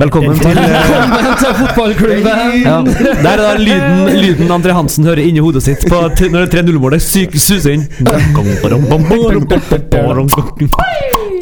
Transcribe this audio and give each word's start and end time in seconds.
Velkommen 0.00 0.38
til 0.40 0.54
Velkommen 0.56 1.36
til 1.38 1.54
fotballklubben! 1.58 2.24
ja. 2.64 2.76
Der 3.20 3.28
er 3.30 3.42
da 3.42 3.50
lyden, 3.60 4.20
lyden 4.22 4.48
André 4.56 4.72
Hansen 4.72 5.04
hører 5.04 5.20
inni 5.26 5.42
hodet 5.44 5.62
sitt 5.66 5.84
på 5.90 6.00
når 6.32 6.48
3-0-målet 6.54 7.04
syk- 7.04 7.36
suser 7.36 7.76
inn. 7.76 7.84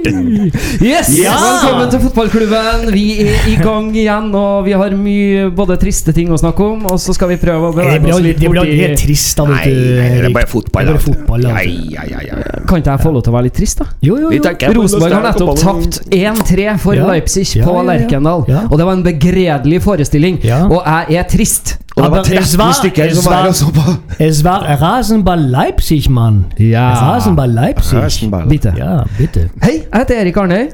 Yes! 0.08 1.10
Ja! 1.18 1.34
Velkommen 1.38 1.90
til 1.92 2.00
fotballklubben. 2.06 2.88
Vi 2.94 3.04
er 3.24 3.48
i 3.50 3.56
gang 3.60 3.90
igjen, 3.96 4.30
og 4.36 4.64
vi 4.66 4.74
har 4.78 4.94
mye 4.96 5.48
både 5.54 5.76
triste 5.80 6.14
ting 6.16 6.30
å 6.32 6.38
snakke 6.40 6.64
om, 6.64 6.86
og 6.88 6.98
så 7.02 7.14
skal 7.16 7.32
vi 7.32 7.38
prøve 7.42 7.70
å 7.70 7.74
bevege 7.76 8.12
oss 8.14 8.22
litt 8.24 8.38
litt 8.38 8.44
det 8.44 8.52
blir 8.54 8.72
helt 8.82 9.02
trist, 9.02 9.34
da. 9.38 9.46
Nei, 9.50 9.58
vet 9.64 9.74
du, 9.74 9.90
nei, 9.98 10.08
det 10.22 10.30
er 10.30 10.36
bare 10.38 10.50
fotball. 10.50 10.88
Det 10.88 10.92
er 10.94 10.98
bare 10.98 11.04
fotball, 11.06 11.46
da. 11.48 11.54
Nei, 11.58 11.66
ja, 11.94 12.06
ja, 12.08 12.22
ja. 12.28 12.38
Kan 12.68 12.82
ikke 12.82 12.94
jeg 12.94 13.04
få 13.04 13.12
lov 13.16 13.26
til 13.26 13.32
å 13.34 13.36
være 13.38 13.48
litt 13.48 13.58
trist, 13.58 13.82
da? 13.82 13.88
Jo, 14.04 14.16
jo, 14.22 14.30
jo. 14.32 14.54
Rosenborg 14.78 15.16
har 15.18 15.26
nettopp 15.28 15.62
tapt 15.62 16.00
1-3 16.14 16.68
for 16.82 16.98
Ja. 16.98 17.08
Leipzig 17.08 17.46
Ja, 17.56 17.64
på 17.66 17.76
ja, 17.76 17.82
ja. 17.82 17.86
Lerkendal. 17.92 18.46
Ja. 18.48 18.64
Og 18.70 18.78
det 18.80 18.88
var 18.88 18.96
en 18.98 19.04
begredelig 19.06 19.82
forestilling, 19.84 20.40
Ja. 20.44 20.64
og 20.66 20.82
jeg 20.84 21.20
er 21.20 21.28
trist. 21.28 21.76
Og 21.98 22.04
det 22.04 22.10
var 22.10 22.18
Aber 22.18 22.40
es 22.40 22.50
13 22.52 22.60
war- 22.60 22.72
stykker 22.72 23.04
es 23.04 23.16
som 23.16 23.32
var 23.32 23.42
war- 23.42 23.48
og 23.48 23.54
så 23.54 23.64
på. 23.66 23.80
Es 24.24 24.44
war 24.44 24.60
Rasenball 24.82 25.38
Leipzig, 25.40 26.10
Mann. 26.10 26.44
Ja. 26.58 26.94
Rasenball 26.94 27.50
Leipzig. 27.50 27.98
Rasenball. 27.98 28.48
Bitte. 28.48 28.72
Ja, 28.76 28.98
bitte. 29.18 29.48
Hei, 29.62 29.70
jeg 29.92 29.98
heter 30.00 30.14
Erik 30.20 30.36
Arnøy. 30.36 30.66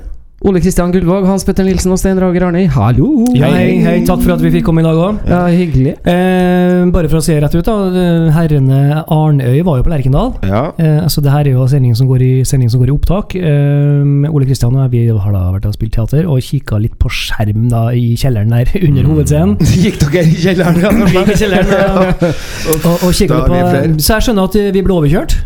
Ole 0.45 0.61
Kristian 0.61 0.91
Gullvåg, 0.93 1.25
Hans 1.25 1.41
Petter 1.49 1.65
Nilsen 1.65 1.95
og 1.95 1.97
Stein 1.97 2.19
Rager 2.21 2.45
Arnøy. 2.45 2.67
Hallo! 2.69 3.07
Hei, 3.33 3.49
hei, 3.49 3.69
hei, 3.81 3.93
takk 4.05 4.21
for 4.21 4.35
at 4.35 4.43
vi 4.45 4.51
fikk 4.53 4.67
komme 4.67 4.83
i 4.83 4.85
dag 4.85 4.99
òg. 5.01 5.21
Ja, 5.31 5.39
hyggelig. 5.49 5.95
Eh, 6.05 6.83
bare 6.93 7.09
for 7.09 7.17
å 7.17 7.25
se 7.25 7.39
rett 7.41 7.55
ut, 7.57 7.65
da. 7.65 8.03
Herrene 8.37 8.81
Arnøy 9.09 9.63
var 9.65 9.79
jo 9.81 9.87
på 9.87 9.93
Lerkendal. 9.95 10.35
Ja. 10.45 10.67
Eh, 10.77 11.07
så 11.09 11.23
det 11.25 11.33
her 11.33 11.49
er 11.49 11.55
jo 11.57 11.65
sendingen 11.73 11.97
som 11.97 12.11
går 12.11 12.25
i, 12.27 12.29
sendingen 12.45 12.75
som 12.75 12.83
går 12.83 12.93
i 12.93 12.93
opptak. 12.93 13.33
Eh, 13.41 14.29
Ole 14.29 14.45
Kristian 14.51 14.77
og 14.77 14.83
jeg 14.85 14.93
vi 14.93 15.01
har 15.17 15.33
da 15.33 15.45
vært 15.55 15.69
og 15.71 15.79
spilt 15.79 15.97
teater 15.97 16.29
og 16.29 16.45
kikka 16.45 16.77
litt 16.83 16.99
på 17.01 17.09
skjerm 17.09 17.71
da 17.73 17.87
i 17.97 18.11
kjelleren 18.21 18.53
der 18.53 18.69
under 18.91 19.09
hovedscenen. 19.15 19.55
Gikk 19.87 19.97
dere 20.05 20.27
i 20.29 20.35
kjelleren? 20.43 21.01
Vi 21.07 21.15
gikk 21.23 21.31
i 21.33 21.39
kjelleren 21.41 21.73
ja. 21.73 21.89
og, 22.05 22.85
og 22.93 23.09
kikket 23.17 23.17
kikka 23.23 23.41
litt 23.49 23.49
på. 23.49 24.05
Så 24.11 24.19
jeg 24.19 24.29
skjønner 24.29 24.53
at 24.53 24.61
vi 24.77 24.85
ble 24.85 24.99
overkjørt. 25.01 25.39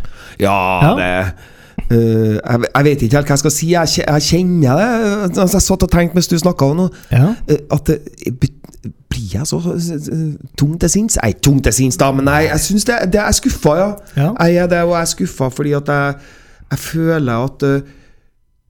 Ja, 0.42 0.58
Ja. 0.83 0.91
det 0.98 1.12
eh, 1.91 2.36
jeg, 2.36 2.61
jeg 2.75 2.84
vet 2.84 3.03
ikke 3.03 3.17
helt 3.17 3.31
hva 3.31 3.36
jeg 3.36 3.42
skal 3.44 3.55
si. 3.55 3.72
Jeg, 3.72 4.05
jeg 4.05 4.22
kjenner 4.28 4.81
det. 4.81 4.89
Altså, 5.41 5.56
jeg 5.58 5.67
satt 5.67 5.86
og 5.86 5.92
tenkte 5.92 6.19
mens 6.19 6.30
du 6.30 6.39
snakka 6.39 6.70
om 6.70 6.80
noe, 6.84 7.05
Ja. 7.12 7.34
Uh, 7.50 7.61
at 7.77 7.91
det, 7.91 8.50
blir 9.08 9.28
jeg 9.33 9.47
så 9.48 9.56
uh, 9.56 10.33
tung 10.58 10.80
til 10.80 10.91
sinns? 10.91 11.19
Ikke 11.27 11.41
tung 11.48 11.62
til 11.64 11.72
sinns, 11.72 11.97
da, 12.00 12.11
men 12.12 12.28
jeg, 12.28 12.50
jeg 12.53 12.61
syns 12.61 12.84
det, 12.89 12.98
det 13.12 13.20
er 13.20 13.36
skuffa, 13.36 13.77
ja. 13.78 13.92
Ja. 14.17 14.33
Jeg 14.47 14.64
er 14.64 14.67
det, 14.67 14.83
og 14.83 14.97
jeg 14.97 15.00
er 15.00 15.12
skuffa 15.14 15.48
fordi 15.48 15.72
at 15.72 15.89
jeg, 15.89 16.14
jeg 16.70 16.78
føler 16.78 17.45
at 17.45 17.62
uh, 17.62 17.98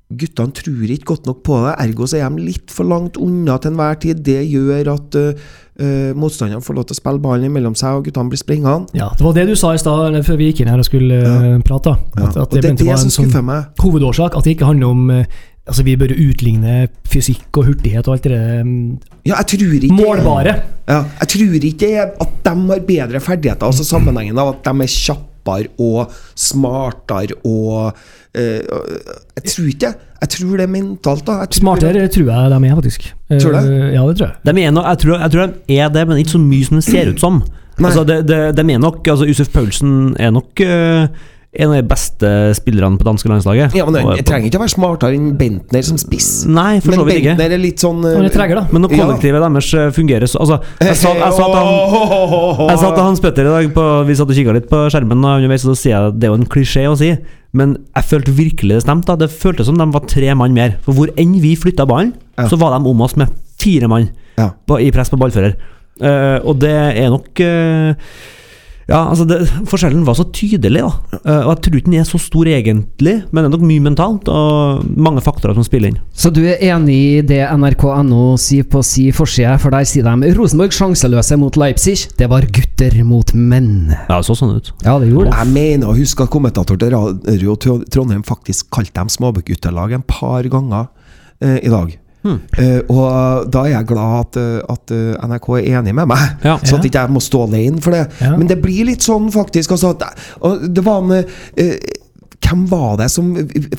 guttene 0.09 0.55
tror 0.57 0.89
ikke 0.89 1.11
godt 1.13 1.27
nok 1.29 1.41
på 1.45 1.57
det. 1.67 1.75
Ergo 1.85 2.07
så 2.09 2.17
er 2.17 2.31
de 2.33 2.45
litt 2.47 2.73
for 2.73 2.89
langt 2.89 3.19
unna 3.21 3.59
til 3.61 3.75
enhver 3.75 3.99
tid. 4.01 4.23
Det 4.25 4.41
gjør 4.49 4.89
at 4.95 5.19
uh, 5.21 5.43
uh, 5.83 6.15
motstanderne 6.17 6.65
får 6.65 6.79
lov 6.79 6.89
til 6.89 6.97
å 6.97 7.01
spille 7.03 7.23
ballen 7.25 7.53
mellom 7.53 7.77
seg, 7.77 7.99
og 7.99 8.09
guttene 8.09 8.33
blir 8.33 8.41
springende. 8.41 8.89
ja, 8.97 9.11
Det 9.19 9.27
var 9.27 9.37
det 9.37 9.47
du 9.51 9.55
sa 9.59 9.75
i 9.77 9.83
stad 9.83 10.17
før 10.25 10.41
vi 10.41 10.49
gikk 10.49 10.65
inn 10.65 10.73
her 10.73 10.81
og 10.81 10.89
skulle 10.89 11.21
eh, 11.21 11.61
prate. 11.67 11.93
At, 12.17 12.41
at 12.41 12.41
Og 12.49 12.57
det 12.57 12.65
er 12.65 12.81
det 12.81 12.89
som 12.89 13.13
sånn 13.13 13.29
skuffer 13.29 13.45
meg. 13.45 13.69
hovedårsak. 13.85 14.39
At 14.39 14.49
det 14.49 14.57
ikke 14.57 14.73
handler 14.73 14.97
om 14.97 15.15
Altså 15.69 15.85
Vi 15.85 15.99
bør 16.01 16.15
utligne 16.17 16.87
fysikk 17.13 17.59
og 17.61 17.67
hurtighet 17.69 18.07
og 18.09 18.15
alt 18.15 18.25
det 18.25 18.39
mm, 18.65 18.77
Ja, 19.29 19.35
jeg 19.43 19.51
tror 19.53 19.75
ikke 19.77 19.99
målbare. 19.99 20.55
Ja, 20.89 21.03
jeg 21.21 21.29
tror 21.35 21.67
ikke 21.69 21.91
at 22.09 22.39
de 22.47 22.55
har 22.71 22.87
bedre 22.89 23.21
ferdigheter. 23.21 23.69
Altså 23.69 23.85
sammenhengen 23.85 24.41
av 24.41 24.55
at 24.55 24.63
de 24.65 24.87
er 24.87 24.95
kjappere 24.95 25.69
og 25.77 26.15
smartere 26.33 27.37
og 27.45 27.93
Jeg 28.39 29.45
tror 29.53 29.69
ikke. 29.73 29.93
Jeg 30.19 30.33
tror 30.35 30.57
det 30.59 30.65
er 30.67 30.73
mentalt. 30.73 31.25
da 31.27 31.39
jeg 31.45 31.53
tror 31.53 31.61
Smartere 31.63 32.09
tror 32.11 32.31
jeg 32.33 32.51
de 32.51 32.59
er, 32.69 32.75
faktisk. 32.81 33.09
Eh, 33.31 33.39
Tror 33.39 33.53
du 33.55 33.59
det? 33.59 33.95
Ja, 33.95 34.03
det 34.09 34.19
tror 34.19 34.27
jeg. 34.27 34.37
De 34.45 34.63
er 34.63 34.71
nok, 34.75 34.85
jeg, 34.91 34.99
tror, 35.05 35.19
jeg 35.19 35.31
tror 35.31 35.47
de 35.47 35.79
er 35.79 35.89
det, 35.95 36.09
men 36.09 36.19
ikke 36.19 36.35
så 36.37 36.43
mye 36.43 36.69
som 36.69 36.81
det 36.81 36.85
ser 36.89 37.11
ut 37.13 37.21
som. 37.23 37.43
Altså, 37.79 38.05
de, 38.05 38.23
de, 38.27 38.39
de 38.59 38.73
er 38.75 38.79
nok 38.83 39.07
altså, 39.07 39.27
Yusuf 39.29 39.53
Paulsen 39.55 40.17
er 40.19 40.33
nok 40.35 40.59
uh, 40.67 41.07
en 41.59 41.71
av 41.71 41.79
de 41.79 41.85
beste 41.89 42.31
spillerne 42.59 42.99
på 43.01 43.07
danske 43.07 43.31
landslaget. 43.31 43.77
Ja, 43.79 43.87
men 43.87 43.95
Jeg 44.03 44.21
er 44.21 44.27
trenger 44.27 44.51
ikke 44.51 44.59
å 44.59 44.65
være 44.65 44.73
smartere 44.75 45.17
enn 45.17 45.31
Bentner 45.39 45.87
som 45.87 45.97
spiss. 46.01 46.43
Nei, 46.51 46.81
for 46.85 46.99
så 46.99 47.07
vidt 47.07 47.23
ikke. 47.23 47.37
Bentner 47.39 47.55
er 47.55 47.63
litt 47.63 47.81
sånn 47.83 48.03
uh, 48.05 48.19
er 48.19 48.55
da. 48.59 48.67
Men 48.73 48.85
når 48.85 48.97
Ja. 48.97 49.07
kollektivet 49.07 49.47
deres 49.47 49.71
eh, 49.75 49.89
fungerer 49.95 50.29
så 50.29 50.43
altså, 50.43 50.59
jeg, 50.83 50.99
sa, 50.99 51.15
jeg, 51.15 51.33
sa 51.39 51.47
til 51.47 51.59
han, 51.63 52.69
jeg 52.69 52.79
sa 52.83 52.91
til 52.93 53.05
Hans 53.07 53.23
Petter 53.25 53.49
i 53.49 53.55
dag 53.55 53.73
på, 53.79 53.87
Vi 54.09 54.19
satt 54.19 54.35
og 54.35 54.37
kikka 54.43 54.59
litt 54.59 54.69
på 54.69 54.83
skjermen, 54.93 55.25
og 55.25 55.39
underveis 55.39 55.65
så 55.65 55.79
sier 55.79 55.95
jeg 55.95 56.13
at 56.13 56.19
det 56.19 56.29
er 56.29 56.35
jo 56.35 56.41
en 56.43 56.51
klisjé 56.51 56.85
å 56.91 56.99
si, 56.99 57.15
men 57.53 57.77
jeg 57.97 58.05
følte 58.05 58.33
virkelig 58.37 58.75
det 58.77 58.83
stemte. 58.85 59.17
Det 59.19 59.31
føltes 59.33 59.67
som 59.67 59.79
de 59.79 59.87
var 59.95 60.05
tre 60.11 60.35
mann 60.37 60.53
mer. 60.55 60.77
For 60.85 60.93
hvor 60.93 61.09
enn 61.17 61.37
vi 61.41 61.55
flytta 61.57 61.87
ballen, 61.89 62.15
Ja. 62.39 62.47
så 62.49 62.59
var 62.61 62.77
de 62.79 62.89
om 62.91 63.01
oss 63.01 63.17
med 63.17 63.29
fire 63.59 63.89
mann 63.89 64.11
Ja. 64.39 64.51
på, 64.67 64.79
i 64.81 64.91
press 64.91 65.11
på 65.11 65.17
ballfører. 65.19 65.55
Uh, 66.01 66.39
og 66.47 66.61
det 66.61 66.71
er 66.71 67.09
nok 67.11 67.41
eh, 67.41 67.95
Ja, 68.89 69.03
altså 69.11 69.27
det, 69.29 69.43
Forskjellen 69.69 70.07
var 70.07 70.17
så 70.17 70.25
tydelig, 70.33 70.81
da. 70.81 71.19
Eh, 71.19 71.43
og 71.43 71.51
jeg 71.53 71.61
tror 71.67 71.77
ikke 71.77 71.91
den 71.91 71.99
er 72.01 72.07
så 72.09 72.21
stor 72.23 72.49
egentlig, 72.49 73.19
men 73.29 73.45
det 73.45 73.51
er 73.51 73.53
nok 73.53 73.67
mye 73.69 73.85
mentalt 73.85 74.31
og 74.33 74.87
mange 74.97 75.21
faktorer 75.25 75.59
som 75.59 75.67
spiller 75.67 75.93
inn. 75.93 75.99
Så 76.17 76.33
du 76.33 76.41
er 76.49 76.63
enig 76.71 76.97
i 76.97 77.21
det 77.29 77.43
nrk.no 77.53 78.31
sier 78.41 78.65
på 78.65 78.81
si 78.87 79.11
forside, 79.13 79.59
for 79.61 79.77
der 79.77 79.85
sier 79.89 80.09
de 80.09 80.33
Rosenborg 80.39 80.73
sjanseløse 80.73 81.37
mot 81.37 81.61
Leipzig. 81.61 82.09
Det 82.17 82.31
var 82.33 82.49
gutter 82.49 82.97
mot 83.05 83.35
menn. 83.37 83.93
Ja, 84.09 84.17
det 84.17 84.25
så 84.31 84.39
sånn 84.41 84.57
ut. 84.57 84.73
Ja, 84.87 84.97
det 84.97 85.13
gjorde 85.13 85.35
det. 85.35 85.37
Jeg 85.37 85.55
mener 85.59 85.93
å 85.93 85.99
huske 85.99 86.25
at 86.25 86.33
kommentator 86.33 86.81
til 86.81 86.97
Radio 86.97 87.61
Trondheim 87.61 88.25
faktisk 88.25 88.73
kalte 88.73 88.97
dem 88.97 89.13
småguttelag 89.13 89.99
en 89.99 90.09
par 90.09 90.49
ganger 90.49 90.89
eh, 91.45 91.61
i 91.61 91.73
dag. 91.73 91.93
Hmm. 92.29 92.41
Eh, 92.61 92.81
og 92.93 93.49
da 93.55 93.63
er 93.65 93.73
jeg 93.79 93.87
glad 93.89 94.19
at, 94.21 94.37
eh, 94.43 94.59
at 94.75 94.93
eh, 94.93 95.29
NRK 95.29 95.49
er 95.63 95.79
enig 95.81 95.95
med 95.97 96.11
meg, 96.13 96.27
Ja. 96.45 96.59
så 96.63 96.77
at 96.77 96.85
ikke 96.85 97.01
jeg 97.07 97.15
må 97.17 97.23
stå 97.25 97.47
alene 97.49 97.81
for 97.85 97.97
det. 97.97 98.05
Ja. 98.21 98.35
Men 98.37 98.47
det 98.51 98.61
blir 98.63 98.85
litt 98.91 99.01
sånn, 99.07 99.31
faktisk. 99.33 99.73
Altså, 99.73 99.95
at, 99.97 100.03
og 100.45 100.67
det 100.69 100.85
var 100.85 101.01
en 101.03 101.25
uh, 101.25 101.73
hvem 102.49 102.61
var 102.71 102.95
det 103.01 103.09
som 103.11 103.33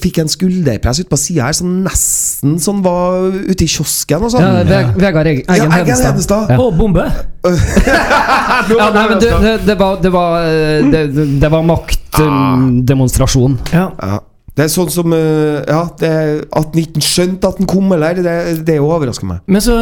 fikk 0.04 0.18
en 0.22 0.28
skulderpress 0.30 1.00
ute 1.00 1.09
på 1.09 1.18
sida 1.18 1.46
her, 1.48 1.56
som 1.58 1.70
nesten 1.86 2.58
sånn 2.62 2.82
var 2.86 3.30
ute 3.32 3.64
i 3.66 3.70
kiosken 3.72 4.26
og 4.28 4.34
sånn? 4.34 4.44
Ja, 4.44 4.64
Ve- 4.68 4.94
Vegard 5.00 5.30
Eg- 5.32 5.46
Ja, 5.48 5.54
Eggen 5.56 5.72
Eggen 5.72 5.96
Hedenstad. 5.96 6.06
Hedenstad. 6.12 6.50
Ja. 6.54 6.58
Og 6.59 6.76
bombe! 6.78 7.06
Ja, 8.70 8.90
nei, 8.94 9.06
men 9.09 9.22
du, 9.24 9.28
det, 9.42 9.54
det 9.66 9.76
var, 9.80 9.96
det 10.04 10.12
var, 10.14 10.44
eh, 10.44 10.84
det, 10.92 11.04
det 11.42 11.50
var 11.54 11.64
maktdemonstrasjon. 11.66 13.56
Ja. 13.74 13.88
Det 14.59 14.66
er 14.66 14.72
sånn 14.74 14.90
som 14.92 15.14
eh, 15.16 15.62
Ja, 15.70 15.84
det, 16.02 16.09
at 16.52 16.74
han 16.74 16.81
ikke 16.81 17.03
skjønte 17.03 17.47
at 17.47 17.62
han 17.62 17.70
kom, 17.70 17.88
eller 17.96 18.20
det, 18.20 18.34
det 18.68 18.75
overrasker 18.84 19.30
meg. 19.30 19.40
Men, 19.47 19.64
så, 19.64 19.75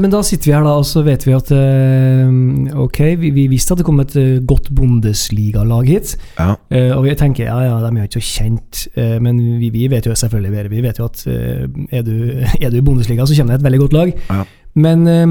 men 0.00 0.12
da 0.12 0.22
sitter 0.24 0.48
vi 0.48 0.54
her, 0.56 0.64
da, 0.64 0.76
og 0.80 0.86
så 0.88 1.02
vet 1.04 1.26
vi 1.28 1.34
at 1.36 1.52
eh, 1.52 2.78
Ok, 2.80 3.02
vi, 3.20 3.32
vi 3.36 3.46
visste 3.52 3.76
at 3.76 3.82
det 3.82 3.86
kom 3.88 4.00
et 4.00 4.16
eh, 4.16 4.40
godt 4.48 4.70
Bundesliga-lag 4.72 5.90
hit. 5.90 6.14
Ja. 6.38 6.54
Eh, 6.72 6.90
og 6.96 7.04
vi 7.04 7.16
tenker 7.20 7.50
ja, 7.50 7.58
ja, 7.66 7.76
de 7.82 7.90
er 7.92 8.06
jo 8.06 8.08
ikke 8.08 8.22
så 8.22 8.40
kjent, 8.40 8.86
eh, 8.96 9.18
men 9.22 9.40
vi, 9.60 9.68
vi 9.74 9.88
vet 9.92 10.08
jo 10.08 10.16
selvfølgelig. 10.16 10.70
Vi 10.72 10.84
vet 10.86 11.02
jo 11.02 11.10
at 11.10 11.26
eh, 11.28 11.66
er, 11.92 12.06
du, 12.06 12.16
er 12.64 12.72
du 12.72 12.80
i 12.80 12.86
Bundesliga, 12.86 13.28
så 13.28 13.36
kommer 13.36 13.56
det 13.56 13.60
et 13.60 13.68
veldig 13.68 13.82
godt 13.84 13.98
lag. 13.98 14.14
Ja. 14.30 14.46
Men, 14.80 15.04
eh, 15.10 15.28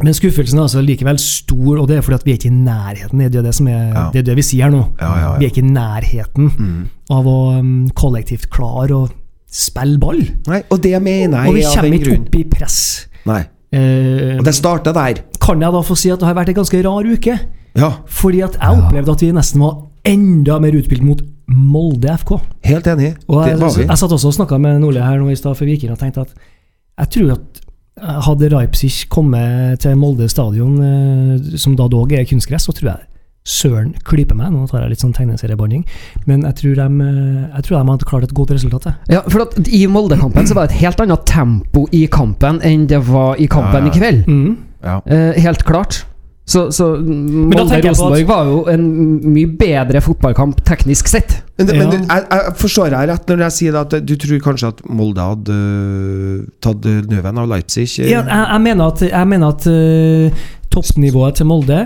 men 0.00 0.14
skuffelsen 0.16 0.56
er 0.58 0.62
altså 0.64 0.80
likevel 0.80 1.18
stor, 1.20 1.78
og 1.82 1.88
det 1.88 1.98
er 1.98 2.02
fordi 2.06 2.14
at 2.16 2.24
vi 2.24 2.32
er 2.32 2.38
ikke 2.40 2.48
i 2.48 2.56
nærheten. 2.64 3.18
Det 3.28 3.36
er 3.38 3.42
det, 3.44 3.54
som 3.54 3.66
er, 3.68 3.92
Ja. 3.92 4.04
det, 4.12 4.18
er 4.22 4.22
det 4.30 4.36
vi 4.36 4.42
sier 4.42 4.64
her 4.64 4.70
nå. 4.72 4.86
Ja, 5.00 5.10
ja. 5.20 5.32
Vi 5.38 5.44
er 5.44 5.50
ikke 5.50 5.64
i 5.66 5.72
nærheten 5.72 6.50
Mm. 6.58 6.88
av 7.10 7.26
å 7.26 7.58
um, 7.58 7.90
kollektivt 7.94 8.48
klare 8.50 8.90
å 8.96 9.10
spille 9.52 9.98
ball. 10.00 10.22
Nei, 10.48 10.62
og 10.70 10.80
det 10.80 10.96
mener 11.02 11.42
jeg 11.44 11.48
Og 11.48 11.54
vi 11.54 11.62
kommer 11.62 11.98
ikke 11.98 12.18
opp 12.20 12.34
i 12.40 12.44
press. 12.44 12.78
Nei. 13.26 13.42
Eh, 13.72 14.38
Og 14.38 14.44
det 14.44 14.54
starter 14.54 14.92
der. 14.92 15.20
kan 15.40 15.60
jeg 15.60 15.72
da 15.72 15.80
få 15.82 15.94
si 15.96 16.10
at 16.10 16.18
det 16.20 16.26
har 16.26 16.34
vært 16.34 16.48
en 16.48 16.54
ganske 16.62 16.82
rar 16.84 17.04
uke? 17.04 17.38
Ja, 17.76 17.90
Fordi 18.06 18.42
at 18.44 18.56
jeg 18.60 18.82
opplevde 18.82 19.12
at 19.12 19.20
vi 19.20 19.30
nesten 19.32 19.60
var 19.60 19.76
enda 20.04 20.58
mer 20.60 20.72
utspilt 20.72 21.02
mot 21.02 21.20
Molde 21.48 22.08
FK. 22.18 22.40
helt 22.64 22.86
enig. 22.86 23.14
Og 23.28 23.44
jeg, 23.46 23.56
det 23.56 23.60
var 23.60 23.76
vi. 23.76 23.84
jeg 23.86 23.98
satt 23.98 24.10
også 24.12 24.26
og 24.28 24.34
snakka 24.34 24.58
med 24.60 24.80
Nordli 24.80 25.00
her 25.04 25.18
nå 25.18 25.30
i 25.30 25.34
stad 25.36 25.56
for 25.56 25.64
vi 25.66 25.76
gikk 25.76 25.84
inn 25.84 25.92
og 25.92 25.98
tenkte 26.00 26.20
at 26.22 26.34
jeg 26.98 27.10
tror 27.10 27.32
at 27.32 27.61
hadde 28.00 28.48
Leipzig 28.52 29.08
kommet 29.12 29.80
til 29.84 29.96
Molde 30.00 30.28
stadion, 30.32 30.76
eh, 30.82 31.56
som 31.60 31.74
da 31.76 31.88
dog 31.92 32.12
er 32.12 32.24
kunstgress, 32.24 32.64
så 32.68 32.72
tror 32.72 32.92
jeg 32.94 33.08
søren 33.44 33.90
klyper 34.06 34.36
meg. 34.38 34.52
Nå 34.54 34.68
tar 34.70 34.84
jeg 34.84 34.92
litt 34.94 35.02
sånn 35.02 35.14
tegneseriebanding, 35.16 35.82
men 36.26 36.44
jeg 36.46 36.54
tror, 36.60 36.74
de, 36.78 36.86
eh, 37.04 37.56
jeg 37.56 37.64
tror 37.66 37.78
de 37.84 37.90
hadde 37.90 38.04
klart 38.08 38.22
et 38.28 38.34
godt 38.34 38.50
resultat. 38.54 38.84
jeg. 38.84 38.94
Ja, 39.16 39.22
for 39.28 39.42
at 39.42 39.58
I 39.68 39.86
Molde-kampen 39.86 40.46
så 40.46 40.54
var 40.54 40.66
det 40.68 40.76
et 40.76 40.84
helt 40.86 41.00
annet 41.00 41.26
tempo 41.26 41.86
i 41.92 42.06
kampen 42.06 42.60
enn 42.62 42.86
det 42.86 43.02
var 43.08 43.36
i 43.36 43.46
kampen 43.46 43.82
Ja, 43.82 43.86
ja. 43.86 43.92
i 43.92 43.98
kveld. 43.98 44.26
Mm. 44.26 44.56
Ja. 44.82 45.00
Eh, 45.06 45.40
helt 45.42 45.64
klart. 45.64 46.04
Så, 46.52 46.66
så 46.74 46.86
Molde-Rosenborg 47.00 48.26
var 48.28 48.48
jo 48.50 48.58
en 48.72 48.82
mye 49.32 49.48
bedre 49.58 50.02
fotballkamp 50.04 50.58
teknisk 50.68 51.08
sett. 51.08 51.38
Men, 51.58 51.68
det, 51.68 51.76
Ja. 51.78 51.86
men 51.88 52.04
jeg, 52.04 52.26
jeg 52.32 52.54
forstår 52.60 52.92
jeg 52.96 53.08
rett 53.12 53.30
når 53.32 53.44
jeg 53.46 53.56
sier 53.58 53.78
at 53.80 53.94
du 54.08 54.14
tror 54.20 54.42
kanskje 54.44 54.70
at 54.72 54.82
Molde 54.90 55.24
hadde 55.30 55.56
øh, 55.56 56.42
tatt 56.64 56.88
nøven 57.10 57.38
av 57.42 57.48
Leipzig? 57.52 57.86
øh? 58.02 58.10
Ja, 58.10 58.20
jeg, 58.26 58.46
jeg 58.52 58.60
mener 58.66 58.92
at, 58.92 59.04
jeg 59.08 59.28
mener 59.32 59.54
at 59.54 59.68
uh, 59.70 60.44
toppnivået 60.72 61.40
til 61.40 61.48
Molde 61.48 61.80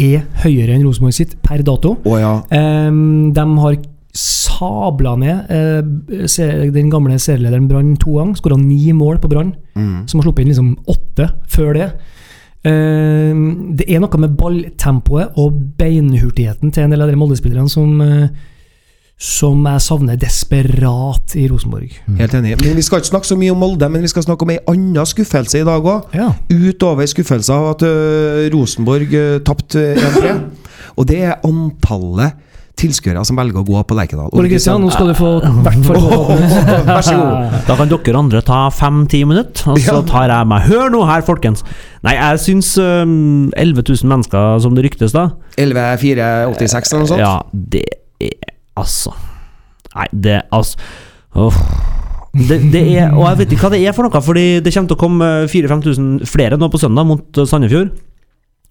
er 0.00 0.26
høyere 0.44 0.74
enn 0.76 0.84
Rosenborg 0.86 1.16
sitt 1.16 1.36
per 1.44 1.62
dato. 1.66 1.96
Oh, 2.08 2.18
ja. 2.20 2.36
um, 2.88 3.32
de 3.36 3.46
har 3.64 3.80
sabla 4.16 5.12
ned 5.20 5.50
eh, 5.54 6.70
den 6.74 6.88
gamle 6.90 7.14
serielederen 7.22 7.68
Brann 7.70 7.92
to 8.00 8.16
ganger. 8.16 8.34
Skåra 8.40 8.56
ni 8.58 8.90
mål 8.96 9.20
på 9.22 9.28
Brann, 9.30 9.52
Mm. 9.76 10.00
som 10.10 10.18
har 10.18 10.24
sluppet 10.26 10.42
inn 10.42 10.50
liksom 10.50 10.72
åtte 10.90 11.28
før 11.48 11.76
det. 11.78 11.84
Em, 12.60 13.72
det 13.72 13.86
er 13.88 14.02
noe 14.02 14.20
med 14.20 14.36
balltempoet 14.36 15.36
og 15.40 15.56
beinhurtigheten 15.80 16.72
til 16.74 16.84
en 16.84 16.92
del 16.92 17.04
av 17.04 17.08
de 17.08 17.16
Molde-spillerne 17.16 17.72
som, 17.72 17.94
eh, 18.04 18.28
som 19.16 19.64
jeg 19.64 19.80
savner 19.80 20.18
desperat 20.20 21.36
i 21.36 21.46
Rosenborg. 21.48 21.88
Helt 22.18 22.34
enig. 22.34 22.58
Men 22.60 22.76
Vi 22.76 22.82
skal 22.82 23.00
ikke 23.00 23.12
snakke 23.16 23.26
så 23.26 23.36
mye 23.36 23.52
om 23.52 23.58
Molde, 23.58 23.88
men 23.88 24.02
vi 24.02 24.08
skal 24.08 24.22
snakke 24.22 24.42
om 24.42 24.50
ei 24.50 24.58
anna 24.68 25.04
skuffelse 25.04 25.60
i 25.60 25.64
dag 25.64 25.82
òg. 25.82 26.14
Ja. 26.14 26.34
Utover 26.50 27.06
skuffelsen 27.06 27.54
av 27.54 27.70
at 27.70 27.82
uh, 27.82 28.48
Rosenborg 28.52 29.12
uh, 29.14 29.40
tapte 29.40 29.94
1-3. 29.96 30.40
Og 30.96 31.08
det 31.08 31.22
er 31.22 31.40
antallet 31.44 32.32
tilskuere 32.78 33.22
som 33.26 33.38
velger 33.38 33.60
å 33.60 33.64
gå 33.66 33.82
på 33.86 33.96
Lerkendal. 33.98 34.30
Ole 34.36 34.50
Kristian, 34.50 34.82
nå 34.82 34.92
skal 34.94 35.10
du 35.10 35.14
få 35.18 35.32
hvert 35.40 35.86
fall 35.86 36.06
Vær 36.90 37.04
så 37.04 37.16
god. 37.18 37.56
Da 37.68 37.76
kan 37.78 37.90
dere 37.92 38.20
andre 38.20 38.42
ta 38.46 38.60
fem-ti 38.74 39.22
minutter, 39.28 39.72
og 39.72 39.80
så 39.84 40.00
tar 40.08 40.32
jeg 40.32 40.50
meg 40.50 40.66
Hør 40.70 40.92
nå 40.94 41.04
her, 41.08 41.24
folkens! 41.26 41.64
Nei, 42.06 42.16
jeg 42.16 42.40
syns 42.46 42.72
um, 42.80 43.50
11 43.52 43.84
000 43.84 44.10
mennesker, 44.12 44.60
som 44.64 44.76
det 44.76 44.86
ryktes, 44.88 45.14
da 45.16 45.28
11-4-86 45.60 46.94
eller 46.94 47.04
noe 47.04 47.12
sånt? 47.12 47.22
Ja, 47.22 47.34
det 47.52 47.84
er 48.30 48.54
altså 48.80 49.12
Nei, 49.90 50.06
det 50.12 50.36
er 50.38 50.44
altså 50.54 50.78
Åh. 51.40 51.56
Det, 52.30 52.60
det 52.70 52.80
er, 52.94 53.10
og 53.10 53.24
jeg 53.26 53.38
vet 53.40 53.52
ikke 53.54 53.66
hva 53.66 53.72
det 53.74 53.80
er 53.82 53.94
for 53.94 54.06
noe, 54.06 54.22
Fordi 54.22 54.46
det 54.62 54.72
kommer 54.74 54.90
til 54.90 54.96
å 54.96 55.00
komme 55.00 55.30
4000-5000 55.50 56.30
flere 56.30 56.58
nå 56.58 56.68
på 56.70 56.78
søndag 56.78 57.06
mot 57.08 57.38
uh, 57.38 57.46
Sandefjord. 57.46 57.90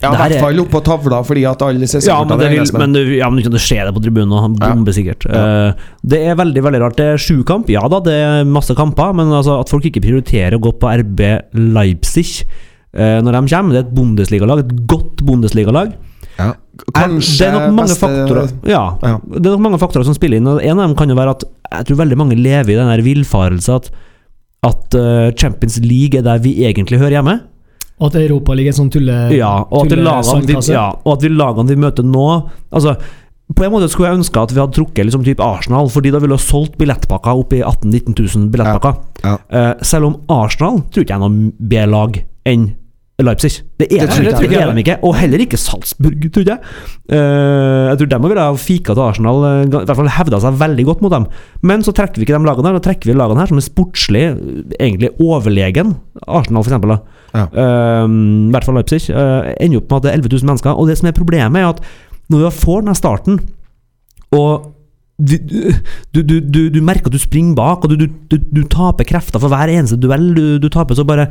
Ja, 0.02 0.14
I 0.14 0.16
hvert 0.16 0.32
er- 0.32 0.40
fall 0.40 0.60
opp 0.62 0.70
på 0.72 0.80
tavla, 0.84 1.18
fordi 1.28 1.42
at 1.50 1.62
alle 1.62 1.84
Ja, 1.84 2.24
men 2.24 2.40
det 2.40 2.50
vil, 2.52 2.78
men 2.80 2.94
du, 2.94 3.00
ja, 3.18 3.30
men 3.30 3.44
du 3.44 3.50
kan 3.50 3.60
se 3.60 3.76
det 3.76 3.94
på 3.94 4.02
tribunen, 4.02 4.32
og 4.32 4.58
Ja. 4.62 4.70
bombesikkert. 4.74 5.26
Ja. 5.28 5.70
Uh, 5.70 5.74
det 6.08 6.20
er 6.26 6.36
veldig 6.36 6.64
veldig 6.64 6.80
rart. 6.80 6.96
Det 6.96 7.06
er 7.06 7.18
sju 7.18 7.44
kamp, 7.44 7.68
ja 7.68 7.82
da, 7.88 8.00
det 8.00 8.14
er 8.14 8.46
masse 8.46 8.74
kamper, 8.74 9.14
men 9.14 9.28
altså 9.28 9.60
at 9.60 9.68
folk 9.70 9.84
ikke 9.84 10.02
prioriterer 10.02 10.56
å 10.56 10.62
gå 10.62 10.72
på 10.80 10.88
RB 11.04 11.20
Leipzig 11.54 12.46
uh, 12.96 13.20
når 13.22 13.32
de 13.42 13.56
kommer. 13.56 13.74
Det 13.76 13.84
er 13.84 13.88
et 13.90 13.96
Bundesliga-lag, 13.96 14.60
et 14.64 14.88
godt 14.88 15.18
Bundesliga-lag. 15.26 15.94
Ja. 16.40 16.54
Kanskje 16.96 17.38
det 17.40 17.48
er 17.50 17.60
nok 17.60 17.76
mange 17.76 17.90
beste- 17.90 18.00
faktorer 18.08 18.52
Ja, 18.66 18.96
Ja. 19.04 19.18
det 19.28 19.46
er 19.46 19.58
nok 19.58 19.66
mange 19.68 19.80
faktorer 19.80 20.06
som 20.06 20.14
spiller 20.14 20.38
inn. 20.38 20.48
Og 20.48 20.62
En 20.64 20.80
av 20.80 20.88
dem 20.88 20.96
kan 20.96 21.10
jo 21.10 21.16
være 21.16 21.32
at 21.32 21.44
jeg 21.74 21.86
tror 21.88 22.06
veldig 22.06 22.16
mange 22.18 22.38
lever 22.40 22.70
i 22.72 22.76
den 22.80 23.04
villfarelsen 23.04 23.76
at 23.76 23.90
at 24.62 24.94
eh, 24.96 25.32
Champions 25.40 25.80
League 25.80 26.18
er 26.20 26.22
der 26.22 26.38
vi 26.40 26.66
egentlig 26.66 27.00
hører 27.00 27.22
hjemme. 27.22 27.42
Og 28.00 28.10
at 28.10 28.16
Europa 28.22 28.56
ligger 28.56 28.72
en 28.74 28.78
sånn 28.80 28.92
tulle... 28.94 29.16
Ja, 29.36 29.54
og 29.68 29.84
at, 29.86 29.92
tulle 29.92 30.06
lagene, 30.08 30.24
vi, 30.24 30.54
sandkasse. 30.54 30.72
ja, 30.76 30.86
og 31.04 31.18
at 31.18 31.26
de 31.26 31.32
lagene 31.36 31.74
vi 31.74 31.76
møter 31.84 32.06
nå 32.08 32.28
Altså, 32.72 32.94
på 33.50 33.66
en 33.66 33.72
måte 33.74 33.90
skulle 33.92 34.12
jeg 34.12 34.20
ønske 34.22 34.40
at 34.40 34.52
vi 34.54 34.62
hadde 34.62 34.78
trukket 34.78 35.08
liksom 35.10 35.24
type 35.26 35.44
Arsenal, 35.44 35.90
Fordi 35.92 36.12
da 36.14 36.20
ville 36.22 36.36
vi 36.36 36.40
ha 36.40 36.48
solgt 36.48 36.78
billettpakker 36.80 37.44
opp 37.44 37.56
i 37.58 37.64
18 37.66 37.90
000-19 37.92 38.20
000 38.38 38.52
billettpakker. 38.54 39.00
Ja. 39.26 39.38
Eh, 39.50 39.72
selv 39.92 40.12
om 40.12 40.20
Arsenal 40.32 40.84
tror 40.88 41.04
ikke 41.04 41.16
jeg 41.16 41.20
er 41.20 41.26
noe 41.26 41.52
bedre 41.60 41.90
lag 41.96 42.22
enn 42.50 42.70
Leipzig. 43.20 43.52
Det 43.76 43.90
er, 43.92 44.06
Det 44.06 44.14
tror 44.14 44.24
det, 44.24 44.32
ikke 44.32 44.44
jeg. 44.48 44.52
det 44.54 44.60
er 44.64 44.78
de 44.78 44.84
ikke. 44.86 44.94
Og 45.04 45.16
heller 45.20 45.42
ikke 45.44 45.58
Salzburg, 45.60 46.22
tror 46.32 46.46
jeg. 46.48 46.60
Eh, 47.12 47.90
jeg 47.90 48.00
tror 48.00 48.10
de 48.14 48.20
ville 48.30 48.46
ha 48.46 48.54
fika 48.56 48.96
til 48.96 49.04
Arsenal, 49.04 49.42
eh, 49.44 49.64
i 49.66 49.72
hvert 49.74 49.98
fall 50.00 50.12
hevda 50.16 50.40
seg 50.40 50.60
veldig 50.62 50.86
godt 50.88 51.02
mot 51.04 51.12
dem. 51.12 51.26
Men 51.68 51.84
så 51.84 51.92
trekker 51.92 52.22
vi 52.22 52.28
ikke 52.30 52.38
de 52.38 52.48
lagene 52.48 52.72
her, 52.72 52.78
da 52.80 52.86
trekker 52.86 53.12
vi 53.12 53.18
lagene 53.20 53.44
her 53.44 53.52
som 53.52 53.60
er 53.60 53.66
sportslig 53.68 54.24
egentlig 54.80 55.12
overlegen. 55.20 55.98
Arsenal, 56.28 56.64
for 56.64 56.72
eksempel. 56.72 56.96
Da. 56.96 57.19
Ja. 57.34 57.46
Eh, 57.46 58.06
I 58.10 58.52
hvert 58.54 58.68
fall 58.68 58.78
Leipzig. 58.80 59.06
Uh, 59.14 59.52
ender 59.60 59.82
opp 59.82 59.92
med 59.92 60.00
at 60.00 60.08
det 60.08 60.12
er 60.12 60.20
11 60.20 60.34
000 60.34 60.50
mennesker. 60.52 60.76
Og 60.76 60.90
det 60.90 60.98
som 61.00 61.10
er 61.10 61.18
problemet, 61.18 61.62
er 61.62 61.70
at 61.70 61.82
når 62.30 62.46
vi 62.46 62.52
får 62.64 62.84
den 62.86 62.98
starten, 62.98 63.40
og 64.36 64.76
du, 65.20 65.36
du, 66.16 66.22
du, 66.22 66.36
du, 66.40 66.60
du 66.72 66.82
merker 66.86 67.10
at 67.10 67.16
du 67.16 67.22
springer 67.22 67.58
bak, 67.58 67.84
og 67.84 67.92
du, 67.92 68.06
du, 68.06 68.20
du, 68.32 68.38
du 68.40 68.62
taper 68.72 69.08
krefter 69.08 69.42
for 69.42 69.52
hver 69.52 69.72
eneste 69.74 70.00
duell 70.00 70.30
du, 70.36 70.44
du 70.62 70.70
taper, 70.72 70.96
så 70.96 71.04
bare 71.08 71.28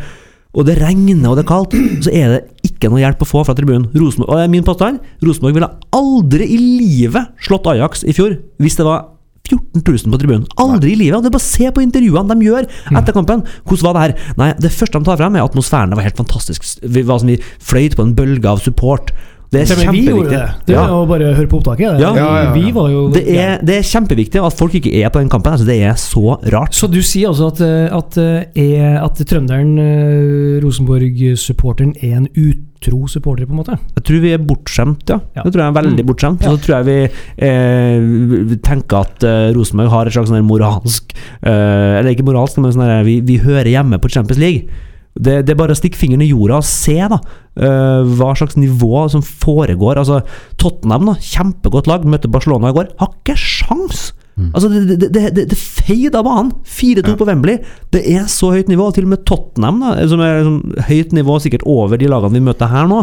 og 0.57 0.65
det 0.65 0.79
regner 0.81 1.29
og 1.29 1.37
det 1.37 1.45
er 1.45 1.49
kaldt, 1.49 1.75
så 2.07 2.13
er 2.15 2.31
det 2.33 2.69
ikke 2.71 2.89
noe 2.89 3.03
hjelp 3.03 3.21
å 3.21 3.29
få 3.29 3.43
fra 3.45 3.55
tribunen. 3.57 3.85
Rosenborg, 3.93 4.33
og 4.33 4.53
min 4.53 4.65
påstand 4.65 5.03
Rosenborg 5.21 5.59
ville 5.59 5.69
aldri 5.95 6.49
i 6.55 6.59
livet 6.59 7.35
slått 7.45 7.69
Ajax 7.69 8.03
i 8.09 8.15
fjor 8.17 8.39
hvis 8.63 8.79
det 8.79 8.87
var 8.89 9.05
14 9.49 9.83
000 9.87 10.13
på 10.13 10.21
tribunen. 10.23 10.47
Aldri 10.61 10.93
i 10.93 10.99
livet. 11.01 11.17
og 11.17 11.23
Det 11.25 11.31
er 11.33 11.37
bare 11.39 11.45
å 11.45 11.49
se 11.49 11.71
på 11.73 11.85
intervjuene 11.85 12.35
de 12.39 12.47
gjør 12.51 12.69
etter 12.99 13.17
kampen. 13.17 13.43
Hvordan 13.65 13.89
var 13.89 13.95
det 13.99 14.05
her? 14.05 14.35
Nei, 14.37 14.53
Det 14.59 14.71
første 14.75 14.99
de 14.99 15.05
tar 15.09 15.17
frem, 15.21 15.37
er 15.37 15.43
at 15.45 15.51
atmosfæren. 15.53 15.97
Var 15.97 16.03
helt 16.11 16.17
fantastisk. 16.21 16.65
Vi 16.83 17.03
var 17.03 17.19
som 17.19 17.29
vi 17.29 17.39
fløyt 17.61 17.97
på 17.97 18.03
en 18.07 18.15
bølge 18.15 18.47
av 18.49 18.61
support. 18.61 19.13
Det 19.51 19.63
er 19.63 19.77
kjempeviktig. 19.81 20.29
det. 20.29 20.41
Det 20.67 20.75
Ja. 20.75 20.83
er 20.85 20.89
jo 20.93 21.07
bare 21.09 21.25
å 21.31 21.35
høre 21.35 21.49
på 21.49 21.57
opptaket. 21.63 21.97
det. 21.97 22.01
Ja. 22.01 22.15
Ja. 22.15 22.53
Vi 22.53 22.71
var 22.71 22.91
jo 22.91 23.09
Det 23.11 23.23
er, 23.33 23.59
det 23.65 23.79
er 23.79 23.83
kjempeviktig 23.83 24.45
at 24.45 24.53
folk 24.59 24.75
ikke 24.75 24.93
er 25.03 25.09
på 25.09 25.21
den 25.21 25.31
kampen. 25.31 25.53
Altså, 25.53 25.65
det 25.65 25.81
er 25.83 25.95
så 25.95 26.37
rart. 26.53 26.75
Så 26.75 26.87
du 26.93 27.01
sier 27.01 27.29
altså 27.31 27.47
at, 27.49 27.61
at, 27.63 28.19
at, 28.19 28.19
eh, 28.55 28.77
er, 28.77 29.03
at 29.03 29.15
trønderen, 29.25 29.79
eh, 29.79 30.61
Rosenborg-supporteren, 30.63 31.95
er 32.03 32.17
en 32.19 32.29
utro 32.79 33.07
supporter, 33.11 33.45
på 33.47 33.53
en 33.57 33.59
måte? 33.61 33.77
Jeg 33.99 34.05
tror 34.07 34.21
vi 34.23 34.33
er 34.35 34.39
bortskjemt, 34.39 35.03
ja. 35.11 35.19
Ja. 35.37 35.43
Det 35.43 35.53
tror 35.53 35.65
jeg 35.65 35.69
er 35.73 35.79
veldig 35.83 36.05
Mm. 36.05 36.09
bortskjemt. 36.09 36.43
Ja. 36.43 36.51
Så 36.55 36.63
tror 36.63 36.77
jeg 36.79 36.87
vi 36.87 36.99
eh, 37.49 37.99
vi 38.53 38.57
tenker 38.63 39.01
at 39.03 39.25
eh, 39.27 39.53
Rosenborg 39.57 39.91
har 39.91 40.07
et 40.07 40.15
slags 40.15 40.31
sånn 40.31 40.45
moralsk 40.47 41.15
eh, 41.43 41.99
Eller 41.99 42.13
ikke 42.15 42.27
moralsk, 42.29 42.59
men 42.63 42.73
sånn 42.73 42.87
der, 42.87 43.03
vi, 43.07 43.21
vi 43.21 43.39
hører 43.43 43.67
hjemme 43.71 43.99
på 43.99 44.09
Champions 44.13 44.39
League. 44.41 44.69
Det, 45.19 45.41
det 45.47 45.51
er 45.51 45.59
bare 45.59 45.75
å 45.75 45.79
stikke 45.79 45.99
fingeren 45.99 46.23
i 46.23 46.29
jorda 46.31 46.61
og 46.61 46.67
se 46.69 46.95
da 47.11 47.17
eh, 47.59 48.05
hva 48.19 48.31
slags 48.39 48.55
nivå 48.61 49.09
som 49.11 49.25
foregår. 49.27 49.99
Altså 49.99 50.21
Tottenham, 50.63 51.09
da 51.11 51.17
kjempegodt 51.19 51.89
lag, 51.91 52.05
møtte 52.07 52.31
Barcelona 52.31 52.71
i 52.71 52.77
går. 52.77 52.93
Har 53.01 53.11
ikke 53.17 53.35
sjans! 53.41 54.13
Altså 54.53 54.69
Det, 54.73 54.99
det, 55.01 55.09
det, 55.15 55.25
det, 55.37 55.47
det 55.51 56.15
av 56.15 56.25
banen. 56.27 56.53
4-2 56.65 57.17
på 57.19 57.27
Wembley. 57.29 57.59
Det 57.95 58.05
er 58.07 58.29
så 58.31 58.53
høyt 58.55 58.71
nivå. 58.71 58.91
Til 58.95 59.09
og 59.09 59.15
med 59.15 59.25
Tottenham, 59.29 59.81
da 59.83 60.07
som 60.09 60.23
er 60.25 60.43
liksom, 60.43 60.61
høyt 60.89 61.17
nivå 61.17 61.39
sikkert 61.43 61.67
over 61.67 61.99
de 62.01 62.11
lagene 62.11 62.39
vi 62.39 62.47
møter 62.51 62.71
her 62.71 62.89
nå. 62.91 63.03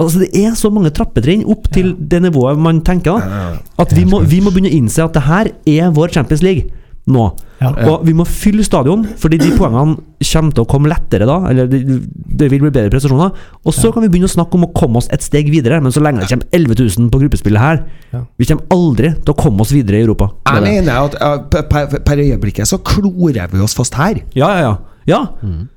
Altså 0.00 0.22
Det 0.22 0.30
er 0.38 0.54
så 0.54 0.70
mange 0.72 0.92
trappetrinn 0.94 1.42
opp 1.50 1.66
til 1.74 1.92
det 1.98 2.22
nivået 2.22 2.58
man 2.62 2.80
tenker. 2.86 3.18
da 3.18 3.82
At 3.82 3.94
vi 3.96 4.04
må, 4.08 4.22
vi 4.22 4.40
må 4.40 4.52
begynne 4.54 4.70
å 4.70 4.78
innse 4.78 5.04
at 5.04 5.16
det 5.16 5.26
her 5.26 5.50
er 5.66 5.94
vår 5.96 6.14
Champions 6.14 6.44
League 6.46 6.70
nå. 7.10 7.30
Ja. 7.60 7.70
Og 7.90 8.06
vi 8.08 8.14
må 8.16 8.24
fylle 8.24 8.64
stadion, 8.64 9.02
fordi 9.20 9.36
de 9.40 9.50
poengene 9.52 9.98
kommer 10.30 10.54
til 10.56 10.64
å 10.64 10.68
komme 10.68 10.88
lettere 10.88 11.26
da. 11.28 11.36
Eller 11.50 11.68
det, 11.68 12.48
vil 12.48 12.62
bli 12.62 12.70
bedre 12.72 12.88
prestasjoner. 12.92 13.34
Og 13.68 13.76
så 13.76 13.90
kan 13.92 14.04
vi 14.04 14.08
begynne 14.12 14.30
å 14.30 14.32
snakke 14.32 14.56
om 14.56 14.64
å 14.64 14.70
komme 14.76 15.00
oss 15.00 15.10
et 15.12 15.24
steg 15.24 15.50
videre. 15.52 15.82
Men 15.84 15.92
så 15.92 16.00
lenge 16.00 16.24
det 16.24 16.30
kommer 16.32 16.48
11 16.56 16.80
000 16.80 17.10
på 17.12 17.22
gruppespillet 17.24 17.60
her 17.60 17.82
Ja. 18.10 18.24
Vi 18.40 18.46
kommer 18.48 18.72
aldri 18.74 19.12
til 19.20 19.34
å 19.34 19.38
komme 19.38 19.62
oss 19.62 19.74
videre 19.74 20.00
i 20.00 20.06
Europa. 20.06 20.30
Jeg 20.48 20.64
mener 20.64 21.04
at 21.04 21.18
uh, 21.20 21.60
per, 21.68 22.00
per 22.02 22.22
øyeblikket 22.22 22.66
så 22.66 22.80
klorer 22.82 23.52
vi 23.52 23.60
oss 23.62 23.76
fast 23.76 23.94
her. 24.00 24.22
Ja, 24.34 24.48
ja, 24.56 24.62
ja. 24.64 24.72
Ja, 25.10 25.20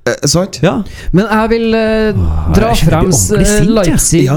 Eh, 0.06 0.26
sant? 0.28 0.58
ja. 0.62 0.74
Men 1.16 1.24
jeg 1.30 1.48
vil 1.54 1.74
eh, 1.74 2.18
dra 2.54 2.68
jeg 2.74 2.88
frem 2.88 3.06
jeg 3.10 3.40
eh. 3.40 3.68
Leipzig, 3.72 4.24
Ja. 4.26 4.36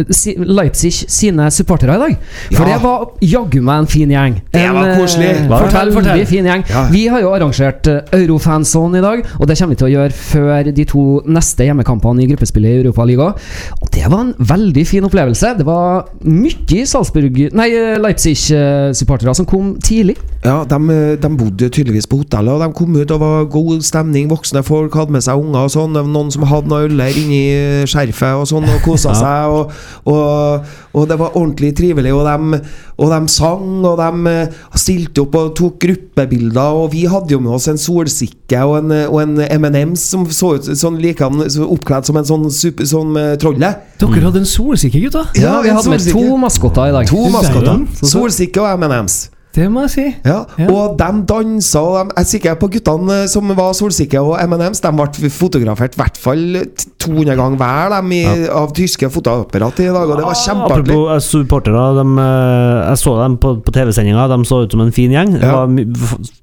eh, 0.00 0.04
si, 0.16 0.32
Leipzig 0.38 0.92
sine 1.12 1.50
supportere 1.52 1.96
i 1.98 2.00
dag. 2.00 2.14
For 2.54 2.64
Ja. 2.64 2.70
det 2.72 2.78
var 2.82 3.04
jaggu 3.20 3.60
meg 3.62 3.82
en 3.82 3.86
fin 3.92 4.08
gjeng. 4.14 4.38
Det 4.52 4.62
En, 4.64 4.74
var 4.74 4.88
eh, 4.88 4.96
koselig. 4.98 5.28
Fortell, 5.50 5.92
fortell. 5.92 6.24
fin 6.26 6.44
gjeng. 6.48 6.64
Ja. 6.70 6.86
Vi 6.90 7.06
har 7.12 7.20
jo 7.20 7.34
arrangert 7.36 7.86
uh, 7.86 8.00
Eurofanzone 8.16 8.98
i 8.98 9.04
dag, 9.04 9.24
og 9.38 9.46
det 9.46 9.58
kommer 9.58 9.74
vi 9.74 9.80
til 9.82 9.88
å 9.90 9.92
gjøre 9.92 10.12
før 10.12 10.72
de 10.74 10.84
to 10.88 11.04
neste 11.28 11.68
hjemmekampene 11.68 12.24
i 12.24 12.26
gruppespillet 12.32 12.70
i 12.78 12.82
Europaligaen. 12.86 13.36
Og 13.82 13.90
det 13.92 14.08
var 14.10 14.20
en 14.24 14.34
veldig 14.38 14.86
fin 14.88 15.04
opplevelse. 15.04 15.52
Det 15.58 15.66
var 15.68 16.08
mye 16.24 16.86
Salzburg 16.88 17.52
Nei, 17.54 17.68
eh, 17.76 17.98
Leipzig-supportere 18.00 19.34
som 19.36 19.46
kom 19.46 19.74
tidlig. 19.84 20.16
Ja, 20.44 20.64
de, 20.64 20.74
eh, 20.90 21.16
de 21.16 21.28
bodde 21.36 21.68
tydeligvis 21.70 22.06
på 22.06 22.18
hotellet, 22.22 22.52
og 22.52 22.60
de 22.60 22.72
kom 22.76 22.96
ut 22.96 23.10
og 23.10 23.20
var 23.20 23.44
god 23.44 23.82
stemning. 23.82 24.23
Voksne 24.30 24.62
folk 24.66 24.94
hadde 24.98 25.12
med 25.14 25.22
seg 25.24 25.40
unger 25.40 25.66
og 25.66 25.72
sånn. 25.74 25.96
Noen 26.12 26.30
som 26.34 26.46
hadde 26.48 26.70
noe 26.70 26.86
øller 26.88 27.16
inni 27.20 27.42
skjerfet 27.90 28.40
og 28.40 28.46
sånn, 28.50 28.66
og 28.70 28.80
kosa 28.84 29.12
Ja. 29.12 29.18
seg. 29.20 29.54
Og, 29.54 29.72
og, 30.10 30.72
og 30.94 31.08
det 31.10 31.18
var 31.20 31.36
ordentlig 31.36 31.72
trivelig. 31.78 32.12
Og 32.14 32.24
de, 32.28 32.60
og 32.98 33.10
de 33.12 33.32
sang, 33.32 33.84
og 33.84 33.98
de 34.00 34.30
eh, 34.32 34.54
stilte 34.78 35.24
opp 35.24 35.34
og 35.40 35.52
tok 35.58 35.78
gruppebilder. 35.84 36.80
Og 36.84 36.92
vi 36.94 37.04
hadde 37.10 37.34
jo 37.36 37.40
med 37.44 37.52
oss 37.58 37.68
en 37.72 37.80
solsikke 37.80 38.62
og 38.64 38.78
en, 38.82 38.92
og 39.10 39.20
en 39.22 39.36
M&M's 39.60 40.04
som 40.14 40.24
så 40.30 40.54
ut 40.58 40.68
sånn 40.78 40.98
likedan 41.02 41.42
oppkledd 41.64 42.06
som 42.08 42.16
en 42.20 42.28
sånn, 42.28 42.48
super, 42.54 42.86
sånn 42.88 43.12
med 43.14 43.38
trollet. 43.42 43.82
Dere 44.00 44.24
hadde 44.28 44.42
en 44.44 44.48
solsikke, 44.48 45.00
gutta? 45.06 45.26
Ja, 45.38 45.60
vi 45.64 45.72
hadde 45.74 45.90
med 45.90 46.08
to 46.12 46.36
maskotter 46.40 46.90
i 46.90 46.96
dag. 46.96 47.08
To 47.10 47.28
maskotter. 47.32 47.84
Solsikke 48.06 48.62
og 48.62 48.78
M&M's. 48.84 49.24
Det 49.54 49.66
må 49.70 49.84
jeg 49.86 49.90
si. 49.90 50.04
Ja, 50.26 50.44
Ja. 50.58 50.68
Og 50.70 50.96
de 50.98 51.08
dansa, 51.30 51.80
og 51.80 51.96
de, 51.96 52.14
jeg 52.14 52.22
er 52.24 52.30
sikker 52.30 52.54
på 52.60 52.68
guttene 52.74 53.18
eh, 53.24 53.26
som 53.30 53.48
var 53.56 53.72
Solsikke 53.74 54.20
og 54.22 54.36
M&M's, 54.44 54.80
de 54.82 54.92
ble 54.98 55.30
fotografert 55.30 55.94
i 55.94 56.00
hvert 56.02 56.18
fall 56.20 56.44
200 57.04 57.36
ganger 57.38 57.58
hver 57.60 57.94
dem 57.96 58.12
i, 58.16 58.22
av 58.48 58.72
tyske 58.74 59.10
fotoapparat 59.14 59.80
i 59.84 59.90
dag, 59.90 60.08
og 60.10 60.16
det 60.18 60.26
var 60.26 60.38
kjempeartig. 60.38 60.94
Apropos 60.94 61.12
eh, 61.16 61.22
supportere, 61.24 61.84
eh, 62.04 62.88
jeg 62.90 63.02
så 63.04 63.16
dem 63.22 63.36
på, 63.42 63.54
på 63.64 63.74
TV-sendinga. 63.74 64.26
De 64.34 64.40
så 64.48 64.62
ut 64.64 64.74
som 64.74 64.84
en 64.84 64.94
fin 64.94 65.12
gjeng. 65.14 65.34
Det 65.38 65.50
var 65.50 65.64
var 65.64 65.72
my, 65.72 65.84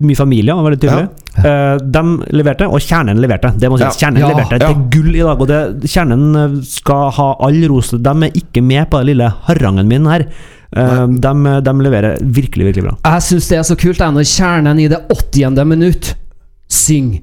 mye 0.07 0.17
familie, 0.19 0.55
var 0.55 0.67
veldig 0.69 0.81
tydelig. 0.81 1.07
Eh, 1.41 1.75
de 1.95 2.03
leverte, 2.37 2.67
og 2.67 2.81
kjernen 2.83 3.19
leverte. 3.21 3.53
Det 3.59 3.69
må 3.71 3.79
sies. 3.79 3.95
Ja. 3.99 4.07
Kjernen 4.07 4.23
Ja. 4.23 4.31
leverte 4.33 4.59
Ja. 4.61 4.71
til 4.71 4.87
gull 4.95 5.15
i 5.15 5.23
dag. 5.25 5.41
Og 5.41 5.47
det, 5.47 5.61
kjernen 5.89 6.63
skal 6.65 7.11
ha 7.17 7.29
all 7.39 7.61
ros. 7.71 7.91
De 7.91 8.15
er 8.27 8.31
ikke 8.41 8.63
med 8.63 8.89
på 8.89 8.99
den 9.01 9.11
lille 9.13 9.29
harangen 9.47 9.87
min 9.87 10.05
her. 10.05 10.27
Eh, 10.77 11.05
de, 11.07 11.61
de 11.67 11.73
leverer 11.83 12.17
virkelig, 12.21 12.65
virkelig 12.71 12.83
bra. 12.87 12.97
Jeg 13.03 13.27
syns 13.27 13.49
det 13.51 13.57
er 13.59 13.67
så 13.67 13.75
kult 13.75 13.99
når 13.99 14.27
kjernen 14.27 14.79
i 14.79 14.87
det 14.91 15.01
80. 15.11 15.65
minutt 15.67 16.15
synger 16.71 17.19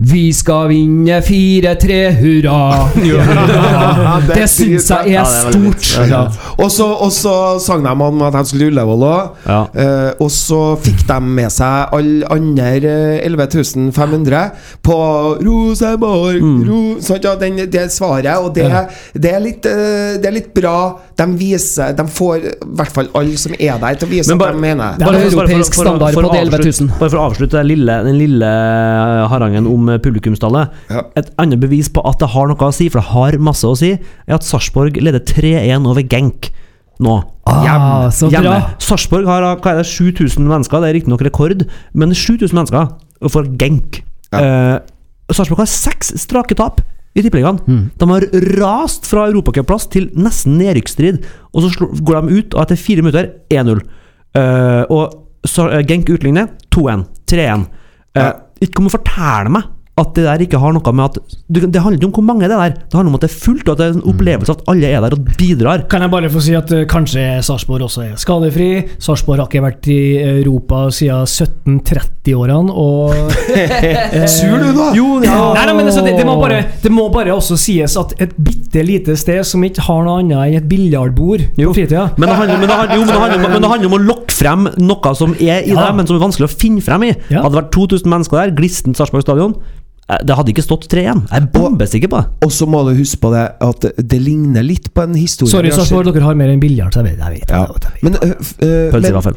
'Vi 0.00 0.32
skal 0.32 0.68
vinne 0.70 1.20
4-3, 1.20 1.96
hurra'. 2.20 2.88
Det 4.34 4.46
syns 4.48 4.88
jeg 4.90 5.12
er 5.20 5.24
stort. 5.28 6.08
Ja. 6.08 6.22
Og 6.56 6.70
så, 6.72 6.86
så 7.12 7.34
sang 7.60 7.84
de 7.84 7.90
om 7.92 8.22
at 8.24 8.32
de 8.32 8.44
skulle 8.48 8.64
til 8.64 8.72
Ullevål 8.72 9.04
òg. 9.04 9.34
Ja. 9.44 9.58
Uh, 9.76 10.24
og 10.24 10.30
så 10.32 10.60
fikk 10.80 11.04
de 11.08 11.18
med 11.20 11.52
seg 11.52 11.92
alle 11.96 12.30
andre 12.32 13.20
11.500 13.26 14.50
på 14.82 14.96
Rosenborg 15.44 16.40
Mm. 16.40 16.62
ro, 16.68 16.80
sånn, 17.04 17.20
ja, 17.24 17.34
den, 17.36 17.60
Det 17.70 17.90
svaret. 17.92 18.38
Og 18.40 18.54
det, 18.54 18.70
det, 19.12 19.34
er 19.34 19.40
litt, 19.44 19.66
eh, 19.66 20.16
det 20.20 20.26
er 20.30 20.32
litt 20.38 20.54
bra. 20.56 20.96
De 21.20 21.26
viser 21.36 21.92
De 21.98 22.04
får 22.08 22.44
i 22.48 22.52
hvert 22.80 22.92
fall 22.96 23.08
alle 23.20 23.36
som 23.40 23.52
er 23.58 23.76
der, 23.82 23.98
til 24.00 24.08
å 24.08 24.10
vise 24.10 24.36
bare- 24.40 24.54
at 24.54 24.56
de 24.56 24.62
mener. 24.64 24.96
Bare 24.98 25.20
for- 25.20 25.30
for- 25.30 25.42
europeisk 25.44 25.74
for- 25.74 25.84
for- 25.84 25.88
standard 25.90 26.14
for 26.16 26.22
på 26.24 26.30
å 26.30 26.38
11 26.40 26.50
000. 26.50 26.70
avslutte- 26.70 26.98
Bare 27.00 27.10
for 27.10 27.18
å 27.20 27.26
avslutte 27.30 27.56
den 27.60 27.68
lille, 27.68 27.96
den 28.08 28.18
lille 28.18 28.50
harangen 29.30 29.66
om 29.68 29.88
eh, 29.92 29.98
publikumstallet. 29.98 30.70
Ja. 30.90 31.02
Et 31.16 31.30
annet 31.38 31.60
bevis 31.60 31.88
på 31.92 32.02
at 32.08 32.18
det 32.22 32.30
har 32.34 32.48
noe 32.48 32.56
å 32.56 32.72
si, 32.74 32.88
for 32.88 33.00
det 33.00 33.08
har 33.12 33.38
masse 33.38 33.64
å 33.68 33.76
si, 33.76 33.92
er 33.92 34.34
at 34.34 34.42
Sarpsborg 34.46 34.96
leder 35.00 35.20
3-1 35.20 35.86
over 35.86 36.02
Genk 36.02 36.50
nå. 37.00 37.18
Ah, 37.46 38.08
så 38.12 38.30
bra. 38.30 38.40
Hjemme. 38.40 38.74
Sarpsborg 38.78 39.26
har 39.26 39.42
hva 39.56 39.72
er 39.72 39.82
det, 39.82 39.86
7000 39.88 40.46
mennesker, 40.46 40.80
det 40.80 40.90
er 40.90 40.98
riktignok 41.00 41.22
rekord, 41.24 41.66
men 41.94 42.10
7000 42.14 42.52
mennesker 42.54 43.30
for 43.30 43.44
Genk. 43.44 44.02
Eh, 44.32 44.78
Sarpsborg 45.32 45.58
har 45.64 45.66
seks 45.66 46.12
strake 46.20 46.54
tap 46.56 46.80
i 47.14 47.24
Tippeligaen. 47.24 47.58
Mm. 47.66 47.82
De 47.98 48.08
har 48.10 48.26
rast 48.60 49.08
fra 49.10 49.26
europacupplass 49.30 49.88
til 49.90 50.10
nesten 50.14 50.58
nedrykksstrid, 50.60 51.24
og 51.50 51.64
så 51.64 51.88
går 52.06 52.20
de 52.20 52.38
ut, 52.38 52.54
og 52.54 52.62
etter 52.62 52.78
fire 52.78 53.02
minutter 53.02 53.32
1-0. 53.50 53.82
Uh, 54.38 54.84
og 54.94 55.48
så, 55.48 55.66
uh, 55.72 55.80
Genk 55.86 56.10
utligner 56.14 56.52
2-1, 56.70 57.04
3-1. 57.32 57.66
Uh. 58.18 58.32
Ikke 58.60 58.76
kom 58.78 58.90
og 58.90 58.94
fortell 58.94 59.50
meg 59.54 59.66
at 60.00 60.14
det 60.16 60.24
der 60.26 60.42
ikke 60.46 60.58
har 60.62 60.72
noe 60.76 60.92
med 60.96 61.04
at 61.04 61.18
du, 61.50 61.60
Det 61.66 61.82
handler 61.82 61.98
ikke 62.00 62.08
om 62.10 62.14
hvor 62.18 62.26
mange 62.30 62.48
det 62.48 62.56
er 62.56 62.62
der, 62.70 62.76
det 62.80 62.96
handler 62.98 63.12
om 63.12 63.18
at 63.18 63.24
det 63.26 63.30
er 63.30 63.38
fullt, 63.44 63.68
og 63.68 63.72
at 63.74 63.78
det 63.80 63.86
er 63.86 63.96
en 63.98 64.08
opplevelse 64.14 64.54
at 64.56 64.64
alle 64.72 64.90
er 64.90 65.00
der 65.04 65.16
og 65.16 65.30
bidrar. 65.38 65.84
Kan 65.92 66.02
jeg 66.06 66.10
bare 66.12 66.30
få 66.32 66.40
si 66.44 66.54
at 66.58 66.72
uh, 66.74 66.82
kanskje 66.90 67.24
Sarpsborg 67.46 67.82
også 67.86 68.02
er 68.08 68.16
skadefri. 68.20 68.70
Sarpsborg 68.98 69.42
har 69.42 69.48
ikke 69.50 69.62
vært 69.64 69.88
i 69.92 70.00
Europa 70.40 70.86
siden 70.94 71.26
1730-årene, 71.80 72.72
og 72.72 73.14
uh, 73.14 74.26
Sur 74.36 74.56
du, 74.60 74.70
da? 74.76 74.88
Jo, 74.96 75.06
ja. 75.24 75.36
Nei, 75.56 75.64
nei, 75.68 75.74
men 75.78 75.88
altså, 75.90 76.02
det, 76.04 76.14
det, 76.18 76.26
må 76.28 76.36
bare, 76.40 76.60
det 76.82 76.92
må 76.94 77.06
bare 77.12 77.34
også 77.34 77.56
sies 77.60 77.96
at 78.00 78.14
et 78.22 78.34
bitte 78.40 78.82
lite 78.86 79.16
sted 79.18 79.42
som 79.48 79.64
ikke 79.66 79.84
har 79.86 80.04
noe 80.06 80.20
annet 80.22 80.36
enn 80.50 80.58
et 80.60 80.68
biljardbord 80.70 81.46
Jo. 81.58 81.70
på 81.70 81.76
fritida 81.80 82.08
Men 82.16 82.30
det 82.30 82.36
handler, 82.40 82.60
men 82.62 82.68
det 82.70 82.76
handler, 82.80 82.96
jo, 82.96 83.04
men 83.04 83.16
om- 83.16 83.50
men 83.50 83.62
det 83.64 83.70
handler 83.72 83.90
om 83.92 83.98
å 83.98 84.02
lokke 84.04 84.36
frem 84.36 84.68
noe 84.80 85.14
som 85.18 85.34
er 85.38 85.64
i 85.66 85.72
Ja. 85.74 85.86
det, 85.86 85.96
men 85.98 86.06
som 86.08 86.16
er 86.16 86.24
vanskelig 86.24 86.48
å 86.48 86.54
finne 86.54 86.80
frem 86.84 87.02
i. 87.08 87.12
Ja. 87.30 87.42
Hadde 87.44 87.54
det 87.56 87.62
vært 87.64 87.72
2000 87.76 88.10
mennesker 88.12 88.40
der, 88.40 88.54
glissent 88.56 88.96
Sarpsborg 89.00 89.22
stadion, 89.26 89.54
det 90.26 90.36
hadde 90.36 90.50
ikke 90.52 90.64
stått 90.64 90.86
3-1. 90.90 91.20
Jeg 91.30 91.36
er 91.42 91.46
bombesikker 91.54 92.08
på 92.10 92.16
det. 92.20 92.26
Og 92.46 92.50
så 92.52 92.66
må 92.66 92.80
du 92.88 92.92
huske 92.98 93.20
på 93.22 93.30
det 93.34 93.44
at 93.66 93.80
det 94.10 94.20
ligner 94.22 94.62
litt 94.66 94.88
på 94.94 95.04
en 95.06 95.14
historie 95.14 95.52
Sorry, 95.52 95.70
Sarpsborg, 95.74 96.10
dere 96.14 96.24
har 96.26 96.34
mer 96.40 96.50
enn 96.50 96.60
biljard. 96.62 96.92
så 96.94 97.04
Jeg 97.04 97.16
vet, 97.16 97.22
jeg 97.24 97.32
vet, 97.40 97.50
Ja. 97.50 97.56
jeg 97.56 97.68
vet, 97.74 97.84
jeg 97.84 97.92
vet. 97.92 98.02
Men, 98.02 98.12
øh, 98.22 98.34
øh, 98.66 98.90
Pølse 98.92 99.08
i 99.12 99.16
vaffel. 99.18 99.34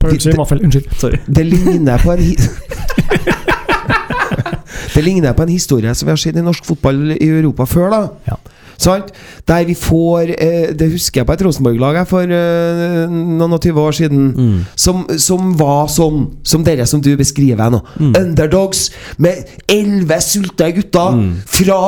Pølse 0.00 0.30
i 0.30 0.36
vaffel, 0.38 0.58
unnskyld. 0.64 0.86
Sorry. 1.00 1.18
det 1.28 1.46
ligner 1.46 1.98
på 1.98 2.12
en 2.12 2.20
Det 4.94 5.02
ligner 5.04 5.32
på 5.36 5.42
en 5.42 5.48
historie 5.52 5.94
som 5.94 6.06
vi 6.06 6.12
har 6.14 6.16
sett 6.20 6.36
i 6.36 6.42
norsk 6.44 6.64
fotball 6.64 7.12
i 7.16 7.26
Europa 7.28 7.66
før, 7.68 7.90
da. 7.92 8.00
Ja. 8.30 8.36
Sant? 8.78 9.12
Der 9.48 9.64
vi 9.64 9.74
får 9.74 10.32
eh, 10.36 10.72
Det 10.76 10.90
husker 10.92 11.20
jeg 11.22 11.26
på 11.28 11.32
et 11.36 11.42
Rosenborg-lag 11.46 12.00
for 12.08 12.22
eh, 12.22 13.06
noen 13.10 13.52
og 13.56 13.60
tyve 13.64 13.80
år 13.80 13.96
siden. 13.96 14.26
Mm. 14.36 14.58
Som, 14.76 15.04
som 15.18 15.54
var 15.58 15.86
sånn 15.92 16.26
som 16.46 16.64
dere 16.66 16.86
som 16.86 17.00
du 17.02 17.12
beskriver 17.18 17.70
nå. 17.72 17.80
Mm. 18.00 18.12
Underdogs 18.20 18.90
med 19.22 19.46
elleve 19.70 20.20
sultne 20.24 20.70
gutter 20.76 21.20
fra 21.46 21.80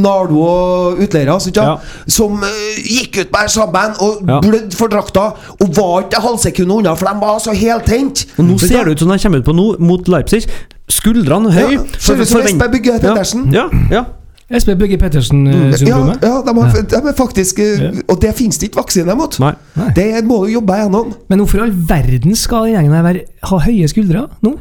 Nardo 0.00 0.40
og 0.46 1.02
utleiere. 1.04 1.38
ja? 1.56 1.76
Som 2.10 2.40
eh, 2.46 2.80
gikk 2.84 3.20
ut 3.24 3.32
med 3.36 3.50
sammen 3.52 3.96
og 4.00 4.20
Ja. 4.28 4.40
blødde 4.40 4.76
for 4.76 4.88
drakta. 4.92 5.30
Og 5.60 5.76
var 5.76 6.02
ikke 6.06 6.20
halvsekundet 6.22 6.76
unna, 6.76 6.94
for 6.94 7.06
de 7.06 7.20
var 7.20 7.38
så 7.42 7.52
heltent. 7.56 8.26
Og 8.38 8.44
nå 8.44 8.58
ser 8.58 8.84
det 8.84 8.92
ut 8.92 8.98
som 9.04 9.08
de 9.10 9.18
kommer 9.18 9.38
ut 9.38 9.44
på 9.44 9.52
nå, 9.56 9.66
mot 9.78 10.08
Leipzig. 10.08 10.44
Skuldrene 10.90 11.52
høy. 11.54 11.72
Ja, 11.76 11.84
ser 11.98 12.20
ut 12.20 12.28
som 12.28 12.40
Espen 12.42 12.70
Bugge 12.72 12.98
Pettersen. 13.00 13.48
Ja, 13.54 13.68
ja. 13.90 14.04
Espen 14.50 14.78
Bugge 14.80 14.96
Pettersen-syndromet. 14.98 16.24
ja 16.26 16.40
de, 16.42 16.54
har, 16.58 16.80
de 16.90 16.98
er 16.98 17.14
faktisk 17.14 17.60
eh, 17.62 18.00
Og 18.10 18.16
det 18.22 18.32
finnes 18.34 18.58
det 18.58 18.70
ikke 18.70 18.80
vaksine 18.80 19.14
mot. 19.14 19.36
Nei. 19.42 19.52
Det 19.94 20.08
må 20.26 20.40
du 20.44 20.50
jobbe 20.56 20.78
gjennom. 20.80 21.12
Men 21.30 21.42
hvorfor 21.42 21.60
i 21.60 21.62
all 21.68 21.76
verden 21.88 22.34
skal 22.38 22.66
den 22.66 22.74
gjengen 22.74 22.96
her 22.98 23.20
ha 23.50 23.60
høye 23.68 23.90
skuldre 23.92 24.24
nå? 24.42 24.56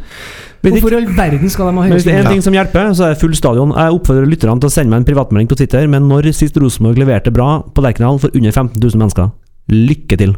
Hvorfor 0.61 0.93
i 0.93 0.99
all 0.99 1.09
verden 1.17 1.49
skal 1.49 1.71
de 1.71 1.73
ha 1.73 1.73
Men 1.73 1.89
skuldre? 1.89 1.97
hvis 1.97 2.05
det 2.05 2.13
er 2.13 2.21
en 2.21 2.31
ting 2.35 2.45
som 2.45 2.53
hjelper, 2.53 2.93
så 2.93 3.07
er 3.07 3.15
det 3.15 3.21
full 3.23 3.33
stadion. 3.35 3.73
Jeg 3.73 3.97
oppfordrer 3.97 4.29
lytterne 4.29 4.61
til 4.61 4.69
å 4.69 4.75
sende 4.77 4.93
meg 4.93 5.01
en 5.01 5.09
privatmelding 5.09 5.49
på 5.49 5.57
Twitter 5.57 5.89
men 5.89 6.05
når 6.11 6.29
sist 6.37 6.57
Rosenborg 6.61 7.01
leverte 7.01 7.33
bra 7.33 7.49
på 7.63 7.81
Lerkendal 7.85 8.21
for 8.21 8.29
under 8.35 8.53
15 8.53 8.77
000 8.77 9.01
mennesker. 9.01 9.33
Lykke 9.73 10.21
til. 10.21 10.37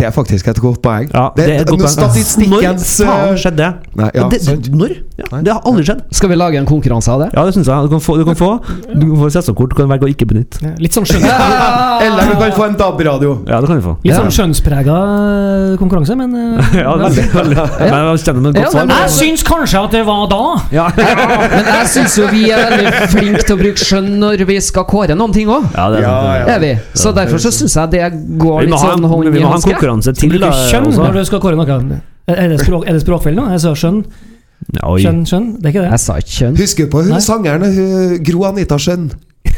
Det 0.00 0.06
er 0.08 0.14
faktisk 0.16 0.48
et 0.48 0.60
godt 0.62 0.80
poeng. 0.84 1.10
Ja, 1.12 1.26
det 1.36 1.44
er 1.44 1.60
et 1.60 1.68
godt 1.68 1.82
poeng. 1.82 1.92
Statistikkens 1.92 2.86
Når 3.00 3.08
faen 3.10 3.34
eh, 3.34 3.40
skjedde 3.42 3.58
det? 3.60 3.70
Nei, 4.00 4.08
ja, 4.16 4.26
det, 4.32 4.40
det 4.48 4.72
når? 4.80 4.94
Ja, 5.20 5.40
det 5.44 5.52
har 5.52 5.60
aldri 5.68 5.84
skjedd. 5.84 6.00
Skal 6.16 6.30
vi 6.32 6.38
lage 6.40 6.56
en 6.60 6.68
konkurranse 6.68 7.12
av 7.12 7.24
det? 7.24 7.28
Ja, 7.36 7.44
det 7.44 7.52
syns 7.56 7.68
jeg. 7.68 7.84
Du 7.84 7.92
kan 7.92 8.00
få, 8.04 8.16
du 8.16 8.24
kan 8.24 8.38
få, 8.38 8.50
du 8.88 9.04
kan 9.04 9.16
få 9.20 9.30
sesongkort, 9.36 9.74
du 9.74 9.76
kan 9.82 9.90
velge 9.92 10.08
å 10.08 10.10
ikke 10.12 10.26
benytte. 10.30 10.62
Ja, 10.64 10.72
Litt 10.80 10.96
sånn 10.96 11.04
skjønn... 11.08 11.26
Eller 12.06 12.30
du 12.32 12.36
kan 12.40 12.54
få 12.56 12.64
en 12.70 12.76
DAB-radio. 12.80 13.34
Ja, 13.50 13.60
det 13.60 13.68
kan 13.68 13.80
du 13.82 13.84
få. 13.84 13.94
Litt 14.06 14.16
sånn 14.16 14.32
skjønnsprega 14.32 14.96
konkurranse, 15.80 16.16
men 16.16 16.32
eh, 16.40 16.72
Ja, 16.80 16.94
veldig, 17.00 17.26
veldig. 17.34 17.56
Men 17.90 18.06
jeg 18.10 18.22
kjenner 18.24 18.40
med 18.40 18.50
et 18.54 18.60
Ja, 18.62 18.68
godt 18.70 18.76
svar. 18.78 18.94
Jeg 19.04 19.12
syns 19.18 19.44
kanskje 19.46 19.82
at 19.84 19.94
det 19.98 20.02
var 20.08 20.24
da! 20.30 20.40
Ja, 20.72 20.86
Men 20.96 21.68
jeg 21.74 21.90
syns 21.92 22.16
jo 22.20 22.28
vi 22.32 22.46
er 22.54 22.64
veldig 22.70 23.08
flinke 23.12 23.44
til 23.44 23.56
å 23.56 23.60
bruke 23.60 23.84
skjønn 23.90 24.08
når 24.22 24.44
vi 24.48 24.56
skal 24.64 24.86
kåre 24.88 25.16
noen 25.18 25.34
ting 25.36 25.50
òg. 25.52 25.68
ja, 25.76 25.86
det 25.92 26.00
er 26.00 26.08
sant. 26.08 26.50
Er 26.54 26.62
vi? 26.64 26.72
Så 27.02 27.12
derfor 27.16 27.42
så 27.42 27.52
syns 27.54 27.76
jeg 27.76 27.92
det 27.92 28.08
går 28.40 28.64
litt 28.68 28.80
sånn 28.80 29.04
hånd 29.10 29.30
vi 29.34 29.42
i 29.42 29.44
hanske. 29.44 29.76
Du 29.98 30.12
til. 30.12 30.28
bruker 30.30 30.52
kjønn 30.70 30.86
også. 30.86 31.02
når 31.02 31.12
du 31.18 31.24
skal 31.24 31.40
kåre 31.40 31.56
noe. 31.56 32.00
Er 32.30 32.48
det, 32.48 32.60
språk, 32.60 32.84
er 32.86 32.92
det 32.92 33.02
språkfeil 33.02 33.34
nå? 33.34 33.48
Jeg 33.50 33.60
sa 33.60 33.72
skjønn. 33.74 34.04
Skjønn, 34.70 35.24
skjønn. 35.26 35.46
Det 35.58 35.66
er 35.66 35.72
ikke 35.72 35.82
det. 35.82 35.90
Jeg 35.90 36.00
sa 36.04 36.16
ikke 36.20 36.34
kjønn. 36.36 36.56
Husker 36.60 36.84
du 36.86 36.90
på 36.92 37.02
hun 37.02 37.10
Nei. 37.16 37.20
sangeren 37.24 37.64
hun, 37.64 38.22
Gro 38.24 38.44
Anita 38.44 38.76
Skjønn? 38.78 39.10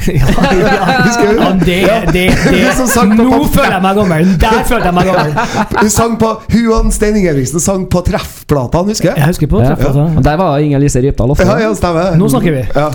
ja, 0.13 0.23
ja, 0.63 1.51
det, 1.65 1.79
det, 2.13 2.25
det. 2.51 2.89
Sang 2.93 3.13
på 3.17 3.23
Nå 3.25 3.31
pop- 3.31 3.53
føler 3.55 3.73
jeg 3.77 3.83
meg 3.85 3.97
gammel! 4.01 4.31
Der 4.43 4.63
følte 4.71 4.89
jeg 4.91 4.95
meg 4.97 5.07
gammel! 5.09 5.33
Hun 5.79 5.91
sang 5.93 6.17
på 6.21 6.31
Huan 6.53 6.91
Stein 6.95 7.17
Ingebrigtsen 7.21 7.63
sang 7.63 7.85
på 7.93 8.03
treffplatene, 8.07 8.91
husker 8.93 9.11
jeg? 9.13 9.19
Jeg 9.23 9.31
husker 9.33 9.51
på 9.53 9.61
Ja. 9.63 9.71
treffplata. 9.73 10.07
Og 10.19 10.25
Der 10.27 10.37
var 10.41 10.59
Inger 10.65 10.83
Lise 10.83 11.03
Rypdal 11.05 11.31
ofte. 11.35 11.47
Ja, 11.47 11.57
ja, 11.63 11.71
stemmer. 11.79 12.17
Nå 12.19 12.29
snakker 12.33 12.57
vi. 12.57 12.65
Ja. 12.75 12.89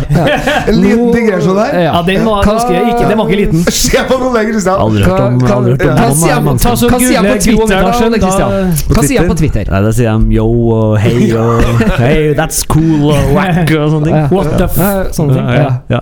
En 0.68 0.82
liten 0.84 1.12
digresjon 1.16 1.58
der. 1.58 1.80
Ja, 1.88 2.02
den 2.08 2.26
var 2.28 2.44
ganske 2.46 2.74
ikke, 2.82 3.08
Den 3.10 3.18
var 3.22 3.32
ikke 3.32 3.40
liten. 3.46 3.64
Se 3.72 4.04
på 4.10 4.20
noe 4.22 4.34
lenger, 4.36 4.54
Kristian. 4.58 4.82
Aldri 4.88 5.04
hørt 5.08 5.20
om, 5.28 5.40
Hva- 5.42 5.56
aldri 5.58 5.76
hørt 5.78 5.86
om 5.88 5.88
hva- 5.88 6.08
hva 6.08 6.14
sier 6.18 6.34
han 6.36 7.30
på 7.32 7.38
Twitter, 7.48 7.68
da, 7.68 7.82
da. 7.82 8.62
Hva 8.94 9.08
sier 9.08 9.20
han 9.24 9.32
på 9.32 9.38
Twitter? 9.44 9.72
Nei, 9.72 9.82
Da 9.88 9.92
sier 9.96 10.18
de 10.28 10.36
yo 10.38 10.48
og 10.78 10.98
hei 11.02 11.32
og 11.38 11.64
hey, 12.02 12.34
that's 12.38 12.64
cool 12.68 13.12
og 13.14 13.34
wack 13.36 13.72
og 13.78 13.92
sånne 13.96 14.06
ting. 14.10 14.20
What 14.36 14.54
the 14.58 14.68
f... 14.68 14.78
Sånne 15.16 15.38
ting. 15.38 15.48
Ja, 15.94 16.02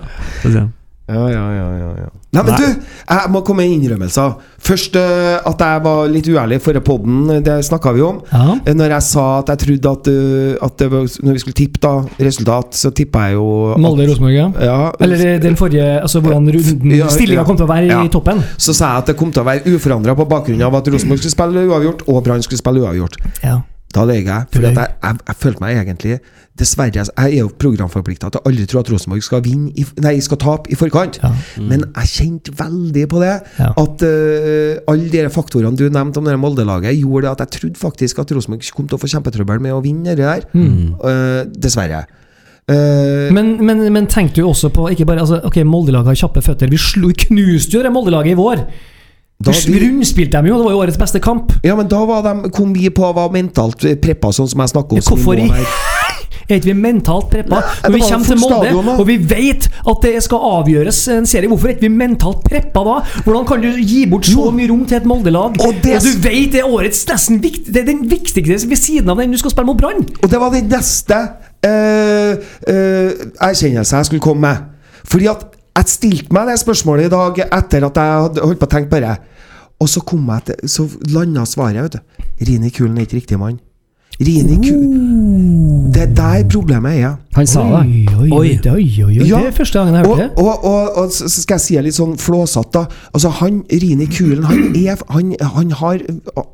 ja, 1.06 1.24
ja. 1.30 1.42
Ja, 1.54 1.66
ja, 1.78 1.90
ja. 2.02 2.08
Nei, 2.34 2.42
men 2.42 2.50
Nei. 2.52 2.56
du, 2.58 2.86
jeg 3.06 3.30
må 3.30 3.40
komme 3.46 3.62
med 3.62 3.72
innrømmelser. 3.76 4.32
Først 4.66 4.96
uh, 4.98 5.36
at 5.46 5.62
jeg 5.62 5.82
var 5.84 6.08
litt 6.10 6.26
uærlig 6.28 6.58
forrige 6.64 6.82
podden, 6.84 7.28
det 7.46 7.54
snakka 7.64 7.92
vi 7.94 8.02
om. 8.04 8.18
Ja. 8.32 8.56
Uh, 8.66 8.72
Når 8.74 8.96
jeg 8.96 9.06
sa 9.06 9.26
at 9.38 9.52
jeg 9.54 9.62
trodde 9.62 9.92
at, 9.92 10.10
uh, 10.10 10.66
at 10.66 10.74
det 10.82 10.88
var, 10.90 11.06
Når 11.28 11.38
vi 11.38 11.44
skulle 11.44 11.58
tippe 11.60 11.80
da 11.84 11.92
resultat, 12.26 12.74
så 12.74 12.90
tippa 12.90 13.28
jeg 13.28 13.38
jo 13.38 13.46
Molde-Rosenborg, 13.78 14.34
ja. 14.34 14.48
Ja, 14.66 14.80
Eller 15.00 15.22
eh, 15.28 15.38
den 15.42 15.56
forrige 15.56 15.86
Altså 16.00 16.20
hvordan 16.24 16.50
runden 16.56 16.96
Ja, 16.96 17.08
stillinga 17.12 17.46
kom 17.46 17.56
til 17.56 17.68
å 17.68 17.70
være 17.70 17.86
Ja. 17.86 18.02
i 18.04 18.10
toppen. 18.12 18.42
så 18.58 18.74
sa 18.74 18.96
jeg 18.96 19.04
at 19.04 19.12
det 19.12 19.16
kom 19.20 19.30
til 19.32 19.44
å 19.44 19.46
være 19.46 19.76
uforandra 19.76 20.16
på 20.18 20.26
bakgrunn 20.28 20.66
av 20.66 20.74
at 20.74 20.90
Rosenborg 20.90 21.22
skulle 21.22 21.36
spille 21.36 21.66
uavgjort, 21.70 22.04
og 22.10 22.22
Brann 22.26 22.42
skulle 22.42 22.58
spille 22.60 22.82
uavgjort. 22.82 23.16
Ja. 23.44 23.60
Da 23.96 24.02
løy 24.04 24.18
jeg. 24.20 24.48
For 24.52 24.66
at 24.68 24.76
jeg, 24.76 24.96
jeg, 25.02 25.20
jeg 25.30 25.36
følte 25.40 25.62
meg 25.64 25.78
egentlig 25.80 26.18
Dessverre, 26.56 27.02
jeg 27.04 27.10
er 27.20 27.42
jo 27.42 27.50
programforplikta 27.60 28.30
til 28.32 28.46
aldri 28.48 28.64
tro 28.68 28.80
at 28.80 28.88
Rosenborg 28.88 29.24
skal 29.24 29.42
vinne 29.44 29.74
i, 29.76 29.82
Nei, 30.00 30.14
skal 30.24 30.38
tape 30.40 30.70
i 30.72 30.78
forkant. 30.78 31.18
Men 31.60 31.84
jeg 31.90 32.12
kjente 32.14 32.54
veldig 32.56 33.02
på 33.12 33.20
det. 33.20 33.34
Ja. 33.60 33.72
At 33.76 34.04
uh, 34.08 34.80
alle 34.88 35.10
de 35.12 35.24
faktorene 35.34 35.76
du 35.76 35.84
nevnte 35.92 36.22
om 36.22 36.28
det 36.30 36.36
Molde-laget, 36.40 36.96
gjorde 36.96 37.34
at 37.34 37.44
jeg 37.44 37.52
trodde 37.58 37.80
faktisk 37.82 38.22
at 38.24 38.32
Rosenborg 38.32 38.64
kom 38.76 38.88
til 38.88 38.96
å 38.96 39.02
få 39.02 39.10
kjempetrøbbel 39.12 39.60
med 39.68 39.76
å 39.76 39.82
vinne 39.84 40.16
det 40.16 40.24
der. 40.24 40.46
Eh, 40.56 41.42
dessverre. 41.60 42.06
Uh, 42.66 43.28
Men, 43.36 43.52
men, 43.62 43.84
men 43.94 44.08
tenkte 44.10 44.40
du 44.40 44.48
også 44.48 44.72
på 44.74 44.88
ikke 44.90 45.04
bare, 45.06 45.22
altså, 45.22 45.42
Ok, 45.46 45.60
Molde-laget 45.68 46.14
har 46.14 46.22
kjappe 46.24 46.42
føtter. 46.42 46.72
Vi 46.72 46.80
slo, 46.80 47.12
knuste 47.28 47.76
jo 47.76 47.84
det 47.84 47.92
Molde-laget 47.94 48.32
i 48.32 48.40
vår. 48.40 48.64
Da 49.44 49.52
vi- 49.52 49.78
rundspilte 49.82 50.32
dem 50.38 50.46
jo, 50.46 50.56
det 50.56 50.64
var 50.64 50.72
jo 50.72 50.78
årets 50.80 50.98
beste 50.98 51.20
kamp. 51.20 51.52
ja, 51.64 51.74
men 51.76 51.88
da 51.88 52.04
var 52.08 52.22
de, 52.22 52.50
kom 52.50 52.72
vi 52.74 52.88
på 52.90 53.12
være 53.14 53.32
mentalt 53.32 53.84
preppa, 54.00 54.32
sånn 54.32 54.48
som 54.48 54.60
jeg 54.60 54.68
snakker 54.72 54.96
om. 54.96 55.02
Hvorfor 55.02 55.34
i. 55.38 55.50
Er 56.48 56.60
ikke 56.60 56.68
vi 56.70 56.72
mentalt 56.78 57.26
preppa 57.30 57.58
når 57.82 57.90
vi 57.90 58.00
kommer 58.06 58.26
til 58.28 58.38
Molde 58.38 58.92
og 59.00 59.06
vi 59.08 59.16
vet 59.18 59.64
at 59.66 60.04
det 60.04 60.12
skal 60.22 60.44
avgjøres 60.60 61.00
en 61.16 61.26
serie? 61.26 61.48
Hvorfor 61.50 61.66
er 61.66 61.74
ikke 61.74 61.88
vi 61.88 61.96
mentalt 61.96 62.44
preppa 62.44 62.84
da? 62.86 62.94
Hvordan 63.24 63.46
kan 63.48 63.64
du 63.64 63.72
gi 63.80 64.04
bort 64.06 64.28
så 64.30 64.52
mye 64.54 64.68
rom 64.70 64.84
til 64.86 65.00
et 65.00 65.08
Molde-lag? 65.10 65.58
Og 65.58 65.66
Og, 65.66 65.80
du 65.82 65.88
vet 66.22 66.52
det 66.52 66.60
er 66.62 66.68
årets 66.70 67.02
nesten 67.10 67.42
viktig, 67.42 67.74
Det 67.74 67.82
er 67.82 67.88
den 67.90 68.06
viktigste 68.10 68.70
ved 68.70 68.76
siden 68.78 69.10
av 69.10 69.18
den 69.18 69.34
du 69.34 69.38
skal 69.38 69.50
spille 69.50 69.66
mot 69.66 69.80
Brann! 69.80 70.06
Og 70.22 70.30
det 70.30 70.38
var 70.38 70.54
den 70.54 70.68
neste 70.70 71.18
uh, 71.66 72.38
erkjennelsen 73.42 73.96
jeg 73.98 74.06
skulle 74.06 74.20
komme 74.22 74.40
med. 74.46 74.56
Fordi 75.04 75.26
at 75.26 75.44
jeg 75.76 75.92
stilte 75.92 76.32
meg 76.36 76.48
det 76.50 76.58
spørsmålet 76.62 77.06
i 77.08 77.12
dag 77.12 77.38
etter 77.46 77.86
at 77.90 78.00
jeg 78.02 78.22
hadde 78.26 78.44
holdt 78.48 78.60
på 78.62 78.68
å 78.68 78.74
tenke 78.76 78.90
på 78.94 79.00
det. 79.04 79.14
Og 79.80 79.88
så 79.92 80.00
kom 80.08 80.24
jeg 80.32 80.44
til 80.48 80.68
Så 80.72 80.86
landa 81.12 81.44
svaret, 81.44 81.82
vet 81.84 81.98
du. 81.98 82.26
Rini 82.48 82.70
Kulen 82.72 82.96
er 82.98 83.04
ikke 83.04 83.18
riktig 83.20 83.38
mann. 83.40 83.58
Rini 84.16 84.56
Kulen 84.64 85.90
Det 85.92 86.02
er 86.06 86.12
der 86.16 86.44
problemet 86.48 86.96
er. 87.04 87.16
Han 87.36 87.46
sa 87.46 87.62
det. 87.68 87.82
Oi, 88.16 88.30
oi, 88.32 88.46
oi, 88.72 88.84
Oi. 89.04 89.16
Det 89.20 89.32
er 89.36 89.52
første 89.52 89.78
gangen 89.78 89.98
jeg 89.98 90.06
Og, 90.08 90.16
hørte 90.16 90.28
det. 90.30 90.38
og, 90.40 90.64
og, 90.64 90.96
og 91.02 91.10
så 91.12 91.28
skal 91.28 91.58
jeg 91.58 91.64
si 91.66 91.76
det 91.76 91.82
litt 91.84 91.96
sånn 91.98 92.14
flåsete, 92.20 92.72
da. 92.72 92.86
Altså, 93.12 93.32
han 93.42 93.58
Rini 93.68 94.06
Kulen 94.08 94.46
han, 94.48 94.62
er, 94.80 95.02
han, 95.12 95.34
han 95.56 95.74
har 95.82 96.00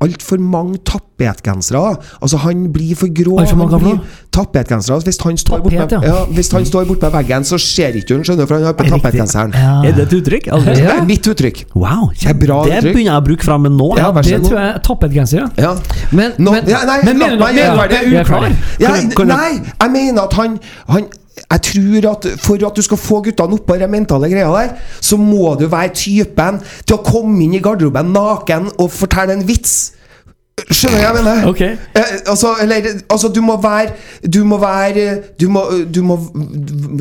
altfor 0.02 0.42
mange 0.42 0.80
tapetgensere. 0.90 1.94
Altså, 2.20 2.42
han 2.42 2.66
blir 2.74 2.98
for 2.98 3.14
grå. 3.14 3.38
Alt 3.44 3.54
for 3.54 3.62
mange 3.62 3.78
blir- 3.84 4.02
Tapetgensere. 4.32 5.00
Hvis 5.04 5.18
han 5.22 5.36
står 5.36 5.58
Tapet, 5.60 5.64
borte 5.64 5.98
med, 6.00 6.06
ja. 6.08 6.14
ja, 6.14 6.24
hvis 6.32 6.50
han 6.52 6.64
står 6.64 6.86
borte 6.88 7.08
med 7.10 7.12
veggen, 7.18 7.44
så 7.44 7.58
ser 7.60 7.98
ikke 8.00 8.16
hun, 8.16 8.24
skjønner 8.24 8.46
du, 8.46 8.48
for 8.48 8.56
han 8.56 8.64
har 8.70 8.76
på 8.78 8.86
tapetgenseren. 8.88 9.52
Ja. 9.52 9.74
Er 9.84 9.92
det 9.98 10.06
et 10.08 10.14
uttrykk? 10.18 10.48
Aldri. 10.56 10.74
Det 10.80 10.86
er 10.94 11.04
mitt 11.08 11.28
uttrykk. 11.32 11.60
Wow, 11.74 12.06
Det 12.16 12.30
er 12.32 12.38
bra 12.40 12.60
det 12.64 12.78
uttrykk. 12.78 12.94
begynner 12.96 13.12
jeg 13.12 13.20
å 13.20 13.26
bruke 13.28 13.44
fra 13.48 13.58
med 13.60 13.72
nå. 13.76 13.88
Ja, 14.00 14.10
vær 14.16 14.22
Det 14.30 14.40
tror 14.46 14.58
jeg 14.58 14.68
er 14.74 14.78
tappetgenser, 14.88 15.42
ja. 15.42 15.48
Ja. 15.68 15.72
Men, 16.12 16.32
Nå, 16.38 16.50
men 16.56 16.70
ja, 16.72 16.80
nei, 16.88 16.98
Men 17.04 17.18
mener 17.18 17.36
du 17.36 17.44
at- 17.44 17.54
det 17.54 17.64
er 17.66 17.76
ferdig. 17.76 18.12
Jeg 18.12 18.26
ferdig. 18.26 18.52
uklar? 18.52 18.78
Ja, 18.80 18.88
Kan 18.88 18.96
jeg- 19.02 19.16
kan 19.16 19.28
jeg- 19.28 19.36
nei, 19.36 19.72
jeg 19.80 19.90
mener 19.98 20.22
at 20.22 20.32
han, 20.32 20.60
han 20.88 21.06
Jeg 21.50 21.62
tror 21.62 22.10
at 22.12 22.26
for 22.40 22.66
at 22.66 22.74
du 22.76 22.82
skal 22.82 22.96
få 22.96 23.22
guttene 23.24 23.54
opp 23.54 23.66
på 23.66 23.78
den 23.78 23.90
mentale 23.90 24.28
greia 24.30 24.48
der, 24.52 24.76
så 25.00 25.16
må 25.18 25.58
du 25.58 25.66
være 25.66 25.88
typen 25.92 26.60
til 26.86 26.96
å 26.96 27.02
komme 27.04 27.40
inn 27.42 27.54
i 27.54 27.58
garderoben 27.60 28.12
naken 28.12 28.70
og 28.78 28.90
fortelle 28.90 29.32
en 29.32 29.42
vits. 29.46 29.92
Skjønner 30.68 30.98
du 30.98 31.00
hva 31.00 31.06
jeg 31.08 31.16
mener? 31.16 31.46
Okay. 31.48 31.70
Eh, 31.96 32.10
altså, 32.28 32.50
eller, 32.60 32.84
altså, 33.10 33.30
du 33.32 33.40
må 33.44 33.54
være 33.62 33.94
Du 34.28 34.42
må 34.44 34.58
være 34.60 35.04
Du 35.40 35.46
må, 35.48 35.62
du 35.94 36.02
må, 36.04 36.18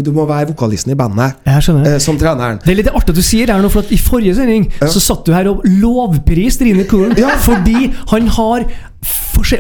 du 0.01 0.12
må 0.15 0.25
være 0.29 0.48
vokalisten 0.53 0.93
i 0.93 0.96
bandet. 0.96 1.36
Jeg 1.46 1.65
skjønner. 1.67 1.89
eh, 1.96 2.00
som 2.00 2.17
treneren. 2.17 2.62
Det 2.63 2.72
er 2.72 2.79
litt 2.79 2.91
artig 2.93 3.12
at 3.12 3.20
du 3.20 3.22
sier 3.25 3.50
det 3.51 3.55
her 3.58 3.62
nå, 3.65 3.70
for 3.74 3.91
i 3.91 4.00
forrige 4.00 4.38
sending 4.39 4.70
så 4.79 5.03
satt 5.03 5.25
du 5.27 5.34
her 5.36 5.50
og 5.51 5.65
lovpriste 5.67 6.63
Rine 6.65 6.88
Kulen 6.88 7.17
Ja. 7.20 7.34
fordi 7.50 7.91
han 8.13 8.31
har 8.38 8.65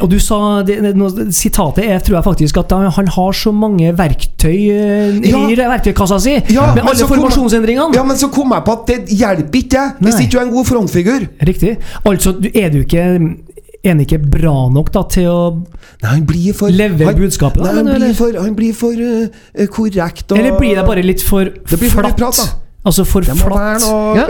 Og 0.01 0.09
du 0.11 0.17
sa 0.21 0.61
det, 0.63 0.75
det, 0.85 1.27
Sitatet 1.35 1.83
er, 1.89 1.99
tror 1.99 2.15
jeg 2.19 2.23
faktisk, 2.23 2.57
at 2.61 2.71
han 2.95 3.07
har 3.11 3.31
så 3.33 3.51
mange 3.51 3.91
verktøy 3.97 4.55
eh, 4.71 5.19
Ja. 5.27 5.43
i 5.51 5.55
verktøykassa 5.59 6.19
si, 6.21 6.37
Ja, 6.53 6.71
med 6.75 6.83
alle 6.85 6.95
jeg- 6.99 7.09
formasjonsendringene. 7.11 7.95
Ja, 7.97 8.03
men 8.07 8.15
så 8.17 8.29
kom 8.31 8.53
jeg 8.55 8.63
på 8.65 8.71
at 8.79 8.87
det 8.87 8.99
hjelper 9.19 9.59
ikke 9.65 9.85
hvis 9.99 10.19
ikke 10.21 10.31
du 10.31 10.37
er 10.39 10.45
en 10.47 10.53
god 10.55 10.65
frontfigur. 10.71 11.27
Riktig. 11.47 11.77
Altså, 12.05 12.35
er 12.55 12.69
du 12.69 12.79
ikke 12.85 13.07
er 13.83 13.95
han 13.95 14.01
ikke 14.03 14.19
bra 14.21 14.55
nok 14.69 14.91
da 14.93 15.01
til 15.09 15.27
å 15.29 15.37
Nei, 16.01 16.09
han 16.11 16.25
blir 16.29 16.53
for 16.57 16.73
Levere 16.73 17.11
han, 17.11 17.17
budskapet, 17.17 17.61
da, 17.61 17.69
Nei, 17.71 17.77
han 17.79 17.87
eller? 17.89 18.11
blir 18.11 18.17
for, 18.17 18.35
han 18.37 18.57
blir 18.57 18.75
for 18.77 19.05
uh, 19.05 19.63
korrekt 19.73 20.33
og 20.33 20.41
Eller 20.41 20.57
blir 20.59 20.75
det 20.77 20.83
bare 20.85 21.05
litt 21.05 21.23
for 21.25 21.49
blir 21.49 21.89
flatt? 21.93 22.17
prat, 22.19 22.37
da. 22.37 22.45
altså 22.89 23.05
for 23.09 23.25
flatt? 23.25 23.85
ja, 24.17 24.27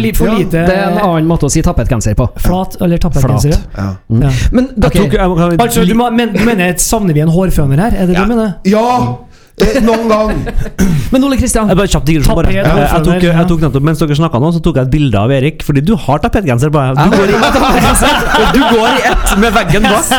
li, 0.00 0.12
Ja, 0.16 0.38
Det 0.48 0.62
er 0.62 0.86
en 0.88 1.00
annen 1.02 1.28
måte 1.28 1.48
å 1.48 1.52
si 1.52 1.60
tappetgenser 1.64 2.16
på. 2.16 2.28
Flat 2.40 2.78
eller 2.80 3.00
tappetgenser? 3.02 3.58
Flat. 3.58 3.76
Ja. 3.76 4.22
Ja. 4.28 4.32
Men 4.56 4.70
jeg, 4.76 5.12
Altså, 5.60 5.84
du, 5.84 5.94
men, 5.96 6.32
mener 6.32 6.80
savner 6.80 7.16
vi 7.16 7.24
en 7.24 7.32
hårføner 7.32 7.84
her? 7.86 7.92
Er 7.92 8.08
det 8.08 8.16
det 8.16 8.24
du 8.24 8.34
mener? 8.34 8.56
ja 8.68 8.88
eh, 9.62 9.80
noen 9.84 10.08
gang. 10.10 10.32
Men 11.12 11.26
Ole 11.28 11.36
Kristian, 11.36 11.68
jeg 11.68 11.76
bare 11.76 11.90
kjapt 11.92 12.08
digresjon, 12.08 12.36
bare. 12.38 12.52
Jeg, 12.54 12.64
jeg, 12.64 13.04
tok, 13.04 13.24
jeg 13.26 13.46
tok 13.50 13.64
nettopp, 13.66 13.84
Mens 13.84 14.00
dere 14.00 14.16
snakka 14.16 14.40
nå, 14.40 14.52
så 14.54 14.62
tok 14.64 14.78
jeg 14.80 14.88
et 14.88 14.92
bilde 14.94 15.20
av 15.20 15.32
Erik, 15.36 15.64
fordi 15.66 15.82
du 15.84 15.92
har 16.06 16.22
tapetgenser 16.24 16.72
på 16.72 16.80
deg. 16.80 17.00
Du 17.02 17.16
går 17.18 17.32
i, 17.32 17.40
du 18.56 18.60
går 18.62 18.86
i 18.88 19.02
ett 19.10 19.34
med 19.42 19.56
veggen 19.56 19.88
bak. 19.88 20.12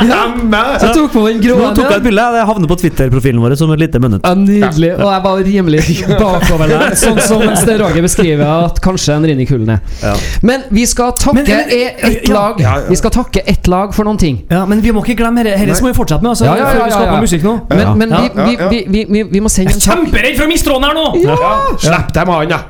jeg 0.84 0.94
tok 0.94 1.10
på 1.16 1.26
den 1.28 1.42
grå 1.44 1.58
Nå 1.60 1.72
tok 1.78 1.90
jeg 1.90 2.02
et 2.02 2.06
bilde, 2.06 2.28
det 2.36 2.46
havner 2.50 2.70
på 2.70 2.78
Twitter-profilen 2.84 3.42
vår 3.42 3.56
som 3.60 3.74
et 3.74 3.82
lite 3.82 4.02
minutt. 4.04 4.22
Ja, 4.26 4.36
nydelig. 4.38 4.92
Og 5.00 5.10
jeg 5.10 5.26
var 5.26 5.42
rimelig 5.50 5.84
bakoverlent, 6.24 7.00
sånn 7.02 7.22
som 7.26 7.44
Roger 7.84 8.06
beskriver 8.06 8.46
at 8.68 8.82
kanskje 8.84 9.18
en 9.18 9.28
Rini 9.28 9.48
Kullen 9.50 9.74
er. 9.76 9.82
Ja. 10.04 10.14
Men 10.46 10.68
vi 10.74 10.86
skal 10.90 11.16
takke 11.18 11.60
ett 11.74 12.30
lag. 12.30 12.62
Vi 12.90 13.00
skal 13.00 13.14
takke 13.14 13.44
ett 13.50 13.68
lag 13.72 13.94
for 13.96 14.08
noen 14.08 14.20
ting. 14.22 14.42
Ja, 14.52 14.64
men 14.70 14.82
vi 14.84 14.94
må 14.94 15.04
ikke 15.06 15.18
glemme 15.24 15.46
dette. 15.46 15.66
Dette 15.66 15.82
må 15.84 15.92
vi 15.92 15.98
fortsette 15.98 16.22
med. 16.24 16.34
Altså, 16.34 16.46
Ja, 16.46 16.56
ja, 16.58 16.64
ja, 16.64 16.72
før 16.74 16.86
vi 16.86 16.94
skal 16.94 17.08
ja, 17.08 17.20
musikk 17.24 17.46
nå. 17.46 17.54
Men, 17.72 17.98
men 17.98 18.14
vi, 18.14 18.56
vi, 18.70 19.04
vi, 19.10 19.24
vi, 19.32 19.33
vi, 19.34 19.42
må 19.44 19.50
sende 19.52 19.74
Jeg 19.74 19.80
en 19.80 19.82
er 19.82 19.90
kjemperedd 19.90 20.38
for 20.38 20.46
å 20.46 20.52
miste 20.54 20.70
tråden 20.70 20.88
her 20.88 20.96
nå! 20.98 21.06
Ja, 21.24 21.52
Slipp 21.82 22.14
dem 22.16 22.32
han, 22.34 22.48
da! 22.54 22.62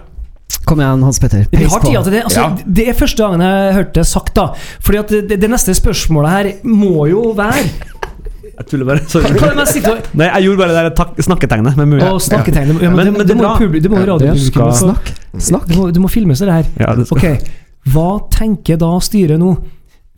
Kom 0.63 0.80
igjen, 0.80 1.02
Hans 1.04 1.19
Petter. 1.19 1.43
Vi 1.52 1.65
har 1.67 1.82
tida 1.84 2.04
til 2.06 2.13
det. 2.15 2.21
Altså, 2.23 2.39
Ja. 2.39 2.73
Det 2.80 2.86
er 2.88 2.95
første 2.95 3.23
gangen 3.26 3.41
jeg 3.43 3.73
hørte 3.76 3.99
det 3.99 4.06
sagt. 4.08 4.34
da 4.38 4.45
Fordi 4.86 4.99
at 5.02 5.12
det, 5.32 5.39
det 5.41 5.49
neste 5.52 5.73
spørsmålet 5.76 6.30
her 6.32 6.49
må 6.63 7.08
jo 7.10 7.34
være 7.36 7.65
Jeg 8.54 8.67
tuller 8.69 8.86
bare. 8.86 9.02
Sorry. 9.10 9.32
Hva 9.34 9.49
hva 9.58 9.65
det 9.65 10.15
Nei, 10.19 10.28
jeg 10.30 10.45
gjorde 10.45 10.62
bare 10.62 10.76
det 10.78 10.93
der 10.93 11.23
snakketegnet 11.26 11.76
med 11.80 11.89
mulighet. 11.89 12.13
å 12.13 12.21
snakketegnet 12.21 12.82
ja, 12.86 12.89
men, 12.93 12.95
Men- 12.95 13.06
det, 13.06 13.13
men 13.17 13.28
det 13.28 13.36
er 13.36 13.41
må 13.41 13.54
publi- 13.58 13.82
det 13.82 13.91
må 13.91 13.99
Ja, 13.99 14.06
radiopublikum 14.13 14.73
skal- 14.73 14.93
Snakk. 14.93 15.12
Snakk. 15.49 15.67
Du 15.67 15.76
må, 15.80 15.91
du 15.91 15.99
må 15.99 16.10
filmes, 16.13 16.39
det 16.39 16.54
her. 16.54 16.65
Ja, 16.80 16.93
det 16.95 17.08
skal- 17.08 17.17
Ok, 17.17 17.49
Hva 17.89 18.10
tenker 18.32 18.78
da 18.80 18.91
styret 19.04 19.39
nå? 19.41 19.58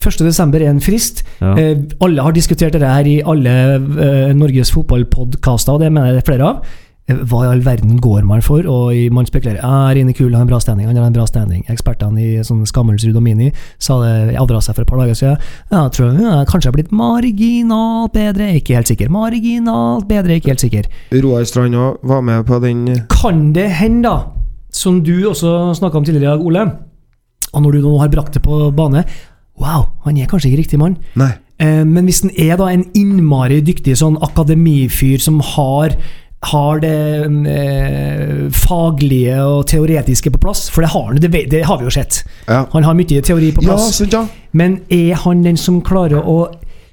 1.12. 0.04 0.56
er 0.60 0.70
en 0.70 0.82
frist. 0.84 1.24
Ja. 1.42 1.54
Eh, 1.58 1.78
alle 2.04 2.22
har 2.22 2.34
diskutert 2.36 2.74
dette 2.76 2.90
her 2.90 3.08
i 3.10 3.22
alle 3.26 3.54
eh, 3.76 4.34
Norges 4.38 4.72
fotballpodkaster, 4.76 5.74
og 5.78 5.80
det 5.86 5.92
mener 5.92 6.12
jeg 6.12 6.20
det 6.20 6.24
er 6.26 6.32
flere 6.32 6.50
av. 6.50 6.76
Eh, 7.08 7.18
Hva 7.30 7.44
i 7.46 7.50
all 7.52 7.64
verden 7.66 7.98
går 8.02 8.26
man 8.26 8.42
for? 8.46 8.66
Og 8.70 8.94
man 9.14 9.28
spekulerer 9.30 9.62
ah, 9.66 9.92
Rine 9.94 10.14
Kuhl 10.14 10.34
har 10.34 10.46
en 10.46 10.50
bra 10.50 10.60
standing. 10.62 10.88
Han 10.90 10.98
har 10.98 11.08
en 11.10 11.16
bra 11.16 11.26
standing. 11.30 11.64
Ekspertene 11.72 12.22
i 12.22 12.44
sånn 12.46 12.64
Skammelsrud 12.70 13.18
og 13.18 13.26
Mini 13.26 13.52
sa 13.78 14.00
det 14.04 14.38
avdra 14.42 14.62
seg 14.62 14.78
for 14.78 14.86
et 14.86 14.90
par 14.90 15.02
dager 15.04 15.18
siden. 15.18 15.38
Ja, 15.72 15.84
jeg 15.86 15.96
tror 15.98 16.18
ja, 16.22 16.38
kanskje 16.50 16.66
jeg 16.68 16.72
har 16.72 16.80
blitt 16.80 16.96
marginalt 16.96 18.16
bedre. 18.16 18.50
Ikke 18.60 18.78
helt 18.80 18.90
sikker. 18.90 19.12
Marginalt 19.14 20.10
bedre, 20.10 20.40
ikke 20.40 20.54
helt 20.54 20.66
sikker. 20.66 20.90
Roar 21.22 21.46
Strand 21.50 21.78
òg 21.78 22.02
var 22.10 22.26
med 22.26 22.46
på 22.50 22.60
den 22.64 22.88
eh, 22.94 23.06
Kan 23.14 23.54
det 23.58 23.70
hende, 23.80 24.10
da, 24.10 24.18
som 24.76 25.00
du 25.06 25.16
også 25.30 25.74
snakka 25.78 26.02
om 26.02 26.06
tidligere 26.06 26.26
i 26.26 26.34
dag, 26.34 26.46
Ole, 26.46 26.66
og 27.56 27.64
når 27.64 27.78
du 27.78 27.86
nå 27.86 27.96
har 28.02 28.10
brakt 28.12 28.36
det 28.36 28.42
på 28.44 28.66
bane 28.76 29.06
Wow, 29.62 29.90
han 30.06 30.18
er 30.20 30.30
kanskje 30.30 30.52
ikke 30.52 30.64
riktig 30.66 30.80
mann. 30.82 30.98
Nei. 31.20 31.32
Eh, 31.64 31.84
men 31.88 32.08
hvis 32.10 32.22
han 32.26 32.34
er 32.36 32.60
da 32.60 32.68
en 32.74 32.84
innmari 32.98 33.62
dyktig 33.64 33.96
sånn 34.02 34.20
akademifyr 34.24 35.24
som 35.24 35.40
har 35.56 35.96
har 36.46 36.82
det 36.84 37.26
eh, 37.50 38.52
faglige 38.54 39.38
og 39.42 39.64
teoretiske 39.72 40.30
på 40.36 40.42
plass, 40.44 40.68
for 40.70 40.86
det 40.86 40.92
har 40.94 41.08
han, 41.08 41.22
det, 41.22 41.32
det 41.50 41.64
har 41.66 41.80
vi 41.80 41.88
jo 41.88 41.94
sett. 41.94 42.22
Ja. 42.46 42.66
Han 42.74 42.86
har 42.86 42.98
mye 42.98 43.22
teori 43.26 43.50
på 43.56 43.64
plass. 43.66 44.02
Ja, 44.04 44.08
ja. 44.12 44.22
Men 44.52 44.80
er 44.94 45.16
han 45.24 45.42
den 45.46 45.58
som 45.58 45.82
klarer 45.86 46.22
å 46.22 46.38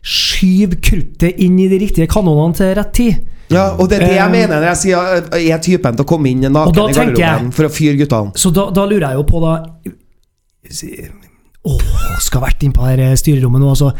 skyve 0.02 0.80
kruttet 0.82 1.38
inn 1.42 1.58
i 1.62 1.68
de 1.70 1.78
riktige 1.82 2.08
kanonene 2.10 2.58
til 2.58 2.74
rett 2.78 2.94
tid? 2.96 3.28
ja. 3.52 3.66
Og 3.76 3.90
det 3.90 3.98
er 3.98 4.06
det 4.06 4.14
jeg 4.16 4.30
um, 4.30 4.32
mener 4.32 4.56
når 4.56 4.70
jeg 4.70 4.80
sier 4.80 5.10
eh, 5.18 5.42
jeg 5.44 5.56
er 5.58 5.60
typen 5.66 5.98
til 5.98 6.06
å 6.06 6.08
komme 6.08 6.32
inn 6.32 6.46
naken 6.46 6.88
i 6.88 6.96
garderoben 6.96 7.52
for 7.52 7.68
å 7.68 7.72
fyre 7.72 7.98
guttene. 8.00 8.32
Så 8.38 8.54
da, 8.54 8.70
da 8.72 8.86
lurer 8.88 9.10
jeg 9.10 9.20
jo 9.20 9.26
på 9.28 9.42
da 9.44 9.58
Åh, 11.62 11.82
skal 12.18 12.42
vært 12.42 12.64
inn 12.66 12.72
på 12.74 12.82
her 12.82 13.00
styrerommet 13.18 13.62
nå, 13.62 13.68
altså. 13.70 13.92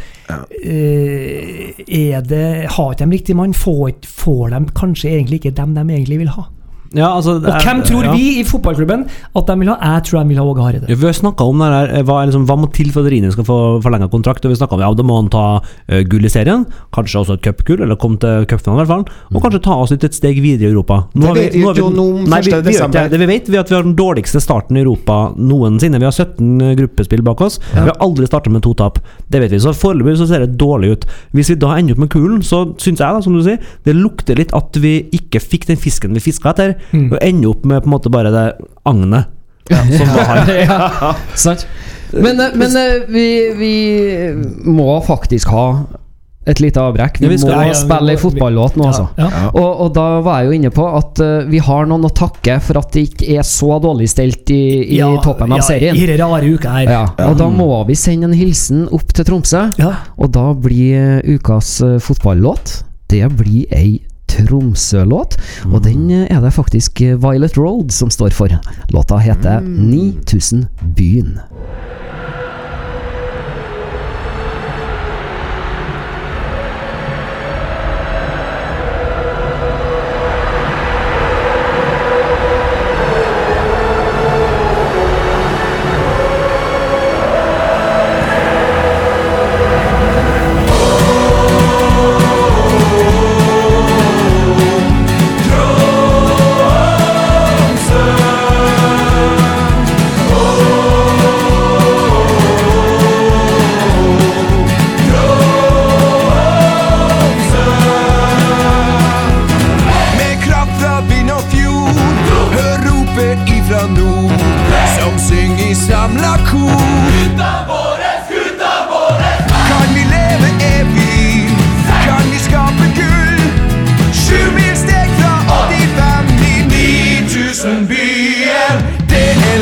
Eh, 0.62 1.78
er 1.86 2.24
det 2.26 2.46
Har 2.74 2.94
ikke 2.96 3.04
de 3.06 3.14
riktig 3.14 3.36
mann? 3.38 3.54
Får, 3.54 4.00
får 4.02 4.50
de 4.50 4.60
kanskje 4.74 5.12
egentlig 5.12 5.38
ikke 5.38 5.54
dem 5.60 5.76
de 5.76 5.84
egentlig 5.86 6.18
vil 6.24 6.32
ha? 6.34 6.48
Ja, 6.94 7.08
altså, 7.16 7.36
Og 7.40 7.48
er- 7.48 7.64
hvem 7.64 7.82
tror 7.86 8.04
ja. 8.04 8.12
vi 8.12 8.40
i 8.40 8.44
fotballklubben 8.44 9.06
at 9.36 9.46
de 9.46 9.56
vil 9.58 9.68
ha? 9.68 9.76
Jeg 9.80 10.04
tror 10.04 10.22
de 10.22 10.28
vil 10.28 10.38
ha 10.38 10.44
Åge 10.44 10.62
Hareide. 10.62 10.88
Ja, 10.88 10.94
vi 10.94 11.06
har 11.06 11.12
snakka 11.16 11.48
om 11.48 11.58
det 11.58 11.68
her, 11.72 11.98
eh, 11.98 12.02
hva, 12.02 12.26
liksom, 12.26 12.46
hva 12.46 12.56
må 12.58 12.72
til 12.72 12.90
for 12.92 13.06
at 13.06 13.12
Rine 13.12 13.32
skal 13.32 13.44
få 13.44 13.82
forlenga 13.82 14.10
kontrakt. 14.10 14.44
Og 14.44 14.52
vi 14.52 14.60
om 14.62 14.80
ja, 14.80 14.92
da 14.94 15.02
må 15.02 15.16
han 15.16 15.28
ta 15.28 15.60
uh, 15.62 16.02
gull 16.04 16.24
i 16.24 16.28
serien, 16.28 16.66
kanskje 16.92 17.20
også 17.22 17.34
et 17.38 17.42
cupgull, 17.42 17.82
eller 17.82 17.96
komme 17.96 18.18
til 18.18 18.46
cupfinalen 18.46 18.80
i 18.80 18.84
hvert 18.84 18.92
fall. 18.92 19.04
Og 19.34 19.42
kanskje 19.42 19.62
ta 19.62 19.76
oss 19.82 19.90
litt 19.90 20.04
et 20.04 20.14
steg 20.14 20.40
videre 20.42 20.68
i 20.68 20.72
Europa. 20.72 21.06
Det 21.14 21.34
vet 21.34 21.54
vi 21.54 21.62
jo 21.62 21.90
noe 21.90 22.26
Nei, 22.26 22.40
vi, 22.44 22.52
1. 22.52 22.52
vi, 22.52 22.52
gjør 22.52 22.62
ikke 22.62 22.68
desember. 22.68 23.08
det. 23.08 23.10
det 23.10 23.20
vi 23.20 23.26
vet, 23.32 23.48
vi 23.48 23.56
er 23.56 23.64
at 23.64 23.72
vi 23.72 23.76
har 23.76 23.86
den 23.86 23.96
dårligste 23.96 24.40
starten 24.42 24.76
i 24.76 24.82
Europa 24.84 25.32
noensinne. 25.36 26.00
Vi 26.02 26.08
har 26.08 26.12
17 26.12 26.76
gruppespill 26.78 27.24
bak 27.24 27.40
oss. 27.40 27.58
Vi 27.72 27.80
har 27.80 27.96
aldri 28.00 28.28
starta 28.28 28.52
med 28.52 28.62
to 28.62 28.74
tap. 28.74 29.00
Det 29.28 29.40
vet 29.40 29.52
vi. 29.54 29.60
Så 29.62 29.74
foreløpig 29.76 30.18
så 30.20 30.28
ser 30.28 30.44
det 30.44 30.58
dårlig 30.60 30.92
ut. 30.96 31.08
Hvis 31.32 31.52
vi 31.52 31.58
da 31.60 31.76
ender 31.78 31.96
opp 31.96 32.04
med 32.04 32.12
kulen, 32.12 32.42
så 32.46 32.64
syns 32.76 33.00
jeg, 33.00 33.08
da, 33.08 33.22
som 33.24 33.36
du 33.36 33.42
sier, 33.44 33.60
det 33.86 33.96
lukter 33.96 34.38
litt 34.38 34.52
at 34.56 34.76
vi 34.82 34.98
ikke 35.14 35.40
fikk 35.42 35.68
den 35.70 35.80
fisken 35.80 36.16
vi 36.16 36.22
fiska 36.22 36.52
etter, 36.52 36.76
Mm. 36.90 37.08
og 37.12 37.18
ender 37.20 37.54
opp 37.54 37.64
med 37.64 37.84
på 37.84 37.90
en 37.90 37.94
måte 37.96 38.12
bare 38.12 38.34
det 38.34 38.46
agnet. 38.88 39.30
som 39.72 40.08
var 40.12 40.30
her. 40.34 40.54
ja, 40.66 41.14
sant. 41.38 41.66
Men, 42.12 42.40
eh, 42.40 42.54
men 42.58 42.76
eh, 42.76 43.02
vi, 43.08 43.26
vi 43.56 43.74
må 44.68 45.00
faktisk 45.06 45.48
ha 45.54 45.66
et 46.42 46.58
lite 46.58 46.80
avbrekk. 46.82 47.20
Vi 47.20 47.26
Ja, 47.26 47.30
vi 47.30 47.38
må 47.44 47.50
Ja, 47.52 47.62
ja, 47.68 47.74
spille 47.78 48.16
ei 48.16 48.18
fotballåt 48.18 48.76
nå, 48.76 48.88
altså. 48.90 49.06
Ja, 49.16 49.28
ja. 49.30 49.50
Og, 49.54 49.80
og 49.84 49.92
da 49.94 50.06
var 50.26 50.40
jeg 50.40 50.48
jo 50.48 50.56
inne 50.58 50.72
på 50.74 50.86
at 50.98 51.22
uh, 51.22 51.46
vi 51.46 51.60
har 51.62 51.86
noen 51.86 52.08
å 52.08 52.10
takke 52.10 52.58
for 52.66 52.80
at 52.82 52.90
det 52.96 53.04
ikke 53.12 53.36
er 53.38 53.46
så 53.46 53.78
dårlig 53.82 54.10
stelt 54.10 54.50
i, 54.50 54.62
i 54.82 54.98
Ja, 54.98 55.12
toppen 55.22 55.54
av 55.54 55.62
ja, 55.62 55.68
serien. 55.70 55.96
I 55.96 56.16
rare 56.18 56.42
uka 56.50 56.74
her. 56.80 56.90
Ja, 56.90 57.02
og 57.28 57.38
da 57.38 57.46
må 57.52 57.70
vi 57.86 57.94
sende 57.98 58.26
en 58.30 58.34
hilsen 58.36 58.88
opp 58.90 59.14
til 59.14 59.28
Tromsø. 59.28 59.68
Ja. 59.78 59.94
Og 60.18 60.34
da 60.34 60.50
blir 60.58 61.22
ukas 61.30 61.76
uh, 61.84 61.98
fotballåt 62.02 62.80
Det 63.12 63.22
blir 63.38 63.70
ei 63.70 64.00
Tromsø-låt. 64.32 65.38
Og 65.70 65.82
den 65.84 66.08
eh, 66.10 66.26
er 66.32 66.40
det 66.44 66.54
faktisk 66.56 67.00
Violet 67.00 67.58
Road 67.60 67.92
som 67.94 68.10
står 68.12 68.36
for. 68.36 68.54
Låta 68.94 69.20
heter 69.22 69.60
9000 69.60 70.66
Byen. 70.96 71.38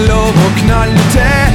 Lov 0.08 0.44
å 0.46 0.50
knalle 0.60 1.06
til 1.14 1.49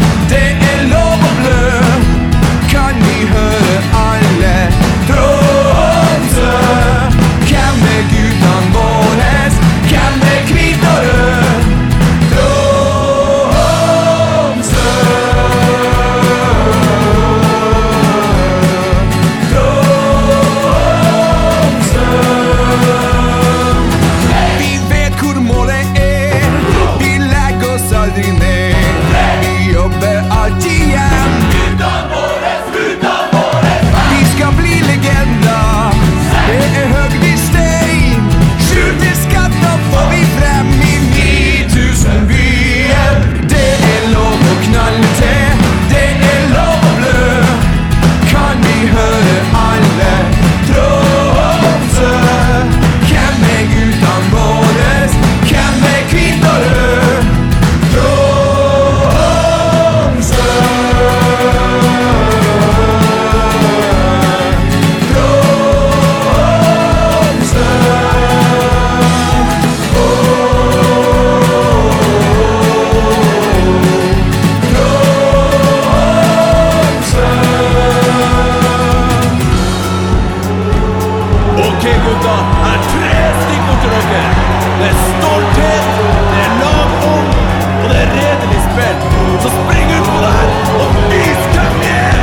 uredelig 88.16 88.62
spill. 88.68 88.98
Så 89.44 89.50
spring 89.50 89.88
ut 89.98 90.08
på 90.14 90.20
der 90.26 90.48
og 90.82 90.90
vis 91.12 91.42
hvem 91.54 91.74
vi 91.82 91.90
er! 92.12 92.20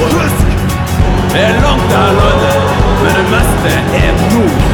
Og 0.00 0.06
husk, 0.16 0.46
det 1.32 1.42
er 1.48 1.54
langt 1.64 1.86
det 1.90 1.98
her 2.04 2.12
landet, 2.20 2.58
men 3.02 3.12
det 3.18 3.26
meste 3.34 3.70
er 4.02 4.12
nord. 4.32 4.71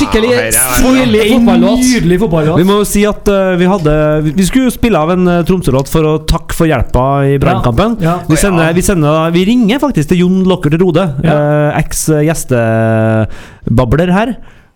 Skikkelig 0.00 0.30
stilig 0.50 1.22
fotballåt. 1.30 1.80
nydelig 1.84 2.16
Vi 2.60 2.64
må 2.68 2.74
jo 2.80 2.84
si 2.88 3.02
at 3.08 3.24
uh, 3.30 3.56
vi 3.60 3.66
hadde 3.70 3.92
Vi 4.26 4.30
vi 4.40 4.44
skulle 4.48 4.66
jo 4.70 4.74
spille 4.74 4.98
av 4.98 5.08
en 5.14 5.24
uh, 5.28 5.44
Tromsø-låt 5.46 5.88
for 5.92 6.02
å 6.08 6.12
takke 6.28 6.52
for 6.56 6.66
hjelpa 6.70 7.04
i 7.28 7.30
brannkampen. 7.42 7.90
Ja. 8.02 8.14
Vi, 8.28 8.36
sender, 8.40 8.72
vi, 8.76 8.82
sender, 8.84 9.30
vi 9.34 9.42
ringer 9.48 9.78
faktisk 9.82 10.06
til 10.12 10.18
Jon 10.24 10.38
Lokker 10.48 10.70
til 10.72 10.80
Rode, 10.82 11.04
Ja. 11.24 11.30
eh, 11.34 11.80
eks-gjestebabler 11.82 14.08
her. 14.14 14.28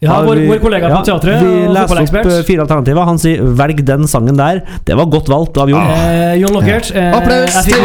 Ja, 0.04 0.12
Har 0.18 0.24
vår, 0.28 0.36
vi- 0.42 0.46
vår 0.52 0.58
kollega 0.62 0.90
på 0.92 1.00
teatret. 1.06 1.40
Vi 1.42 1.68
leser 1.74 2.00
opp 2.02 2.14
eh, 2.26 2.42
fire 2.46 2.60
alternativer. 2.66 3.04
Han 3.08 3.18
sier 3.18 3.42
'velg 3.42 3.84
den 3.88 4.06
sangen 4.10 4.36
der'. 4.36 4.60
Det 4.84 4.96
var 4.96 5.06
godt 5.06 5.28
valgt 5.32 5.56
av 5.58 5.70
Jon. 5.70 5.80
Eh, 5.80 6.34
Jon 6.42 6.52
Lockert. 6.52 6.90
Eh, 6.94 7.16
Applaus 7.16 7.54
jeg 7.54 7.64
til 7.64 7.82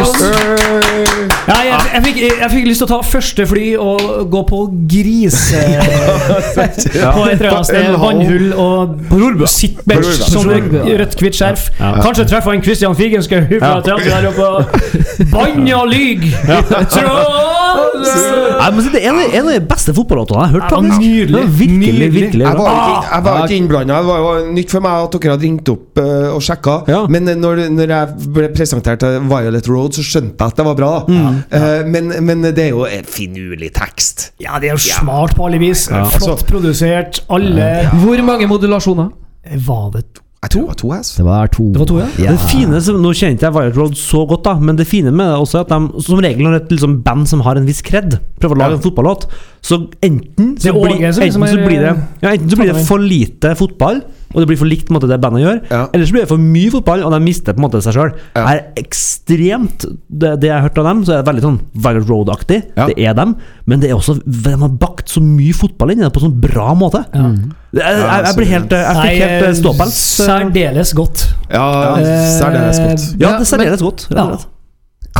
Ja, 1.48 1.56
jeg, 1.64 1.80
jeg, 1.94 2.02
fikk, 2.04 2.16
jeg 2.40 2.50
fikk 2.50 2.66
lyst 2.68 2.82
til 2.82 2.86
å 2.86 2.90
ta 2.90 3.00
første 3.02 3.46
fly 3.46 3.76
og 3.80 4.30
gå 4.30 4.42
på 4.50 4.60
grise... 4.90 5.56
På 6.60 7.24
et 7.26 7.40
eller 7.40 7.50
annet 7.50 7.66
sted. 7.66 7.88
Vannhull 8.00 8.52
og 8.60 9.46
sittbench 9.50 10.20
som 10.30 10.46
rødt-hvitt 10.50 11.34
skjerf. 11.38 11.70
Ja. 11.80 11.94
Kanskje 12.04 12.26
treffer 12.30 12.52
en 12.56 12.62
Christian 12.62 12.94
Figenschou 12.98 13.40
fra 13.58 13.80
teatret 13.80 14.12
der 14.12 14.28
oppe. 14.30 15.26
Bann 15.32 15.66
og 15.74 15.88
lyg! 15.94 16.28
Trond! 16.90 17.59
Jeg 18.00 18.74
må 18.76 18.82
si, 18.84 18.90
det 18.94 19.00
er 19.02 19.10
en, 19.10 19.20
en 19.40 19.46
av 19.48 19.52
de 19.54 19.60
beste 19.70 19.92
fotballåtene 19.96 20.40
jeg 20.40 20.50
har 20.50 20.54
hørt. 20.56 20.74
Faktisk. 20.74 21.00
nydelig. 21.02 21.34
Var 21.40 21.50
virkelig, 21.60 22.08
virkelig 22.14 22.44
Jeg 22.46 22.56
bra. 22.56 22.64
var 22.64 22.78
ikke, 22.80 23.10
jeg 23.14 23.24
var 23.26 23.40
ikke 23.44 23.58
innblanda. 23.60 23.98
Det 24.00 24.08
var 24.10 24.20
jo 24.20 24.52
nytt 24.58 24.74
for 24.74 24.84
meg 24.86 25.04
at 25.06 25.16
dere 25.16 25.34
hadde 25.34 25.46
ringt 25.46 25.72
opp 25.74 26.00
eh, 26.04 26.28
og 26.34 26.44
sjekka. 26.46 26.76
Ja. 26.92 27.00
Men 27.16 27.28
eh, 27.32 27.38
når, 27.40 27.62
når 27.76 27.94
jeg 27.96 28.30
ble 28.38 28.48
presentert 28.54 29.02
til 29.04 29.18
Violet 29.30 29.70
Road, 29.72 29.96
så 29.98 30.04
skjønte 30.06 30.36
jeg 30.38 30.54
at 30.54 30.60
det 30.62 30.68
var 30.70 30.78
bra. 30.80 30.92
da 31.08 31.18
Eh, 31.60 31.82
men, 31.86 32.12
men 32.24 32.42
det 32.46 32.66
er 32.68 32.72
jo 32.74 32.84
en 32.86 33.06
finurlig 33.08 33.72
tekst. 33.76 34.30
Ja, 34.42 34.58
det 34.62 34.70
er 34.70 34.76
jo 34.78 34.82
smart 34.84 35.34
på 35.36 35.46
alle 35.48 35.60
vis. 35.62 35.88
Flott 36.16 36.46
produsert. 36.48 37.22
Alle 37.32 37.88
Hvor 38.02 38.22
mange 38.26 38.48
modulasjoner? 38.50 39.10
Var 39.66 39.86
det 39.96 40.04
Jeg 40.40 40.50
tror 40.54 40.62
det 40.62 40.68
var 40.70 40.76
to 40.80 40.90
Ass. 40.96 41.08
Det 41.18 41.24
var 41.26 41.50
to. 41.52 41.64
Det 41.74 41.80
var 41.82 41.88
to, 41.90 41.96
ja. 42.00 42.06
Det 42.32 42.40
fine, 42.48 42.78
som- 42.80 42.96
Nå 43.02 43.10
kjente 43.12 43.44
jeg 43.44 43.52
Violet 43.52 43.76
Road 43.76 43.92
så 43.94 44.26
godt, 44.26 44.42
da 44.44 44.54
men 44.58 44.74
det 44.76 44.86
fine 44.88 45.10
med 45.12 45.26
det 45.28 45.36
også 45.36 45.58
er 45.58 45.66
at 45.66 45.68
de 45.68 46.00
som 46.02 46.18
regel 46.18 46.42
når 46.46 46.54
et 46.62 46.70
liksom, 46.70 47.02
band 47.04 47.28
som 47.28 47.40
har 47.44 47.56
en 47.60 47.66
viss 47.66 47.82
kred, 47.82 48.16
prøver 48.40 48.56
å 48.56 48.58
lage 48.58 48.70
Ja. 48.70 48.76
en 48.76 48.82
fotballåt, 48.82 49.26
så 49.62 49.86
enten 50.02 50.56
så, 50.58 50.72
bli, 50.72 50.96
blir, 50.96 51.06
enten 51.12 51.20
liksom 51.28 51.44
så 51.44 51.60
blir 51.66 51.80
det 51.84 51.92
ja, 52.22 52.30
Enten 52.32 52.48
så 52.48 52.56
blir 52.56 52.72
det 52.72 52.86
for 52.86 52.98
lite 52.98 53.54
fotball, 53.54 54.00
og 54.32 54.40
det 54.40 54.46
blir 54.48 54.56
for 54.56 54.64
likt 54.64 54.86
på 54.88 54.94
en 54.94 55.00
måte, 55.00 55.08
det 55.12 55.20
bandet 55.20 55.42
gjør, 55.44 55.60
Ja. 55.70 55.86
eller 55.92 56.06
så 56.06 56.12
blir 56.16 56.22
det 56.24 56.28
for 56.32 56.38
mye 56.38 56.70
fotball, 56.70 57.04
og 57.04 57.12
de 57.12 57.20
mister 57.20 57.52
på 57.52 57.58
en 57.60 57.68
måte 57.68 57.82
seg 57.84 57.92
sjøl. 57.92 58.12
Ja. 58.34 58.46
Det 58.46 58.56
er 58.56 58.82
ekstremt 58.82 59.84
det, 60.08 60.40
det 60.40 60.48
jeg 60.48 60.56
har 60.56 60.62
hørt 60.70 60.78
av 60.78 60.84
dem, 60.88 61.04
så 61.04 61.12
er 61.18 61.22
det 61.22 61.28
veldig 61.34 61.42
sånn 61.44 61.60
Violet 61.74 62.08
Road-aktig. 62.08 62.62
Ja. 62.78 62.86
Det 62.86 62.96
er 62.98 63.12
dem, 63.12 63.36
men 63.66 63.80
det 63.80 63.90
er 63.90 63.94
også 63.96 64.16
De 64.24 64.56
har 64.56 64.68
bakt 64.70 65.06
så 65.12 65.20
mye 65.20 65.52
fotball 65.52 65.90
inn 65.92 65.98
i 66.00 66.08
det 66.08 66.12
på 66.14 66.24
en 66.24 66.30
sånn 66.32 66.40
bra 66.40 66.72
måte. 66.74 67.04
Jeg, 67.70 67.82
jeg, 67.86 68.06
jeg, 68.26 68.46
helt 68.50 68.72
Jeg 68.74 68.94
fikk 68.98 69.20
helt 69.22 69.44
eh, 69.46 69.52
ståpels. 69.60 69.98
Særdeles 70.24 70.92
godt. 70.98 71.26
Ja, 71.50 71.66
Eh, 72.00 72.24
særdeles 72.38 72.80
godt. 72.82 73.04
Ja, 73.20 73.28
Ja, 73.28 73.36
det 73.38 73.44
er 73.46 73.50
særdeles 73.52 73.84
godt. 73.84 74.06
rett 74.10 74.18
og 74.18 74.32
Ja. 74.32 74.36
slett. 74.36 74.48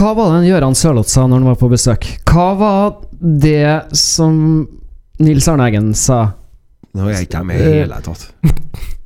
Hva 0.00 0.14
var 0.16 0.34
det 0.40 0.48
Gøran 0.50 0.74
Sørloth 0.78 1.08
sa 1.10 1.26
når 1.26 1.38
han 1.40 1.44
var 1.50 1.54
på 1.60 1.68
besøk? 1.70 2.06
Hva 2.30 2.48
var 2.58 2.92
det 3.20 3.96
som 3.98 4.66
Nils 5.20 5.48
Arne 5.48 5.66
Eggen 5.68 5.94
sa? 5.94 6.32
Nå 6.94 7.06
er 7.06 7.12
jeg 7.20 7.28
ikke 7.28 7.44
med 7.46 7.60
i 7.60 7.64
det 7.64 7.74
hele 7.84 8.00
tatt. 8.02 8.26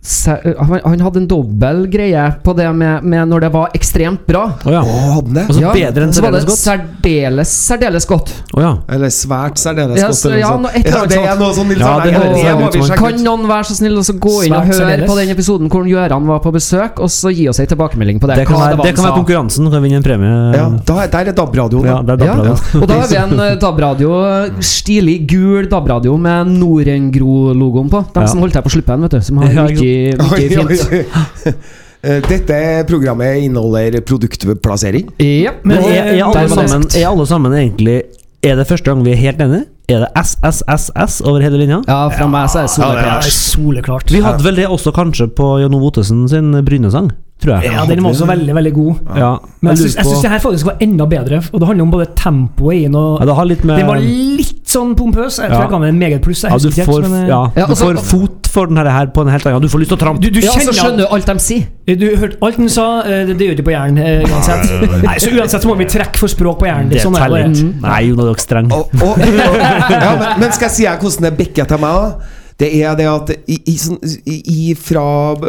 Han, 0.00 0.80
han 0.80 1.00
hadde 1.04 1.18
en 1.20 1.26
dobbel 1.28 1.82
greie 1.92 2.22
på 2.40 2.54
det 2.56 2.64
med, 2.72 3.02
med 3.04 3.28
når 3.28 3.42
det 3.44 3.48
var 3.52 3.74
ekstremt 3.76 4.22
bra. 4.24 4.46
Oh, 4.64 4.72
ja. 4.72 4.80
oh, 4.80 5.18
Og 5.20 5.26
det? 5.36 5.42
så 5.52 5.72
bedre 5.74 6.06
enn 6.06 6.14
så 6.16 6.22
var 6.24 6.32
det 6.32 6.40
særdeles 6.40 6.48
godt. 6.48 6.62
særdeles, 6.64 7.50
særdeles 7.68 8.06
godt. 8.08 8.32
Oh, 8.56 8.62
ja. 8.64 8.70
Eller 8.96 9.12
svært 9.12 9.60
særdeles 9.60 10.00
Ja, 10.00 10.08
godt. 10.08 10.24
ja, 10.40 10.54
noe 10.56 10.72
Ja, 10.80 11.04
det 11.04 11.18
er 11.20 11.36
noe 11.36 11.52
sånn 11.52 11.74
Ja, 11.76 12.96
Kan 12.96 13.20
noen 13.26 13.44
være 13.50 13.68
så 13.68 13.76
snill 13.76 13.98
å 14.00 14.04
så 14.08 14.14
gå 14.16 14.32
inn 14.48 14.54
og 14.56 14.70
høre 14.70 14.78
særdeles. 14.80 15.10
på 15.12 15.18
den 15.20 15.34
episoden 15.34 15.68
hvor 15.74 15.84
Gøran 15.90 16.26
var 16.32 16.40
på 16.48 16.54
besøk, 16.56 16.96
og 17.04 17.12
så 17.12 17.28
gi 17.36 17.44
oss 17.52 17.60
ei 17.60 17.68
tilbakemelding 17.68 18.22
på 18.24 18.32
det? 18.32 18.40
Det 18.40 18.48
kan, 18.48 18.56
være, 18.56 18.80
det 18.80 18.94
kan 18.96 19.04
være 19.04 19.18
konkurransen. 19.20 19.68
Kan 19.70 19.84
vinne 19.84 20.00
en 20.00 20.06
premie. 20.08 20.32
Ja, 20.56 20.64
da, 20.80 20.96
der 21.12 21.28
er 21.34 21.36
DAB-radioen. 21.36 21.84
Ja, 21.92 22.00
det 22.00 22.16
er 22.16 22.24
Ja, 22.24 22.38
DAB-radio. 22.40 22.80
og 22.80 22.88
da 22.88 22.98
har 23.02 23.12
vi 23.12 23.20
en 23.20 23.36
eh, 23.50 23.54
DAB-radio, 23.60 24.16
stilig 24.64 25.18
gul 25.28 25.68
DAB-radio 25.68 26.16
med 26.16 26.56
Norengro-logoen 26.56 27.92
på. 27.92 28.00
De 28.14 28.20
Ja. 28.24 28.26
som 28.32 28.40
holdt 28.40 28.54
her 28.56 28.62
på 28.64 28.72
Sluppen, 28.72 29.02
vet 29.04 29.10
du. 29.18 29.20
Som 29.20 29.36
har 29.44 29.50
Ja, 29.52 29.68
mye, 30.00 30.16
mye 30.16 30.32
Oi, 30.32 30.48
oi, 30.64 30.80
fint. 30.80 31.46
oi. 31.46 31.54
Eh, 32.00 32.22
Dette 32.24 32.56
programmet 32.88 33.42
inneholder 33.44 33.98
produktplassering. 34.08 35.10
Ja, 35.20 35.50
Men 35.68 35.82
er, 35.84 36.06
er, 36.14 36.22
alle 36.24 36.46
sammen, 36.48 36.86
er 36.96 37.04
alle 37.10 37.26
sammen 37.28 37.52
egentlig 37.58 37.96
Er 38.40 38.56
det 38.56 38.64
første 38.70 38.88
gang 38.88 39.02
vi 39.04 39.12
er 39.12 39.18
helt 39.20 39.42
enige? 39.44 39.66
Er 39.92 40.06
det 40.06 40.08
SSSS 40.16 41.18
over 41.28 41.44
hele 41.44 41.58
linja? 41.60 41.82
ja, 41.84 41.98
fra 42.14 42.28
meg 42.32 42.48
så 42.48 42.62
er 42.62 42.70
det 42.70 42.72
Ja, 42.72 42.86
det 42.88 42.94
soleklart. 42.94 43.26
er 43.28 43.36
soleklart. 43.36 44.14
Vi 44.16 44.22
hadde 44.24 44.46
vel 44.48 44.56
det 44.62 44.66
også 44.72 44.94
kanskje 44.96 45.26
på 45.36 45.50
Jan 45.60 45.76
Ove 45.76 45.90
Ottesen 45.90 46.24
sin 46.32 46.48
Brynesang, 46.64 47.10
tror 47.40 47.54
jeg. 47.56 47.72
Ja, 47.72 47.84
den 47.88 48.02
var 48.04 48.10
også 48.12 48.26
veldig, 48.28 48.54
veldig 48.54 48.72
god. 48.76 48.94
Ja, 49.16 49.30
Men 49.60 49.76
jeg 49.76 49.90
syns, 49.94 50.22
det 50.22 50.30
her 50.30 50.38
faktisk 50.42 50.66
var 50.66 50.76
enda 50.84 51.06
bedre. 51.10 51.40
Og 51.52 51.60
det 51.60 51.68
handler 51.70 51.86
om 51.86 51.90
både 51.94 52.06
tempoet 52.16 52.76
i 52.76 52.82
den 52.84 52.94
og 53.00 53.20
ja, 53.20 53.26
det 53.30 53.36
har 53.40 53.48
litt 53.48 53.64
med 53.64 53.78
Den 53.80 53.88
var 53.88 54.00
litt 54.04 54.66
sånn 54.70 54.94
pompøs. 54.98 55.38
Jeg 55.40 55.48
tror 55.50 55.56
Ja. 55.56 55.62
jeg 55.64 55.70
ga 55.70 55.78
den 55.78 55.88
en 55.94 55.98
meget 55.98 56.20
pluss. 56.22 56.44
Ja, 56.44 56.56
du 56.58 56.70
får, 56.70 57.02
men, 57.08 57.14
eh, 57.24 57.28
ja, 57.28 57.40
Ja, 57.56 57.66
du 57.66 57.72
altså- 57.72 57.90
får 57.90 58.02
fot 58.10 58.46
for 58.50 58.66
den 58.66 58.76
her, 58.76 59.06
på 59.06 59.20
en 59.22 59.28
helt 59.28 59.46
annen 59.46 59.62
Du 59.62 59.68
får 59.68 59.78
lyst 59.80 59.90
til 59.90 59.98
å 59.98 60.00
trampe. 60.00 60.20
Du, 60.20 60.30
du 60.30 60.40
Ja, 60.40 60.52
så 60.52 60.72
skjønner 60.74 60.98
du 60.98 61.06
alt 61.06 61.26
de 61.26 61.38
sier. 61.38 61.66
Du 61.86 62.06
hørte 62.16 62.36
alt 62.42 62.56
han 62.56 62.68
sa, 62.68 63.00
eh, 63.02 63.24
det, 63.26 63.38
det 63.38 63.48
gjør 63.48 63.56
de 63.56 63.62
på 63.62 63.72
hjernen 63.74 63.98
eh, 63.98 64.24
uansett. 64.26 65.02
Nei, 65.04 65.16
så 65.18 65.30
uansett 65.34 65.62
så 65.62 65.68
må 65.70 65.76
vi 65.78 65.84
trekke 65.86 66.16
for 66.16 66.28
språk 66.28 66.58
på 66.60 66.66
hjernen. 66.66 66.88
Det, 66.90 66.98
Det 66.98 67.06
sånn 67.06 67.16
er 67.16 67.24
teller 67.24 67.48
ikke. 67.48 67.80
Nei, 67.82 68.00
Jon, 68.08 68.20
er 68.20 68.24
dere 68.30 68.44
streng. 68.44 68.70
Ja, 68.70 70.12
men, 70.18 70.40
men 70.40 70.52
skal 70.52 70.68
jeg 70.68 70.76
si 70.76 70.86
her 70.86 70.98
hvordan 71.00 71.26
det 71.28 71.36
bikker 71.38 71.66
til 71.70 71.78
meg? 71.82 71.90
da? 71.90 72.36
Det 72.60 72.68
er 72.76 72.96
det 72.98 73.06
at 73.08 73.30
i, 73.48 73.56
i, 73.72 73.74
sånn, 73.80 73.98
i, 74.28 74.74
fra 74.76 75.04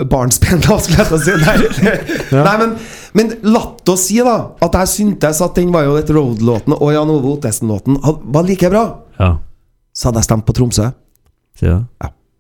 barnsben, 0.08 0.62
da, 0.66 0.78
skulle 0.80 1.04
jeg 1.04 1.22
si. 1.26 1.84
Nei, 2.32 2.42
Nei 2.48 2.56
men, 2.62 2.74
men 3.20 3.34
latt 3.52 3.92
oss 3.92 4.08
si 4.08 4.22
da 4.24 4.38
at 4.64 4.78
jeg 4.80 4.94
syntes 4.94 5.42
at 5.44 5.60
den 5.60 5.74
var 5.76 5.84
jo 5.86 5.92
Violet 5.98 6.12
Road-låten 6.16 6.78
og 6.78 6.94
Jan 6.96 7.12
Ove 7.12 7.36
Ottesen-låten 7.36 8.00
var 8.02 8.48
like 8.48 8.72
bra. 8.72 8.86
Ja, 9.20 9.36
Så 9.94 10.08
hadde 10.08 10.24
jeg 10.24 10.30
stemt 10.30 10.48
på 10.48 10.56
Tromsø. 10.56 10.88
Ja. 11.62 11.82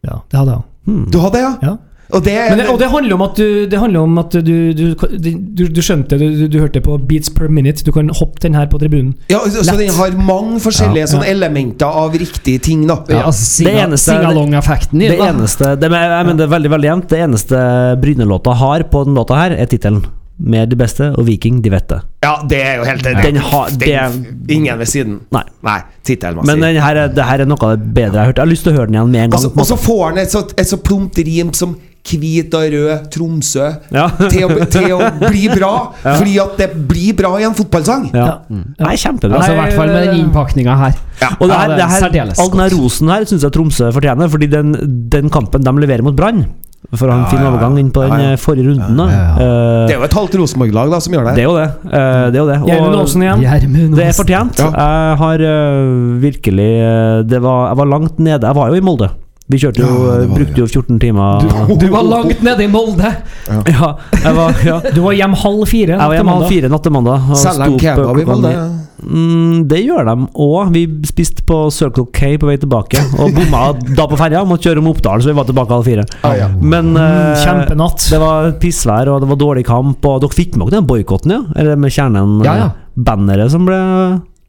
Ja, 0.07 0.21
det 0.31 0.39
hadde 0.39 0.55
jeg. 0.55 0.67
Du 1.11 1.19
hadde 1.21 1.35
det, 1.37 1.41
ja? 1.43 1.51
Ja. 1.61 1.75
Og 2.13 2.23
det, 2.25 2.33
Men 2.49 2.57
det, 2.59 2.67
og 2.69 2.79
det 2.79 2.89
handler 2.91 3.13
om 3.15 3.21
at 3.25 3.35
du, 3.39 3.65
det 3.71 3.79
handler 3.79 3.99
om 4.05 4.17
at 4.21 4.31
du, 4.31 4.73
du, 4.73 4.83
du, 4.95 5.63
du 5.71 5.81
skjønte 5.81 6.17
du, 6.19 6.25
du, 6.41 6.47
du 6.51 6.59
hørte 6.59 6.81
på 6.83 6.97
beats 7.07 7.29
per 7.29 7.47
minute. 7.49 7.83
Du 7.87 7.91
kan 7.95 8.09
hoppe 8.19 8.39
den 8.43 8.53
her 8.57 8.67
på 8.71 8.79
tribunen. 8.81 9.13
ja, 9.31 9.39
så 9.47 9.63
lett. 9.63 9.79
den 9.79 9.93
har 9.95 10.11
mange 10.17 10.59
forskjellige 10.63 11.05
Ja. 11.05 11.11
sånne 11.15 11.29
elementer 11.31 11.85
av 11.87 12.13
riktige 12.13 12.59
ting. 12.59 12.85
da 12.87 12.99
Ja, 13.09 13.25
altså, 13.27 13.63
Det 13.63 13.73
eneste- 13.85 14.11
Singalong-effekten 14.11 15.01
i 15.01 15.07
Det 15.09 15.19
eneste 15.19 15.75
det, 15.79 15.89
men, 15.91 15.99
jeg 16.01 16.25
mener, 16.25 16.37
det 16.37 16.47
er 16.49 16.55
veldig 16.57 16.71
veldig 16.77 16.89
jevnt. 16.91 17.07
Det 17.09 17.19
eneste 17.19 17.61
Bryne-låta 18.01 18.53
har 18.53 18.83
på 18.91 19.05
den 19.05 19.15
låta 19.15 19.35
her, 19.35 19.51
er 19.57 19.65
tittelen 19.65 20.03
'Med 20.41 20.69
de 20.71 20.75
beste' 20.75 21.11
og 21.19 21.25
'Viking 21.27 21.61
de 21.61 21.69
vet 21.69 21.87
det. 21.87 21.99
Ja, 22.23 22.35
det 22.49 22.57
er 22.65 22.75
jo 22.77 22.83
helt 22.83 23.03
Den 23.03 23.35
har- 23.35 23.69
det- 23.77 24.49
Ingen 24.49 24.79
ved 24.79 24.87
siden. 24.87 25.19
Nei. 25.31 25.43
Nei, 25.63 25.79
tittelen 26.03 26.43
Men 26.45 26.59
den 26.59 26.75
her, 26.81 26.95
er- 26.95 27.07
det 27.13 27.23
her 27.23 27.41
er 27.41 27.45
noe 27.45 27.57
av 27.61 27.77
det 27.77 27.93
bedre 27.93 28.13
jeg 28.13 28.19
har 28.19 28.25
hørt. 28.25 28.35
Jeg 28.37 28.45
har 28.47 28.51
lyst 28.51 28.63
til 28.63 28.73
å 28.73 28.75
høre 28.77 28.87
den 28.87 28.95
igjen 28.95 29.11
med 29.11 29.21
en 29.23 29.29
gang. 29.29 29.39
så, 29.41 29.51
og 29.55 29.65
så 29.67 29.77
får 29.77 30.09
han 30.09 30.17
et 30.17 30.31
så, 30.31 30.41
et 30.57 30.65
så 30.67 30.77
plumpt 30.77 31.17
rim 31.17 31.53
som 31.53 31.75
hvit 32.05 32.53
og 32.57 32.63
rød 32.73 33.03
Tromsø 33.13 33.67
Ja. 33.93 34.07
til, 34.31 34.45
å, 34.47 34.65
til 34.73 34.87
å 34.95 34.99
bli 35.21 35.45
bra. 35.53 35.73
Fordi 36.19 36.33
at 36.43 36.57
det 36.59 36.69
blir 36.89 37.13
bra 37.17 37.35
i 37.39 37.45
en 37.47 37.53
fotballsang. 37.57 38.09
Ja. 38.15 38.39
Nei, 38.49 38.95
kjempebra. 38.99 39.37
Altså, 39.39 39.53
I 39.53 39.59
hvert 39.61 39.77
fall 39.77 39.93
med 39.93 40.07
den 40.09 40.23
innpakninga 40.25 40.75
her. 40.81 40.97
Og 41.39 41.45
det 41.47 41.55
her, 41.55 41.75
det 41.77 41.85
er 41.85 42.09
det 42.09 42.25
her, 42.25 42.33
all 42.41 42.49
den 42.55 42.65
rosen 42.79 43.11
her 43.13 43.27
syns 43.29 43.45
jeg 43.45 43.53
Tromsø 43.53 43.91
fortjener, 43.93 44.29
fordi 44.33 44.49
den, 44.51 44.73
den 45.13 45.29
kampen 45.31 45.61
de 45.63 45.73
leverer 45.83 46.01
mot 46.05 46.15
Brann 46.17 46.41
For 46.97 47.05
å 47.05 47.13
ha 47.13 47.19
en 47.19 47.25
Ja, 47.27 47.29
fin 47.29 47.37
ja, 47.39 47.45
ja. 47.45 47.51
overgang 47.53 47.75
inn 47.77 47.91
på 47.93 48.01
den 48.01 48.11
Ja, 48.17 48.23
ja. 48.25 48.31
eh, 48.33 48.39
forrige 48.41 48.71
runden. 48.71 48.97
da 48.97 49.05
Eh, 49.05 49.85
Det 49.87 49.93
er 49.93 49.99
jo 49.99 50.07
et 50.09 50.15
halvt 50.17 50.37
Rosenborg-lag 50.41 50.89
da 50.91 50.99
som 51.05 51.13
gjør 51.13 51.27
det. 51.29 51.35
Det 51.37 51.43
er 51.43 51.47
jo 51.47 51.53
det. 51.59 51.67
Uh, 51.85 51.91
det, 51.93 52.35
er 52.35 52.41
jo 52.41 52.47
det. 52.49 52.57
Gjermund 52.71 52.97
Aasen 53.03 53.21
igjen. 53.27 53.43
Gjermund 53.45 53.95
det 54.01 54.07
er 54.09 54.17
fortjent. 54.17 54.63
Ja. 54.65 54.71
Jeg 54.73 55.17
har 55.21 55.43
uh, 55.45 56.17
virkelig 56.25 56.71
det 57.29 57.41
var, 57.45 57.67
Jeg 57.69 57.77
var 57.83 57.91
langt 57.93 58.19
nede. 58.19 58.41
Jeg 58.49 58.57
var 58.57 58.73
jo 58.73 58.81
i 58.81 58.85
Molde. 58.89 59.11
Vi 59.51 59.59
kjørte 59.59 59.81
jo, 59.83 59.87
Ja, 59.91 60.17
var 60.21 60.35
brukte 60.37 60.61
jo 60.63 60.67
14 60.69 60.99
timer 61.01 61.47
Du 61.81 61.87
var 61.91 62.05
langt 62.07 62.43
nede 62.45 62.63
i 62.63 62.69
Molde! 62.71 63.09
Ja, 63.67 63.89
jeg 64.23 64.35
var, 64.37 64.61
ja. 64.65 64.77
Du 64.95 65.01
var 65.03 65.17
hjem 65.17 65.33
halv 65.41 65.65
fire. 65.67 65.97
Natt 65.99 66.15
til 66.15 66.27
mandag. 66.29 66.47
fire 66.53 66.69
natt 66.71 66.85
til 66.87 66.93
mandag. 66.95 67.27
og 67.33 67.39
Selger 67.41 67.73
de 67.73 67.81
kebab 67.81 68.21
i 68.21 68.25
Molde? 68.29 68.53
Mm, 69.01 69.63
det 69.67 69.79
gjør 69.81 70.05
de 70.05 70.13
òg. 70.45 70.71
Vi 70.75 70.83
spiste 71.09 71.41
på 71.47 71.57
Circle 71.73 72.05
K 72.13 72.35
på 72.41 72.47
vei 72.51 72.57
tilbake, 72.61 73.01
og 73.17 73.33
bomma 73.33 73.63
da 73.97 74.05
på 74.07 74.19
ferja. 74.19 74.43
Måtte 74.47 74.69
kjøre 74.69 74.83
om 74.83 74.91
Oppdal, 74.93 75.23
så 75.25 75.31
vi 75.31 75.37
var 75.39 75.47
tilbake 75.49 75.73
halv 75.73 75.87
fire. 75.89 76.05
Ah, 76.21 76.35
ja. 76.37 76.49
Men 76.61 76.93
eh, 76.95 77.41
Kjempenatt. 77.41 78.05
det 78.13 78.19
var 78.21 78.51
pissvær, 78.61 79.09
og 79.15 79.23
det 79.25 79.31
var 79.33 79.41
dårlig 79.41 79.65
kamp. 79.67 80.05
Og 80.05 80.21
dere 80.23 80.37
fikk 80.37 80.55
med 80.55 80.69
dere 80.69 80.79
den 80.83 80.89
boikotten, 80.91 81.33
ja? 81.33 81.41
Eller 81.57 81.81
med 81.81 81.91
kjernen 81.97 82.39
Ja, 82.45 82.55
ja. 82.61 82.69
eh, 82.69 82.77
Banneret 83.01 83.49
som 83.53 83.65
ble 83.65 83.81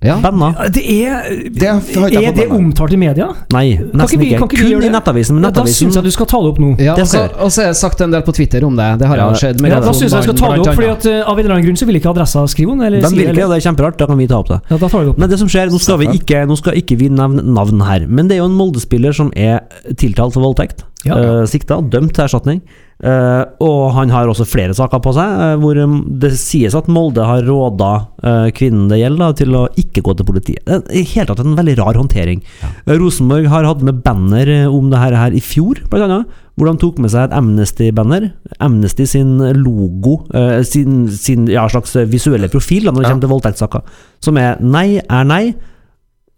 Ja. 0.03 0.17
Banna? 0.23 0.53
Det 0.75 0.83
er 0.83 1.29
Det 1.53 1.69
er, 1.69 1.79
Er 2.23 2.33
det 2.35 2.49
omtalt 2.51 2.93
i 2.93 2.97
media? 2.99 3.29
Nei, 3.53 3.79
nesten 3.95 4.19
vi- 4.21 4.33
ikke. 4.35 4.49
Kun 4.51 4.83
i? 4.83 4.89
Nettavisen. 4.91 5.35
Men 5.39 5.45
Ja, 5.45 5.51
da 5.51 5.63
syns 5.65 5.95
jeg 5.95 6.05
du 6.05 6.11
skal 6.11 6.27
ta 6.27 6.41
det 6.43 6.51
opp 6.53 6.59
nå. 6.59 6.71
Ja, 6.81 6.95
Det 6.95 7.03
og 7.03 7.51
så 7.51 7.63
har 7.63 7.69
jeg 7.73 7.77
sagt 7.77 8.01
en 8.01 8.11
del 8.11 8.23
på 8.23 8.35
Twitter 8.35 8.65
om 8.65 8.77
det. 8.77 8.99
Det 8.99 9.07
har 9.09 9.17
Ja, 9.17 9.29
jeg 9.31 9.37
skjedd. 9.57 9.69
Ja, 9.69 9.81
da 9.81 9.93
syns 9.93 10.11
jeg 10.11 10.11
jeg 10.11 10.23
skal 10.23 10.35
ta 10.35 10.53
det 10.57 10.67
opp, 10.67 10.75
fordi 10.75 10.91
at 10.91 11.07
eh, 11.07 11.21
av 11.23 11.39
en 11.39 11.45
eller 11.45 11.55
annen 11.57 11.67
grunn 11.67 11.77
så 11.77 11.87
vil 11.87 11.97
ikke 12.01 12.11
Adressa 12.11 12.45
skrive 12.47 12.73
om 12.73 12.79
det. 12.79 12.87
Eller 12.87 13.01
De 13.01 13.09
vil 13.09 13.19
ikke, 13.21 13.29
og 13.31 13.39
eller- 13.39 13.55
det 13.55 13.65
er 13.65 13.71
kjemperart. 13.71 13.97
Da 13.99 14.07
kan 14.07 14.19
vi 14.19 14.27
ta 14.27 14.39
opp 14.39 14.49
det. 14.49 14.61
Ja, 14.71 14.77
da 14.77 14.89
tar 14.89 15.01
vi 15.05 15.11
opp. 15.11 15.19
Men 15.19 15.31
det 15.31 15.39
som 15.39 15.49
skjer, 15.49 15.71
nå 15.71 15.81
skal 15.81 15.99
vi 15.99 16.07
ikke, 16.19 16.47
nå 16.47 16.57
skal 16.59 16.73
ikke 16.75 16.99
vi 16.99 17.09
nevne 17.09 17.43
navn 17.43 17.81
her, 17.81 18.07
men 18.09 18.29
det 18.29 18.37
er 18.37 18.41
jo 18.43 18.47
en 18.51 18.57
Molde-spiller 18.59 19.13
som 19.15 19.33
er 19.37 19.61
tiltalt 19.95 20.33
for 20.35 20.43
voldtekt. 20.43 20.83
Ja. 21.05 21.15
Uh, 21.17 21.47
sikta, 21.47 21.81
dømt 21.83 22.13
til 22.15 22.25
erstatning. 22.25 22.61
Eh, 23.03 23.45
og 23.67 23.81
han 23.97 24.13
har 24.15 24.29
også 24.31 24.45
flere 24.47 24.75
saker 24.79 25.01
på 25.03 25.11
seg, 25.17 25.27
uh, 25.27 25.57
hvor 25.59 25.75
um, 25.83 25.97
det 26.23 26.37
sies 26.39 26.75
at 26.79 26.87
Molde 26.87 27.25
har 27.27 27.43
råda 27.43 27.89
uh, 28.23 28.47
kvinnen 28.55 28.85
det 28.93 29.01
gjelder, 29.01 29.19
da, 29.25 29.31
til 29.41 29.57
å 29.59 29.63
ikke 29.75 30.05
gå 30.07 30.15
til 30.15 30.29
politiet. 30.29 30.63
Det 30.69 30.77
er 30.79 31.01
i 31.01 31.03
hele 31.17 31.27
tatt 31.33 31.43
en 31.43 31.59
veldig 31.59 31.75
rar 31.81 31.99
håndtering. 31.99 32.45
Eh, 32.63 32.95
Rosenborg 33.01 33.49
har 33.51 33.67
hatt 33.67 33.83
med 33.83 34.05
banner 34.07 34.47
eh, 34.47 34.69
om 34.71 34.93
det 34.93 35.03
her, 35.03 35.19
her 35.19 35.35
i 35.35 35.43
fjor, 35.43 35.83
blant 35.91 36.07
annet. 36.07 36.39
Hvor 36.55 36.69
de 36.69 36.77
tok 36.79 36.99
med 37.01 37.11
seg 37.11 37.27
et 37.27 37.35
Amnesty-banner. 37.35 38.29
Amnesty 38.63 39.07
sin 39.09 39.35
logo, 39.65 40.19
eh, 40.37 40.61
sin, 40.69 41.09
sin 41.11 41.47
ja, 41.51 41.65
slags 41.73 41.97
visuelle 42.13 42.51
profil 42.53 42.87
da, 42.87 42.93
når 42.93 43.03
det 43.03 43.09
Ja. 43.09 43.13
kommer 43.17 43.27
til 43.27 43.35
voldtektssaker, 43.35 43.83
som 44.23 44.39
er 44.39 44.61
'nei 44.61 45.01
er 45.01 45.25
nei'. 45.27 45.55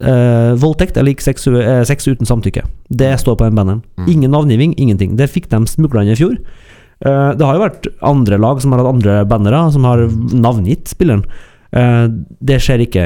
Eh, 0.02 0.52
voldtekt 0.58 0.96
er 0.98 1.06
lik 1.06 1.22
sex, 1.22 1.46
eh, 1.46 1.84
sex 1.86 2.08
uten 2.08 2.26
samtykke. 2.26 2.64
Det 2.90 3.14
står 3.20 3.36
på 3.38 3.46
den 3.46 3.54
banneren. 3.54 3.82
Ingen 4.10 4.32
navngiving, 4.32 4.74
ingenting. 4.76 5.16
Det 5.16 5.30
fikk 5.30 5.48
de 5.48 5.64
smuglende 5.70 6.12
i 6.12 6.18
fjor. 6.18 6.38
Uh, 7.04 7.34
det 7.34 7.42
har 7.42 7.56
jo 7.56 7.64
vært 7.64 7.86
andre 8.06 8.38
lag 8.38 8.60
som 8.62 8.72
har 8.72 8.80
hatt 8.80 8.94
andre 8.94 9.24
bannere, 9.28 9.72
som 9.74 9.84
har 9.84 9.98
navngitt 10.08 10.88
spilleren. 10.88 11.24
Det 11.74 12.60
skjer 12.62 12.84
ikke 12.84 13.02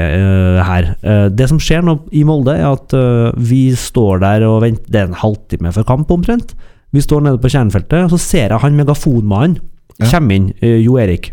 her. 0.61 0.91
Det 1.33 1.47
som 1.49 1.57
skjer 1.57 1.81
nå 1.81 1.95
i 2.13 2.21
Molde, 2.23 2.53
er 2.53 2.67
at 2.69 2.93
vi 3.35 3.71
står 3.73 4.21
der 4.21 4.45
og 4.45 4.61
venter 4.61 4.91
Det 4.93 4.99
er 5.01 5.07
en 5.09 5.17
halvtime 5.17 5.73
før 5.73 5.87
kamp, 5.89 6.11
omtrent. 6.13 6.53
Vi 6.93 7.01
står 7.01 7.25
nede 7.25 7.41
på 7.41 7.49
kjernefeltet, 7.49 8.05
og 8.05 8.13
så 8.13 8.19
ser 8.21 8.53
jeg 8.53 8.61
han 8.61 8.77
megafonmannen 8.77 9.57
Ja. 9.99 10.05
komme 10.05 10.35
inn, 10.37 10.53
Jo 10.61 10.99
Erik. 11.01 11.31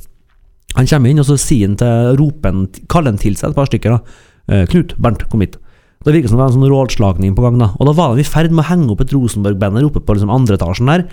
Han 0.77 0.87
kommer 0.87 1.11
inn, 1.11 1.21
og 1.21 1.27
så 1.27 1.37
sier 1.37 1.69
han 1.69 1.77
til 1.77 2.17
ropen, 2.17 2.69
kaller 2.89 3.13
han 3.13 3.19
til 3.19 3.37
seg 3.37 3.51
et 3.51 3.55
par 3.55 3.67
stykker. 3.67 3.91
da 3.91 4.01
Knut, 4.47 4.95
Bernt, 5.03 5.25
kom 5.31 5.41
hit. 5.43 5.57
Det 6.07 6.13
virker 6.15 6.29
som 6.31 6.39
det 6.39 6.45
var 6.45 6.53
en 6.53 6.59
sånn 6.61 6.71
rådslagning 6.71 7.33
på 7.35 7.43
gang. 7.43 7.57
da 7.59 7.73
Og 7.81 7.87
da 7.89 7.93
var 7.99 8.15
de 8.15 8.21
i 8.23 8.29
ferd 8.29 8.53
med 8.55 8.63
å 8.65 8.69
henge 8.69 8.91
opp 8.93 9.01
et 9.03 9.11
Rosenborg-banner 9.15 9.83
oppe 9.89 10.01
på 10.07 10.15
liksom 10.15 10.31
andre 10.31 10.55
etasjen 10.59 10.87
der. 10.93 11.07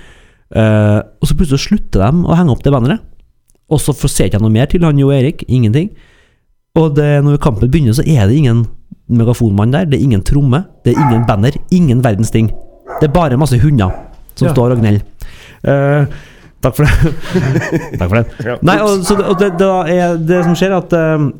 Eh, 0.53 0.99
og 1.21 1.25
så 1.25 1.33
plutselig 1.39 1.63
slutter 1.65 2.03
de 2.03 2.27
å 2.29 2.35
henge 2.37 2.51
opp 2.53 2.61
det 2.63 2.73
banneret. 2.75 2.99
Og 3.71 3.79
så 3.81 3.93
får- 3.95 4.09
ser 4.11 4.25
ikke 4.27 4.37
jeg 4.37 4.41
noe 4.45 4.51
mer 4.53 4.67
til 4.69 4.83
han 4.85 4.99
Jo 4.99 5.09
Erik. 5.09 5.43
Ingenting. 5.47 5.89
Og 6.75 6.93
det, 6.95 7.23
når 7.23 7.39
kampen 7.41 7.71
begynner, 7.71 7.93
så 7.97 8.05
er 8.05 8.27
det 8.27 8.37
ingen 8.37 8.67
megafonmann 9.09 9.71
der. 9.71 9.85
Det 9.85 9.99
er 9.99 10.03
ingen 10.03 10.21
tromme. 10.21 10.65
Det 10.85 10.93
er 10.95 11.01
ingen 11.01 11.25
banner. 11.25 11.51
Ingen 11.71 12.01
verdens 12.03 12.29
ting. 12.29 12.47
Det 12.99 13.09
er 13.09 13.13
bare 13.13 13.37
masse 13.37 13.57
hunder 13.57 13.89
som 14.35 14.47
Ja. 14.47 14.53
står 14.53 14.71
og 14.73 14.79
gneller. 14.79 15.01
Eh, 15.63 16.05
takk 16.61 16.75
for 16.75 16.85
det. 16.85 16.93
takk 17.97 18.09
for 18.09 18.15
det. 18.21 18.59
Nei, 18.61 18.77
og, 18.79 19.01
så, 19.03 19.17
og 19.17 19.39
det, 19.39 19.57
det, 19.57 19.67
er 19.97 20.17
det 20.17 20.43
som 20.43 20.53
skjer, 20.53 20.71
er 20.71 20.77
at 20.83 20.93
eh, 20.93 21.31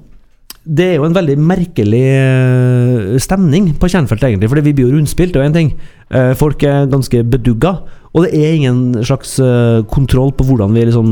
det 0.63 0.86
er 0.86 0.93
jo 0.95 1.04
en 1.08 1.15
veldig 1.15 1.36
merkelig 1.43 2.04
eh, 2.08 3.15
stemning 3.19 3.73
på 3.80 3.89
Kjernfeltet, 3.91 4.30
egentlig. 4.30 4.49
Fordi 4.52 4.63
vi 4.63 4.73
blir 4.78 4.88
jo 4.88 4.95
rundspilt, 4.97 5.34
det 5.34 5.41
er 5.41 5.43
jo 5.43 5.49
én 5.52 5.56
ting. 5.58 5.71
Eh, 6.10 6.34
Folk 6.39 6.63
er 6.63 6.86
ganske 6.91 7.23
bedugga. 7.28 7.73
Og 8.13 8.23
det 8.23 8.32
er 8.38 8.54
ingen 8.56 8.93
slags 9.04 9.34
eh, 9.43 9.82
kontroll 9.91 10.32
på 10.38 10.45
hvordan 10.47 10.71
vi 10.76 10.86
liksom 10.88 11.10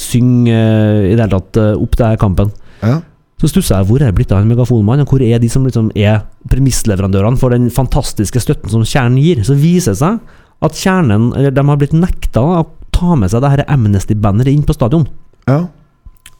synger 0.00 1.04
i 1.10 1.12
det 1.14 1.20
hele 1.20 1.34
tatt 1.36 1.58
opp 1.76 1.98
denne 2.00 2.18
kampen. 2.18 2.54
Ja. 2.82 3.00
Så 3.42 3.50
stusser 3.50 3.76
jeg 3.76 3.88
hvor 3.90 4.00
er 4.00 4.08
det 4.08 4.16
blitt 4.16 4.32
av 4.32 4.40
en 4.40 4.48
megafonmann, 4.48 5.02
og 5.04 5.10
hvor 5.12 5.22
er 5.22 5.42
de 5.42 5.50
som 5.52 5.66
liksom 5.66 5.90
er 5.98 6.22
premissleverandørene 6.50 7.38
for 7.38 7.52
den 7.52 7.68
fantastiske 7.74 8.40
støtten 8.40 8.72
som 8.72 8.86
Kjernen 8.88 9.20
gir? 9.20 9.42
Så 9.44 9.58
viser 9.58 9.92
det 9.92 10.00
seg 10.00 10.18
at 10.64 10.78
Kjernen 10.80 11.28
eller 11.36 11.52
de 11.52 11.66
har 11.68 11.80
blitt 11.80 11.92
nekta 11.98 12.40
å 12.40 12.62
ta 12.94 13.18
med 13.18 13.28
seg 13.32 13.42
det 13.44 13.50
her 13.52 13.64
Amnesty-banneret 13.74 14.54
inn 14.54 14.64
på 14.66 14.76
stadion. 14.76 15.04
ja. 15.50 15.66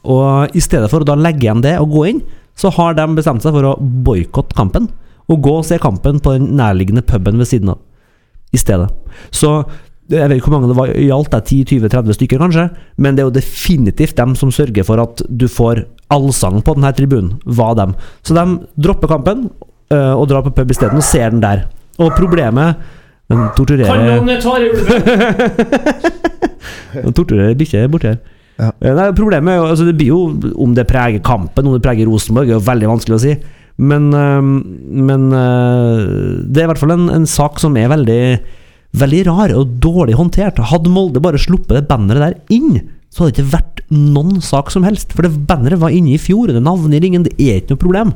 Og 0.05 0.53
i 0.53 0.61
stedet 0.61 0.85
for 0.91 1.01
å 1.01 1.05
da 1.07 1.15
legge 1.17 1.47
igjen 1.47 1.63
det 1.65 1.71
og 1.81 1.89
gå 1.95 2.03
inn, 2.11 2.19
så 2.55 2.71
har 2.77 2.95
de 2.97 3.07
bestemt 3.17 3.43
seg 3.43 3.55
for 3.55 3.71
å 3.71 3.79
boikotte 3.79 4.55
kampen. 4.57 4.89
Og 5.31 5.41
gå 5.43 5.57
og 5.59 5.65
se 5.67 5.79
kampen 5.81 6.21
på 6.23 6.35
den 6.35 6.53
nærliggende 6.57 7.03
puben 7.05 7.41
ved 7.41 7.49
siden 7.49 7.73
av. 7.73 7.81
I 8.53 8.59
stedet. 8.61 8.87
Så 9.35 9.49
jeg 10.11 10.29
vet 10.29 10.37
ikke 10.37 10.51
hvor 10.51 10.59
mange 10.59 10.69
det 10.69 10.77
var 10.77 10.91
i 10.93 11.07
alt, 11.11 11.31
det 11.33 11.39
er 11.39 11.65
10-20-30 11.89 12.17
stykker 12.19 12.41
kanskje, 12.41 12.65
men 13.01 13.15
det 13.15 13.23
er 13.23 13.29
jo 13.29 13.33
definitivt 13.33 14.17
dem 14.19 14.35
som 14.37 14.51
sørger 14.53 14.85
for 14.85 15.01
at 15.01 15.23
du 15.25 15.47
får 15.49 15.81
allsang 16.13 16.59
på 16.61 16.75
denne 16.77 16.91
tribunen, 16.93 17.31
var 17.45 17.73
dem. 17.79 17.95
Så 18.21 18.37
de 18.37 18.43
dropper 18.77 19.09
kampen 19.09 19.47
øh, 19.49 20.13
og 20.13 20.27
drar 20.29 20.45
på 20.45 20.53
pub 20.53 20.71
isteden 20.71 21.01
og 21.01 21.07
ser 21.07 21.33
den 21.33 21.41
der. 21.41 21.65
Og 21.97 22.13
problemet 22.17 22.75
Den 23.31 23.47
torturerer 23.57 23.89
Kan 23.89 24.27
noen 24.27 24.41
ta 24.43 24.51
ulven? 24.61 24.85
Den 27.05 27.15
torturerer 27.15 27.55
bikkjer 27.57 27.87
borti 27.89 28.11
her. 28.11 28.19
Ja. 28.55 28.71
Eh, 28.79 28.93
Nei, 28.95 29.09
problemet 29.17 29.51
er 29.51 29.57
jo 29.59 29.67
altså 29.67 29.83
Det 29.83 29.97
blir 29.99 30.13
jo 30.13 30.19
Om 30.63 30.75
det 30.77 30.85
preger 30.87 31.19
kampen, 31.25 31.67
om 31.67 31.73
det 31.75 31.83
preger 31.83 32.07
Rosenborg, 32.07 32.47
er 32.47 32.55
jo 32.55 32.63
veldig 32.63 32.91
vanskelig 32.93 33.17
å 33.17 33.23
si. 33.25 33.33
Men, 33.83 34.05
eh, 34.15 34.51
men 35.09 35.25
eh, 35.35 36.03
det 36.47 36.61
er 36.61 36.69
i 36.69 36.71
hvert 36.71 36.79
fall 36.79 36.95
en, 36.95 37.09
en 37.11 37.27
sak 37.27 37.59
som 37.63 37.75
er 37.79 37.91
veldig 37.91 38.21
Veldig 38.95 39.25
rar 39.27 39.51
og 39.59 39.73
dårlig 39.83 40.15
håndtert. 40.15 40.61
Hadde 40.71 40.87
Molde 40.87 41.19
bare 41.19 41.41
sluppet 41.41 41.73
det 41.75 41.87
banneret 41.89 42.21
der 42.21 42.55
inn, 42.55 42.77
så 43.11 43.25
hadde 43.25 43.33
det 43.33 43.41
ikke 43.41 43.55
vært 43.57 43.81
noen 43.91 44.37
sak 44.39 44.71
som 44.71 44.85
helst. 44.87 45.11
For 45.11 45.25
det 45.25 45.33
banneret 45.49 45.81
var 45.81 45.91
inne 45.91 46.13
i 46.13 46.21
fjor, 46.21 46.47
det 46.47 46.61
navngir 46.63 47.03
ingen, 47.03 47.25
det 47.27 47.33
er 47.35 47.59
ikke 47.59 47.75
noe 47.75 47.81
problem. 47.81 48.13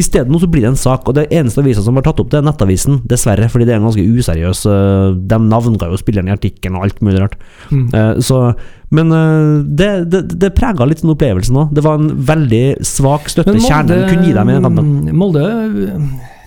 Isteden 0.00 0.38
så 0.40 0.48
blir 0.48 0.64
det 0.64 0.70
en 0.70 0.78
sak, 0.80 1.04
og 1.04 1.16
det 1.18 1.26
eneste 1.36 1.60
avisa 1.60 1.82
som 1.84 1.98
har 1.98 2.04
tatt 2.06 2.20
opp 2.22 2.30
det, 2.32 2.38
er 2.40 2.46
Nettavisen. 2.46 3.02
Dessverre, 3.10 3.50
fordi 3.52 3.66
det 3.68 3.74
er 3.74 3.80
en 3.80 3.88
ganske 3.90 4.00
useriøs 4.00 4.62
eh, 4.72 5.08
De 5.28 5.38
navnga 5.44 5.90
jo 5.92 5.98
spilleren 6.00 6.30
i 6.30 6.32
artikkelen 6.32 6.78
og 6.78 6.86
alt 6.86 7.02
mulig 7.04 7.20
rart. 7.20 7.36
Mm. 7.68 7.90
Eh, 7.92 8.12
så, 8.24 8.40
men 8.88 9.12
eh, 9.12 9.50
det, 9.68 9.90
det, 10.14 10.22
det 10.40 10.54
prega 10.56 10.88
litt 10.88 11.04
den 11.04 11.12
opplevelsen 11.12 11.60
òg. 11.60 11.74
Det 11.76 11.84
var 11.84 12.00
en 12.00 12.08
veldig 12.32 12.64
svak 12.88 13.28
støtte 13.32 13.52
Molde, 13.52 13.68
kjernen 13.68 14.06
kunne 14.08 14.30
gi 14.30 14.36
dem 14.38 14.52
i 14.52 14.56
den 14.56 14.68
kampen. 14.70 14.94
Molde 15.12 15.44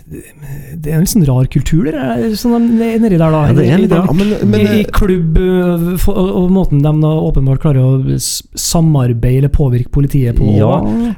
Det 0.06 0.92
er 0.92 1.00
en 1.00 1.02
litt 1.02 1.10
sånn 1.10 1.24
rar 1.26 1.48
kultur 1.50 1.88
det 1.88 1.96
er, 1.98 2.36
som 2.38 2.52
de 2.78 2.86
er 2.86 3.00
nedi 3.02 3.18
der, 3.18 3.32
da. 3.34 3.40
Ja, 3.50 3.54
det 3.58 3.64
er 3.66 3.80
I- 3.80 3.82
litt. 3.88 3.96
Ja, 3.96 4.14
men, 4.14 4.34
men 4.52 4.62
I, 4.62 4.84
I 4.84 4.86
klubb 4.94 5.40
øh, 5.42 5.88
for, 5.98 6.14
og, 6.22 6.52
måten 6.54 6.84
de 6.86 6.92
da 7.02 7.14
åpenbart 7.26 7.64
klarer 7.64 7.82
å 7.82 8.20
samarbeide 8.20 9.40
eller 9.42 9.54
påvirke 9.56 9.90
politiet 9.96 10.38
på. 10.38 10.52
Ja. 10.60 10.76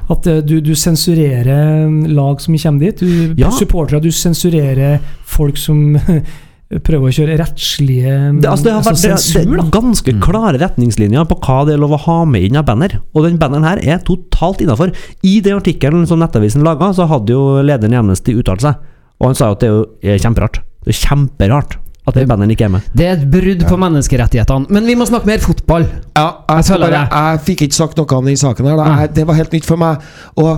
At 0.08 0.26
øh, 0.32 0.40
du, 0.40 0.56
du 0.64 0.72
sensurerer 0.74 1.84
lag 2.08 2.40
som 2.40 2.56
kommer 2.56 2.86
dit. 2.88 3.04
Du 3.04 3.34
Ja. 3.42 3.50
supportere, 3.52 4.00
du 4.00 4.08
sensurerer 4.10 4.98
folk 5.28 5.60
som 5.60 5.98
prøver 6.68 7.08
å 7.08 7.14
kjøre 7.16 7.38
rettslige 7.40 8.14
Det, 8.42 8.48
altså, 8.50 8.66
det 8.66 8.72
har 8.74 8.82
vært 8.84 8.92
altså, 8.92 9.12
sensur. 9.16 9.40
det 9.40 9.56
da. 9.56 9.64
er 9.64 9.72
ganske 9.78 10.14
klare 10.20 10.60
retningslinjer 10.60 11.28
på 11.30 11.38
hva 11.46 11.58
det 11.64 11.74
er 11.74 11.80
lov 11.80 11.96
å 11.96 12.02
ha 12.04 12.18
med 12.28 12.44
inn 12.44 12.60
av 12.60 12.66
banner. 12.68 12.98
Og 13.16 13.24
den 13.24 13.40
banneren 13.40 13.64
her 13.64 13.80
er 13.80 14.04
totalt 14.04 14.60
innafor. 14.64 14.92
I 15.24 15.38
den 15.44 15.56
artikkelen 15.56 16.04
som 16.10 16.20
Nettavisen 16.20 16.66
laga, 16.66 16.92
så 16.92 17.08
hadde 17.08 17.32
jo 17.32 17.62
lederen 17.64 17.96
i 17.96 18.00
Amnesty 18.02 18.36
uttalt 18.36 18.66
seg. 18.66 18.80
Og 19.18 19.30
han 19.30 19.38
sa 19.38 19.48
jo 19.48 19.56
at 19.56 19.64
det 19.64 19.70
er 19.72 20.16
er 20.18 20.22
kjemperart. 20.22 20.60
Det 20.84 20.92
er 20.92 21.00
kjemperart 21.00 21.78
at 22.08 22.16
den 22.16 22.28
banneren 22.28 22.52
ikke 22.52 22.68
er 22.68 22.72
med. 22.76 22.88
Det 22.96 23.06
er 23.06 23.16
et 23.16 23.26
brudd 23.32 23.64
på 23.68 23.78
menneskerettighetene. 23.80 24.72
Men 24.72 24.88
vi 24.88 24.96
må 24.96 25.08
snakke 25.08 25.28
mer 25.28 25.42
fotball. 25.44 25.88
Ja, 26.16 26.28
jeg, 26.48 26.68
Jeg 26.68 26.80
bare, 26.84 27.04
jeg 27.12 27.42
fikk 27.48 27.64
ikke 27.68 27.78
sagt 27.80 28.00
noe 28.00 28.20
om 28.20 28.28
den 28.28 28.40
saken 28.40 28.68
her. 28.68 28.76
Da. 28.80 28.90
Jeg, 29.02 29.14
det 29.18 29.26
var 29.28 29.40
helt 29.40 29.56
nytt 29.56 29.68
for 29.68 29.80
meg. 29.80 30.04
Og 30.40 30.52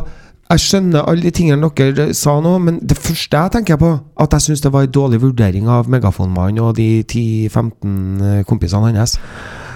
jeg 0.50 0.62
skjønner 0.64 1.06
alle 1.06 1.22
de 1.22 1.30
tingene 1.34 1.68
dere 1.78 2.08
sa 2.16 2.34
nå, 2.42 2.56
men 2.58 2.80
det 2.82 2.98
første 2.98 3.38
jeg 3.38 3.54
tenker 3.54 3.78
på, 3.78 3.92
at 4.18 4.34
jeg 4.34 4.48
syns 4.48 4.64
det 4.64 4.72
var 4.74 4.86
en 4.86 4.94
dårlig 4.94 5.20
vurdering 5.22 5.68
av 5.70 5.90
Megafonmannen 5.90 6.58
og 6.64 6.74
de 6.78 7.04
10-15 7.06 8.42
kompisene 8.50 8.90
hans. 8.98 9.18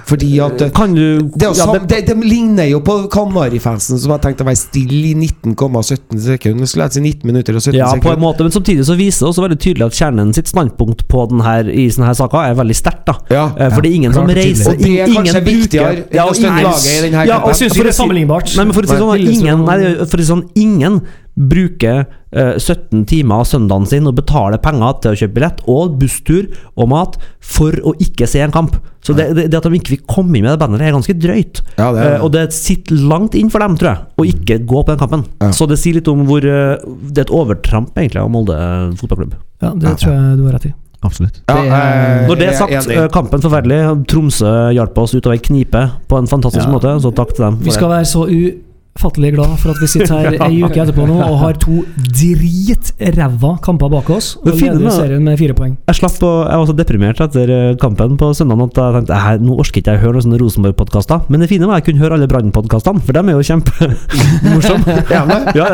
Fordi 0.04 0.30
at 0.44 0.60
eh, 0.66 0.70
Kan 0.76 0.92
du 0.96 1.04
det, 1.32 1.46
er 1.46 1.52
ja, 1.52 1.54
sam, 1.54 1.86
det, 1.88 2.02
det 2.08 2.16
ligner 2.20 2.66
jo 2.68 2.80
på 2.84 2.96
Kanarifansen 3.12 3.98
som 4.02 4.12
har 4.12 4.20
tenkt 4.24 4.42
å 4.42 4.46
være 4.48 4.60
stille 4.60 5.10
i 5.10 5.14
19,17 5.16 6.20
sekunder. 6.26 6.68
Skulle 6.68 6.88
jeg 6.88 6.96
si 6.98 7.02
19 7.04 7.30
minutter 7.30 7.56
og 7.56 7.64
17 7.64 7.78
Ja, 7.78 7.88
på 8.02 8.12
en 8.12 8.20
måte, 8.22 8.44
men 8.44 8.52
samtidig 8.54 8.84
så 8.88 8.96
viser 8.98 9.24
det 9.24 9.30
også 9.32 9.44
veldig 9.46 9.58
tydelig 9.64 9.86
at 9.88 9.98
kjernen 9.98 10.34
sitt 10.36 10.50
standpunkt 10.52 11.06
på 11.08 11.24
den 11.32 11.40
her, 11.46 11.68
i 11.72 11.86
sånne 11.94 12.10
her 12.10 12.18
saker 12.20 12.50
er 12.50 12.58
veldig 12.60 12.76
sterkt. 12.80 13.06
da 13.08 13.18
Ja, 13.32 13.44
Eh, 13.54 13.70
For 13.70 13.80
det 13.84 13.90
er 13.92 13.94
ingen 13.94 14.12
klart 14.12 14.28
som 14.28 14.36
reiser 14.36 14.70
Og 14.72 14.78
det 14.80 14.88
er 14.90 15.06
ingen 15.08 15.24
kanskje 15.28 15.42
viktigere 15.46 15.90
enn 15.94 16.16
Ja, 16.16 16.24
å 16.24 16.32
og 16.32 16.36
støtte 16.38 16.62
laget 16.64 16.86
i 16.90 17.02
denne 17.04 17.26
Ja, 17.28 17.36
og 17.36 17.44
kampen. 17.44 17.48
Jeg 17.54 17.58
syns 17.60 17.76
ikke 17.76 17.84
det 17.84 17.92
er 17.92 17.98
sammenlignbart. 18.00 18.54
Nei, 18.58 18.64
men 18.64 18.74
for 18.74 18.82
å 18.82 18.90
si 18.90 18.96
sånn, 19.00 19.28
ingen, 19.34 19.64
nei, 19.68 19.78
for 20.04 20.16
å 20.16 20.24
si 20.24 20.28
sånn, 20.30 20.44
ingen 20.58 21.00
bruker 21.36 22.04
eh, 22.30 22.54
17 22.58 23.04
timer 23.10 23.42
av 23.42 23.48
søndagen 23.50 23.86
sin 23.90 24.06
og 24.06 24.14
betaler 24.18 24.60
penger 24.62 25.00
til 25.02 25.10
å 25.14 25.18
kjøpe 25.18 25.34
billett 25.38 25.62
og 25.70 25.96
busstur 25.98 26.46
og 26.78 26.88
mat 26.92 27.16
for 27.42 27.74
å 27.82 27.94
ikke 28.02 28.28
se 28.30 28.42
en 28.44 28.54
kamp. 28.54 28.76
Så 29.04 29.12
det, 29.18 29.26
det, 29.36 29.48
det 29.52 29.58
at 29.58 29.66
de 29.68 29.76
ikke 29.76 29.96
vil 29.96 30.04
komme 30.08 30.38
inn 30.38 30.46
med 30.46 30.54
det 30.54 30.60
banneret, 30.62 30.86
er 30.88 30.94
ganske 30.96 31.16
drøyt. 31.20 31.60
Ja, 31.78 31.90
det 31.92 32.04
er- 32.04 32.14
Eh, 32.14 32.22
og 32.24 32.30
det 32.32 32.44
sitter 32.54 32.96
langt 33.10 33.34
inn 33.34 33.50
for 33.50 33.58
dem, 33.60 33.74
tror 33.76 33.90
jeg, 33.90 34.06
å 34.16 34.24
ikke 34.30 34.60
gå 34.64 34.84
på 34.84 34.92
den 34.94 34.98
kampen. 35.02 35.24
Ja. 35.42 35.50
Så 35.52 35.66
det 35.68 35.78
sier 35.82 35.94
litt 35.98 36.08
om 36.08 36.22
hvor 36.28 36.38
eh, 36.44 36.78
Det 37.10 37.18
er 37.18 37.26
et 37.26 37.34
overtramp, 37.34 37.92
egentlig, 37.98 38.22
av 38.22 38.30
Molde 38.30 38.54
eh, 38.54 38.94
fotballklubb. 39.00 39.34
Ja, 39.64 39.74
det 39.74 39.98
tror 40.00 40.14
jeg 40.14 40.38
du 40.38 40.44
har 40.46 40.56
rett 40.58 40.66
i. 40.70 40.74
Absolutt. 41.04 41.42
Ja, 41.50 41.54
Det 41.60 41.72
er- 41.76 42.28
Når 42.30 42.38
det 42.40 42.46
er 42.48 42.54
sagt, 42.56 42.88
eh, 42.90 43.08
kampen 43.12 43.42
forferdelig. 43.44 44.06
Tromsø 44.08 44.72
hjalp 44.72 44.96
oss 45.02 45.12
ut 45.14 45.26
av 45.26 45.32
ei 45.34 45.38
knipe 45.38 45.82
på 46.08 46.16
en 46.16 46.26
fantastisk 46.26 46.64
Ja. 46.64 46.72
måte, 46.72 46.94
så 47.02 47.12
takk 47.12 47.34
til 47.36 47.44
dem. 47.44 47.58
Vi 47.60 47.70
skal 47.76 47.90
være 47.90 48.06
så 48.08 48.24
u 48.24 48.54
fattelig 49.00 49.32
glad 49.34 49.56
for 49.58 49.72
at 49.74 49.80
vi 49.82 49.88
sitter 49.90 50.12
her 50.14 50.36
ei 50.46 50.60
uke 50.62 50.78
etterpå 50.84 51.06
nå 51.08 51.16
og 51.26 51.38
har 51.40 51.56
to 51.58 51.80
dritræva 51.98 53.56
kamper 53.64 53.90
bak 53.92 54.10
oss. 54.14 54.36
Og 54.40 54.46
Det 54.52 54.54
leder 54.60 54.78
med- 54.80 54.92
serien 54.94 55.24
med 55.24 55.38
fire 55.38 55.54
poeng. 55.58 55.76
Jeg 55.90 55.96
slapp 55.98 56.22
å, 56.22 56.32
jeg 56.48 56.58
var 56.62 56.66
så 56.70 56.76
deprimert 56.78 57.20
etter 57.24 57.50
eh, 57.50 57.74
kampen 57.80 58.16
på 58.20 58.30
søndag 58.38 58.62
at 58.68 58.78
jeg 58.78 58.94
tenkte 58.98 59.18
"Æ, 59.18 59.38
nå 59.42 59.58
orker 59.58 59.80
ikke 59.82 59.92
jeg 59.96 60.00
høre 60.04 60.12
noen 60.14 60.26
sånne 60.26 60.38
Rosenborg-podkaster. 60.42 61.24
Men 61.28 61.40
det 61.40 61.48
fine 61.50 61.66
var 61.66 61.76
at 61.76 61.84
jeg 61.86 61.94
kunne 61.94 62.04
høre 62.04 62.14
alle 62.18 62.28
Brann-podkastene, 62.30 63.02
for 63.04 63.12
de 63.12 63.18
er 63.18 63.34
jo 63.34 63.44
kjempemorsomme. 63.50 64.96
ja, 65.16 65.24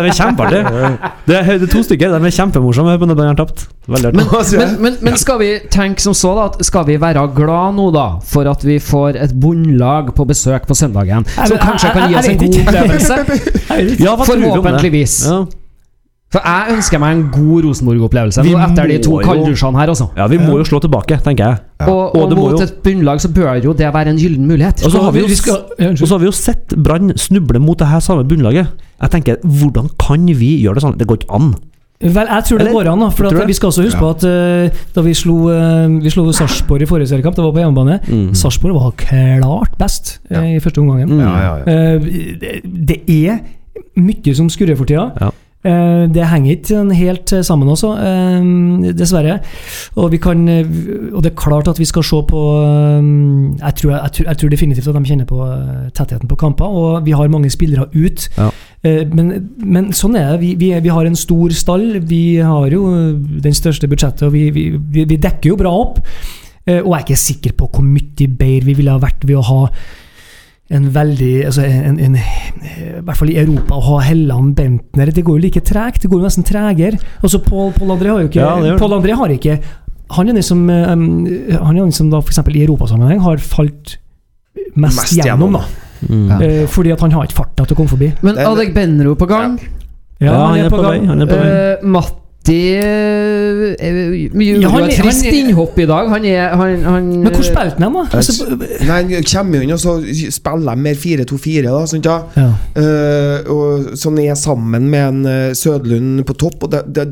de 0.00 0.08
er 0.08 0.16
kjempeartige. 0.16 0.64
Det 1.26 1.36
er, 1.36 1.58
det 1.58 1.68
er 1.68 1.72
to 1.74 1.82
stykker, 1.86 2.16
de 2.16 2.26
er 2.30 2.36
kjempemorsomme. 2.40 2.96
Men 3.00 3.14
Brann 3.16 3.32
har 3.34 3.38
tapt. 3.44 3.66
Veldig 3.90 4.10
artig. 4.12 4.58
Men, 4.58 4.58
men, 4.60 4.74
men, 4.82 4.96
men 5.02 5.16
skal 5.18 5.38
vi 5.40 5.50
tenke 5.72 6.00
som 6.04 6.14
så, 6.14 6.32
da? 6.36 6.48
At 6.52 6.64
skal 6.66 6.84
vi 6.88 6.96
være 7.00 7.22
glad 7.36 7.74
nå, 7.76 7.90
da, 7.94 8.06
for 8.24 8.46
at 8.50 8.64
vi 8.66 8.78
får 8.82 9.16
et 9.20 9.32
bunnlag 9.40 10.12
på 10.16 10.26
besøk 10.28 10.66
på 10.68 10.74
søndagen? 10.78 11.26
Som 11.46 11.58
kanskje 11.58 11.92
kan 11.96 12.08
gi 12.10 12.18
oss 12.20 12.28
en 12.30 12.38
god 12.40 12.58
opplevelse? 12.64 13.09
Ja, 13.10 14.14
hva 14.16 14.24
tror 14.24 14.36
du 14.40 14.44
om 14.46 14.50
det? 14.50 14.62
Forhåpentligvis. 14.62 15.16
Ja. 15.26 15.40
For 16.30 16.44
jeg 16.46 16.76
ønsker 16.76 17.00
meg 17.02 17.16
en 17.16 17.22
god 17.34 17.64
Rosenborg-opplevelse 17.66 18.42
Vi 18.46 18.52
etter 18.54 18.86
de 18.86 18.98
to 19.02 19.16
må 19.16 19.22
jo- 19.22 19.26
kalddusjene 19.26 19.80
her, 19.80 19.90
Også. 19.90 20.06
ja, 20.16 20.26
vi 20.30 20.36
må 20.38 20.58
jo 20.60 20.66
slå 20.68 20.78
tilbake, 20.84 21.16
tenker 21.24 21.48
jeg. 21.48 21.58
Og, 21.88 21.88
Og 22.14 22.16
og 22.22 22.28
det 22.30 22.36
må 22.38 22.44
mot 22.44 22.52
jo- 22.54 22.62
et 22.68 22.76
bunnlag 22.84 23.18
så 23.20 23.28
bør 23.34 23.58
jo 23.64 23.72
det 23.74 23.88
være 23.92 24.06
en 24.12 24.16
gyllen 24.20 24.46
mulighet. 24.46 24.84
Og 24.86 24.92
så 24.92 25.02
har 25.02 25.10
vi 25.10 25.18
jo, 25.24 25.26
Vi 25.26 25.34
skal- 25.34 25.64
ja, 25.80 25.88
unnskyld. 25.88 26.02
og 26.02 26.08
så 26.08 26.12
har 26.14 26.18
vi 26.20 26.24
jo 26.26 26.30
sett 26.30 26.68
Brann 26.84 27.12
snuble 27.18 27.58
mot 27.58 27.76
det 27.78 27.88
her 27.88 27.98
samme 27.98 28.22
bunnlaget. 28.28 28.68
Jeg 29.02 29.10
tenker, 29.10 29.36
hvordan 29.42 29.90
kan 29.98 30.26
vi 30.26 30.62
gjøre 30.62 30.74
det 30.74 30.82
sånn? 30.84 30.96
Det 30.98 31.06
går 31.08 31.16
ikke 31.18 31.34
an. 31.34 31.54
Vel, 32.00 32.28
jeg 32.32 32.44
tror 32.48 32.58
det 32.58 32.70
går 32.72 32.88
an. 32.88 33.02
For 33.12 33.28
at 33.28 33.48
vi 33.48 33.52
skal 33.52 33.66
også 33.68 33.82
huske 33.84 34.00
på 34.00 34.10
at 34.14 34.24
uh, 34.24 34.84
da 34.96 35.02
vi 35.04 35.12
slo, 35.14 35.34
uh, 35.52 35.98
vi 36.00 36.12
slo 36.12 36.24
Sarpsborg 36.32 36.86
i 36.86 36.88
forrige 36.88 37.10
seriekamp, 37.12 37.36
det 37.36 37.44
var 37.44 37.52
på 37.52 37.60
hjemmebane 37.60 37.98
Mm. 38.08 38.34
Sarpsborg 38.34 38.74
var 38.74 38.94
klart 38.96 39.76
best 39.78 40.20
eh, 40.30 40.56
i 40.56 40.60
første 40.60 40.80
omgang. 40.80 41.04
Mm. 41.10 41.20
Ja, 41.20 41.36
ja, 41.38 41.52
ja. 41.58 41.94
Eh, 41.94 42.00
det, 42.40 42.60
det 42.64 42.98
er 43.26 43.38
mye 44.00 44.34
som 44.34 44.48
skurrer 44.50 44.76
for 44.78 44.88
tida. 44.88 45.10
Ja. 45.20 45.28
Eh, 45.60 46.06
det 46.08 46.24
henger 46.30 46.54
ikke 46.54 46.70
sånn 46.72 46.92
helt 46.96 47.34
sammen 47.44 47.68
også, 47.68 47.92
dessverre. 48.96 49.40
Og, 49.96 50.10
vi 50.14 50.20
kan, 50.22 50.46
og 51.12 51.20
det 51.22 51.32
er 51.34 51.36
klart 51.36 51.68
at 51.68 51.78
vi 51.78 51.88
skal 51.88 52.06
se 52.06 52.22
på 52.30 52.40
jeg, 53.60 53.74
tror, 53.76 53.92
jeg, 53.98 54.12
tror, 54.16 54.30
jeg 54.30 54.40
tror 54.40 54.54
definitivt 54.56 54.88
at 54.88 54.96
de 54.96 55.04
kjenner 55.12 55.28
på 55.28 55.40
tettheten 55.92 56.30
på 56.30 56.40
kamper, 56.40 56.66
og 56.66 57.04
vi 57.04 57.12
har 57.12 57.28
mange 57.28 57.52
spillere 57.52 57.90
ut. 57.92 58.30
Eh, 58.80 59.02
men, 59.12 59.32
men 59.60 59.90
sånn 59.96 60.16
er 60.16 60.34
det. 60.34 60.40
Vi, 60.42 60.52
vi, 60.60 60.72
vi 60.80 60.92
har 60.92 61.06
en 61.06 61.18
stor 61.18 61.52
stall. 61.56 61.98
Vi 62.08 62.40
har 62.40 62.72
jo 62.72 62.84
den 63.44 63.56
største 63.56 63.90
budsjettet, 63.90 64.28
og 64.28 64.36
vi, 64.36 64.50
vi, 64.50 65.16
dekker 65.16 65.52
jo 65.52 65.58
bra 65.60 65.72
opp. 65.82 66.00
Eh, 66.66 66.80
og 66.80 66.94
jeg 66.94 67.00
er 67.00 67.08
ikke 67.08 67.24
sikker 67.24 67.58
på 67.58 67.72
hvor 67.74 67.84
mye 67.84 68.28
bedre 68.28 68.70
vi 68.70 68.78
ville 68.78 68.94
ha 68.94 69.02
vært 69.02 69.26
ved 69.28 69.40
å 69.40 69.48
ha 69.50 69.64
en 70.70 70.84
veldig 70.94 71.32
altså 71.48 71.64
en, 71.66 71.96
en, 71.98 72.12
I 72.14 73.00
hvert 73.02 73.18
fall 73.18 73.32
i 73.32 73.40
Europa, 73.40 73.74
å 73.74 73.86
ha 73.88 73.96
Helland 74.06 74.52
Bentner 74.54 75.10
Det 75.10 75.24
går 75.26 75.40
jo 75.40 75.42
like 75.42 75.62
tregt. 75.66 76.04
Det 76.04 76.10
går 76.12 76.20
jo 76.20 76.28
nesten 76.28 76.46
tregere. 76.46 77.00
Altså, 77.24 77.40
Pål 77.42 77.90
André 77.90 78.12
har 78.12 78.22
jo 78.22 78.30
ikke 78.30 78.44
Ja. 78.44 78.76
Pål 78.78 78.94
André 79.00 79.16
har 79.18 79.34
ikke 79.34 79.58
Han 80.14 80.30
er 80.30 80.38
den 80.38 80.46
som, 80.46 80.62
um, 80.70 81.26
han 81.50 81.76
er 81.76 81.82
den 81.82 81.94
som 81.94 82.10
da 82.10 82.22
for 82.22 82.54
i 82.54 82.62
europasammenheng 82.62 83.20
har 83.22 83.42
falt 83.42 83.98
mest, 84.74 85.02
Mest 85.02 85.18
gjennom. 85.18 85.58
da 85.58 85.89
Mm. 86.08 86.30
Eh, 86.40 86.64
Fordi 86.70 86.94
at 86.94 87.00
han 87.00 87.12
har 87.12 87.28
ikke 87.28 87.38
farta 87.42 87.66
til 87.66 87.76
å 87.76 87.78
komme 87.82 87.92
forbi. 87.92 88.12
Men 88.22 88.38
er- 88.38 88.48
Adek 88.50 88.74
Benro 88.74 89.14
på 89.14 89.28
gang. 89.28 89.58
Ja, 90.20 90.46
han 90.46 90.58
er 90.58 90.70
på 90.72 90.82
gang. 90.82 91.06
Han 91.08 91.22
er 91.22 91.26
på 91.26 91.36
vei. 91.36 91.50
Eh, 91.50 91.86
Matti 91.86 91.90
uh, 91.90 91.96
Matt 92.00 92.20
det 92.40 92.80
han 92.80 94.30
mye 94.32 94.54
ja, 94.62 94.68
er- 94.68 94.72
han 94.72 94.88
trist 94.88 95.26
innhopp 95.28 95.78
i 95.78 95.86
dag. 95.86 96.08
Han 96.08 96.24
er 96.24 96.54
han, 96.56 96.84
han, 96.84 97.08
Men 97.24 97.34
hvor 97.34 97.44
spilte 97.44 97.76
han, 97.82 97.92
da? 97.92 98.04
Altså, 98.16 98.46
Nei, 98.56 99.02
Han 99.12 99.26
kommer 99.28 99.58
jo 99.58 99.66
inn 99.66 99.74
og 99.76 99.80
så 99.82 99.94
spiller 100.32 100.74
de 100.74 100.84
mer 100.86 100.94
4-2-4, 100.94 101.62
da. 101.68 101.84
Sant, 101.90 102.08
ja? 102.08 102.16
ja. 102.36 102.48
Eh, 102.80 103.50
og 103.52 103.96
Som 104.00 104.18
er 104.18 104.34
sammen 104.34 104.88
med 104.90 105.08
en 105.08 105.26
eh, 105.26 105.54
Sødlund 105.54 106.24
på 106.24 106.38
topp. 106.40 106.64
Og 106.64 106.72
det, 106.72 106.84
det, 106.96 107.08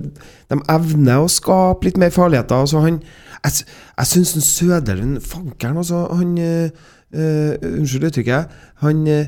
de 0.49 0.61
evner 0.73 1.21
å 1.21 1.29
skape 1.29 1.85
litt 1.91 2.01
mer 2.01 2.15
farligheter. 2.15 2.65
Altså 2.65 2.81
han, 2.87 3.03
jeg 3.45 3.67
jeg 3.99 4.07
syns 4.07 4.37
Sødlund 4.49 5.21
Fankeren, 5.21 5.77
altså. 5.77 6.07
Han 6.15 6.39
eh, 6.39 6.71
eh, 7.15 7.57
Unnskyld 7.63 8.05
uttrykket. 8.11 8.49
Han, 8.85 9.07
eh, 9.07 9.27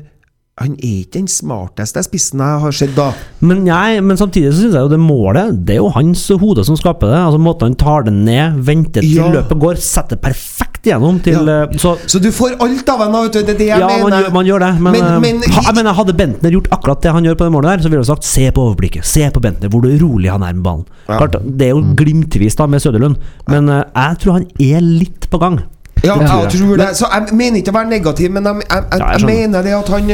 han 0.61 0.73
er 0.77 0.97
ikke 1.01 1.13
den 1.21 1.27
smarteste 1.31 2.03
spissen 2.05 2.41
jeg 2.43 2.59
har 2.61 2.71
sett 2.75 2.91
da. 2.93 3.07
Men, 3.41 3.63
jeg, 3.65 4.01
men 4.05 4.17
samtidig 4.19 4.51
så 4.53 4.59
syns 4.65 4.75
jeg 4.75 4.83
jo 4.83 4.89
det 4.91 4.99
målet 5.01 5.55
Det 5.65 5.73
er 5.73 5.79
jo 5.79 5.87
hans 5.95 6.27
hode 6.37 6.65
som 6.67 6.75
skaper 6.77 7.07
det. 7.09 7.17
Altså 7.17 7.39
Måten 7.41 7.71
han 7.71 7.77
tar 7.81 8.03
det 8.05 8.13
ned, 8.13 8.59
venter 8.67 9.01
til 9.01 9.15
Ja. 9.15 9.29
løpet 9.31 9.57
går, 9.63 9.79
setter 9.81 10.19
perfekt 10.21 10.85
gjennom 10.85 11.17
til 11.23 11.33
Ja. 11.47 11.63
eh, 11.63 11.77
Så 11.81 11.95
Så 12.05 12.19
du 12.21 12.29
får 12.31 12.59
alt 12.61 12.89
av 12.89 12.99
ham, 12.99 13.13
vet 13.23 13.33
du. 13.33 13.39
Det 13.41 13.55
er 13.55 13.57
det 13.57 13.67
jeg 13.71 13.79
ja, 13.79 13.87
man 14.03 14.11
gjør, 14.11 14.31
man 14.33 14.45
gjør 14.45 14.59
det, 14.59 14.71
men, 14.81 14.91
Men- 14.91 15.21
men- 15.21 15.41
ha, 15.49 15.61
jeg 15.65 15.75
mener, 15.75 15.93
hadde 15.93 16.13
Bentner 16.17 16.51
gjort 16.51 16.69
akkurat 16.71 17.01
det 17.01 17.11
han 17.11 17.23
gjør 17.23 17.35
på 17.35 17.45
det 17.47 17.51
målet 17.53 17.69
der, 17.71 17.77
så 17.79 17.89
ville 17.89 18.03
jeg 18.03 18.11
sagt 18.11 18.23
se 18.23 18.51
på 18.51 18.61
overblikket, 18.67 19.05
se 19.05 19.29
på 19.31 19.41
Bentner, 19.41 19.69
hvor 19.69 19.81
rolig 19.81 20.29
han 20.29 20.43
er 20.43 20.53
med 20.53 20.63
ballen. 20.63 20.85
Ja. 21.09 21.17
Klart, 21.17 21.41
det 21.57 21.67
er 21.71 21.73
jo 21.73 21.81
glimtvis 21.95 22.55
da 22.57 22.67
med 22.67 22.81
Søderlund, 22.81 23.15
men 23.47 23.67
jeg 23.67 24.17
tror 24.19 24.33
han 24.33 24.45
er 24.59 24.81
litt 24.81 25.29
på 25.31 25.39
gang. 25.39 25.63
Ja, 26.03 26.15
jeg 26.19 26.29
jeg. 26.29 26.51
tror 26.61 26.75
det. 26.77 26.87
Så 26.97 27.05
jeg 27.13 27.35
mener 27.37 27.57
ikke 27.61 27.71
å 27.71 27.77
være 27.79 27.89
negativ, 27.89 28.31
men 28.31 28.43
jeg, 28.45 28.55
jeg, 28.69 28.83
jeg, 28.91 28.99
jeg 28.99 29.19
jeg 29.19 29.25
mener 29.27 29.61
det 29.61 29.73
at 29.77 29.89
han, 29.89 30.11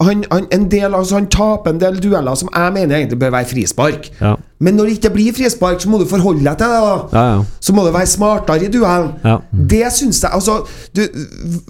han, 0.00 0.24
han 0.32 0.44
En 0.54 0.68
del 0.70 0.94
Altså 0.94 1.14
Han 1.18 1.26
taper 1.26 1.70
en 1.74 1.80
del 1.80 1.96
dueller 2.02 2.34
som 2.38 2.48
jeg 2.54 2.72
mener 2.72 2.96
egentlig 2.96 3.18
bør 3.18 3.30
være 3.34 3.44
frispark. 3.50 4.10
Ja, 4.20 4.34
Men 4.60 4.74
når 4.74 4.84
det 4.88 4.92
ikke 4.98 5.10
blir 5.14 5.32
frispark, 5.36 5.80
så 5.82 5.88
må 5.90 5.98
du 5.98 6.06
forholde 6.10 6.42
deg 6.44 6.56
til 6.58 6.66
det. 6.66 6.78
da 6.82 6.94
ja. 7.12 7.24
ja. 7.34 7.42
Så 7.60 7.72
må 7.74 7.84
du 7.86 7.90
være 7.94 8.06
smartere 8.10 8.64
i 8.64 8.68
duellen. 8.74 9.10
Ja. 9.24 9.36
Det 9.52 9.84
syns 9.94 10.22
jeg 10.22 10.30
Altså 10.34 10.60
du, 10.96 11.02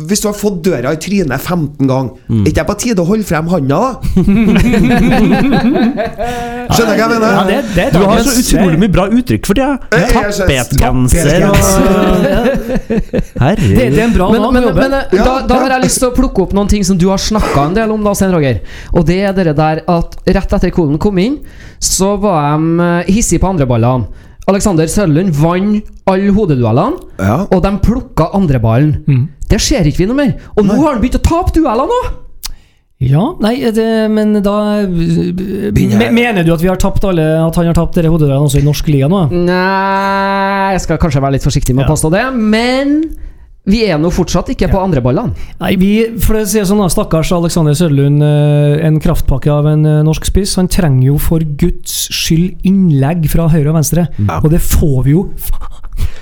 Hvis 0.09 0.21
du 0.21 0.29
har 0.29 0.37
fått 0.37 0.63
døra 0.65 0.93
i 0.93 0.97
trynet 0.97 1.41
15 1.41 1.89
ganger, 1.89 2.11
Mm. 2.29 2.43
er 2.45 2.47
ikke 2.51 2.61
det 2.61 2.67
på 2.69 2.75
tide 2.85 3.01
å 3.03 3.05
holde 3.09 3.25
frem 3.25 3.47
handa, 3.49 3.77
da? 3.77 3.91
Skjønner 5.79 6.93
du 6.93 7.01
hva 7.01 7.05
jeg 7.05 7.11
mener? 7.13 7.29
Ja, 7.33 7.43
det, 7.49 7.59
det 7.77 7.87
Du 7.95 7.99
har 8.05 8.19
så 8.25 8.33
utrolig 8.43 8.79
mye 8.83 8.93
bra 8.93 9.05
uttrykk 9.09 9.47
for 9.49 9.55
det. 9.59 9.69
Tapetgenser 9.93 10.49
jeg- 10.53 10.67
Tappetgenser 10.77 11.41
og 11.49 11.57
Herregud. 13.39 13.76
det, 13.78 13.89
det 13.95 14.01
er 14.03 14.05
en 14.09 14.14
bra 14.16 14.28
Men, 14.32 14.47
men, 14.53 14.62
jobben. 14.68 14.91
men 14.91 14.93
eh, 15.01 15.24
da, 15.24 15.34
da 15.47 15.59
har 15.62 15.74
jeg 15.76 15.84
lyst 15.86 15.99
til 16.03 16.09
å 16.11 16.14
plukke 16.16 16.43
opp 16.47 16.53
noen 16.59 16.68
ting 16.70 16.84
som 16.84 16.99
du 16.99 17.07
har 17.09 17.18
snakka 17.22 17.68
en 17.68 17.74
del 17.78 17.91
om, 17.95 18.03
da, 18.05 18.14
Stein 18.18 18.32
Roger. 18.34 18.61
Og 18.93 19.07
det 19.09 19.20
er 19.30 19.32
det 19.39 19.57
der 19.59 19.82
at 19.86 20.16
rett 20.26 20.53
etter 20.59 20.70
Kolen 20.74 20.99
kom 20.99 21.18
inn, 21.22 21.39
så 21.78 22.16
var 22.20 22.57
de 22.59 22.80
eh, 22.89 23.12
hissige 23.14 23.41
på 23.45 23.51
andreballene. 23.55 24.09
Alexander 24.49 24.86
Søderlund 24.89 25.34
vant 25.36 25.84
alle 26.09 26.30
hodeduellene, 26.32 26.97
Ja. 27.20 27.43
og 27.53 27.61
de 27.62 27.74
plukka 27.84 28.30
andreballen. 28.34 28.95
Mm. 29.07 29.26
Det 29.49 29.61
ser 29.61 29.84
ikke 29.84 29.99
vi 30.05 30.07
noe 30.09 30.16
mer. 30.16 30.32
Og 30.57 30.64
nå 30.64 30.78
har 30.80 30.95
han 30.95 31.03
begynt 31.03 31.18
å 31.20 31.24
tape 31.26 31.53
dueller 31.57 31.86
nå! 31.91 32.01
Ja, 32.99 33.28
nei, 33.39 33.53
det, 33.70 33.84
men 34.11 34.32
da 34.43 34.55
me, 34.91 36.09
Mener 36.11 36.43
du 36.43 36.51
at 36.51 36.59
vi 36.64 36.66
har 36.66 36.80
tapt 36.82 37.05
alle 37.07 37.22
At 37.45 37.55
han 37.55 37.68
har 37.70 37.76
tapt 37.78 37.95
dere 37.95 38.11
hodeduellene 38.11 38.49
også 38.49 38.59
i 38.59 38.64
norsk 38.66 38.89
liga 38.91 39.07
nå? 39.07 39.20
Nei, 39.30 40.72
jeg 40.74 40.82
skal 40.82 40.99
kanskje 40.99 41.22
være 41.22 41.36
litt 41.36 41.47
forsiktig 41.47 41.76
med 41.76 41.84
å 41.84 41.86
Ja. 41.86 41.93
påstå 41.95 42.11
det, 42.16 42.24
men 42.34 42.97
vi 43.69 43.83
er 43.85 43.99
nå 44.01 44.11
fortsatt 44.14 44.49
ikke 44.55 44.71
på 44.73 44.81
andreballene. 44.81 45.35
Nei, 45.61 45.75
vi, 45.81 45.91
for 46.25 46.39
å 46.41 46.45
si 46.49 46.59
det 46.61 46.66
sånn 46.71 46.81
da, 46.83 46.89
Stakkars 46.93 47.33
Alexander 47.37 47.77
Søderlund, 47.77 48.23
eh, 48.25 48.87
en 48.89 48.99
kraftpakke 49.05 49.53
av 49.53 49.69
en 49.71 49.85
eh, 49.87 50.01
norsk 50.07 50.29
spiss. 50.31 50.57
Han 50.61 50.71
trenger 50.73 51.11
jo 51.11 51.19
for 51.23 51.45
guds 51.61 52.07
skyld 52.14 52.64
innlegg 52.69 53.29
fra 53.33 53.49
høyre 53.53 53.71
og 53.73 53.79
venstre, 53.81 54.09
og 54.41 54.49
det 54.55 54.62
får 54.64 55.03
vi 55.09 55.16
jo 55.19 55.27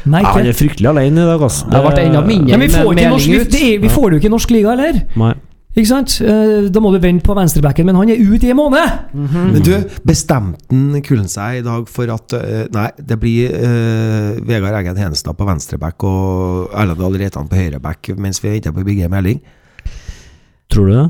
Nei, 0.06 0.20
ikke. 0.22 0.30
Ja, 0.30 0.32
han 0.38 0.46
er 0.48 0.56
fryktelig 0.56 0.88
alene 0.88 1.20
i 1.20 1.26
dag, 1.28 1.42
altså. 1.42 1.66
Det 1.68 1.80
ble 1.84 2.04
enda 2.06 2.20
mindre 2.24 2.56
Men 2.56 2.62
vi 2.62 2.68
får, 2.72 2.86
med 2.94 3.02
ikke 3.02 3.10
norsk, 3.12 3.28
melding 3.28 3.42
ut. 3.42 3.52
det 3.52 3.62
er, 3.66 3.80
vi 3.82 3.90
får 3.92 4.06
det 4.06 4.16
jo 4.16 4.20
ikke 4.22 4.30
i 4.30 4.34
norsk 4.36 4.54
liga 4.54 4.72
heller. 4.72 5.00
Nei. 5.20 5.32
Ikke 5.76 5.90
sant? 5.90 6.14
Eh, 6.24 6.70
Da 6.72 6.80
må 6.80 6.90
du 6.94 6.98
vente 7.02 7.26
på 7.26 7.34
venstrebacken, 7.36 7.84
men 7.88 7.98
han 7.98 8.08
er 8.12 8.20
ute 8.22 8.48
i 8.48 8.52
en 8.54 8.56
måned! 8.56 9.12
Men 9.12 9.60
du, 9.64 9.74
bestemte 10.08 11.02
Kullen 11.04 11.28
seg 11.28 11.60
i 11.60 11.66
dag 11.66 11.84
for 11.92 12.08
at 12.14 12.32
eh, 12.38 12.64
Nei, 12.72 12.88
det 12.96 13.18
blir 13.20 13.52
uh, 13.52 14.40
Vegard 14.48 14.78
Eggen 14.80 14.96
Henestad 15.00 15.36
på 15.36 15.46
venstreback 15.48 16.06
og 16.08 16.72
Erlend 16.72 17.02
Dahl 17.02 17.20
Reitan 17.20 17.50
på 17.50 17.60
høyreback 17.60 18.14
mens 18.16 18.40
vi 18.40 18.54
venter 18.54 18.72
på 18.72 18.84
Birger 18.86 19.12
Meling. 19.12 19.42
Tror 20.72 20.88
du 20.88 20.94
det? 20.96 21.06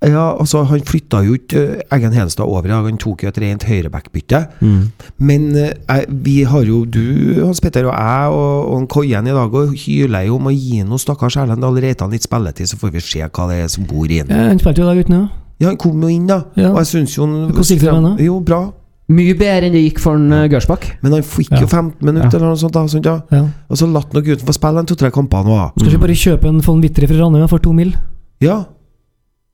Ja, 0.00 0.30
altså 0.40 0.62
Han 0.64 0.80
flytta 0.88 1.18
jo 1.26 1.34
ikke 1.36 1.60
eh, 1.76 1.80
Eggen 1.92 2.14
Henestad 2.16 2.46
over 2.48 2.72
han 2.72 2.96
tok 2.96 3.22
jo 3.26 3.28
et 3.28 3.38
rent 3.42 3.66
høyrebackbytte. 3.68 4.38
Mm. 4.64 4.78
Men 5.18 5.42
eh, 5.60 6.06
vi 6.08 6.38
har 6.48 6.64
jo 6.64 6.86
du, 6.88 7.42
Hans 7.44 7.60
Petter 7.60 7.84
og 7.84 7.92
jeg 7.92 8.30
og, 8.32 8.70
og 8.70 8.78
en 8.80 8.86
Koien 8.88 9.28
i 9.28 9.34
dag 9.36 9.54
og 9.60 9.74
hyler 9.76 10.24
jo 10.30 10.38
om 10.38 10.48
å 10.48 10.54
gi 10.56 10.80
noe 10.88 10.98
stakkars 11.02 11.36
Erlend 11.42 11.60
Dahl 11.60 11.76
Reitan 11.84 12.10
litt 12.14 12.24
spilletid, 12.24 12.70
så 12.70 12.80
får 12.80 12.94
vi 12.96 13.04
se 13.04 13.20
hva 13.28 13.48
det 13.52 13.60
er 13.66 13.68
som 13.68 13.84
bor 13.84 14.08
i 14.08 14.22
ham. 14.22 14.32
Eh, 14.32 14.48
Han 14.54 14.62
spilte 14.62 14.80
jo 14.80 14.88
da 14.88 14.96
uten, 14.96 15.18
ja. 15.20 15.28
Ja, 15.60 15.68
han 15.68 15.76
kom 15.76 16.00
jo 16.00 16.08
inn, 16.08 16.24
da. 16.30 16.38
Ja. 16.56 16.70
Og 16.72 16.78
jeg 16.80 16.88
syns 16.94 17.18
jo 17.18 17.26
han- 17.28 17.50
Hvordan 17.52 17.68
gikk 17.74 17.80
det 17.84 17.92
med 17.92 18.08
ham? 18.08 18.16
Jo, 18.24 18.40
bra. 18.40 18.62
Mye 19.10 19.34
bedre 19.36 19.66
enn 19.68 19.72
det 19.76 19.82
gikk 19.84 19.98
for 20.00 20.14
en, 20.16 20.32
uh, 20.32 20.46
Gørsbakk. 20.48 20.86
Men 21.02 21.12
han 21.18 21.22
fikk 21.26 21.50
Ja. 21.52 21.60
jo 21.60 21.66
15 21.66 22.00
minutter 22.06 22.38
eller 22.38 22.54
noe 22.54 22.56
sånt. 22.56 22.72
da 22.72 22.86
sånt, 22.88 23.04
ja. 23.04 23.20
ja. 23.30 23.42
Og 23.68 23.76
så 23.76 23.84
latt 23.92 24.14
nok 24.14 24.24
gutten 24.24 24.46
få 24.48 24.54
spille 24.56 24.78
en 24.80 24.86
to-tre 24.86 25.10
kamper 25.10 25.44
nå. 25.44 25.56
da. 25.60 25.70
Skal 25.76 25.92
ikke 25.92 26.00
bare 26.06 26.16
kjøpe 26.16 26.48
en 26.48 26.60
von 26.64 26.80
Witter 26.80 27.06
fra 27.10 27.18
Ranheim 27.20 27.48
for 27.50 27.58
to 27.58 27.72
mil? 27.76 27.92
Ja. 28.40 28.64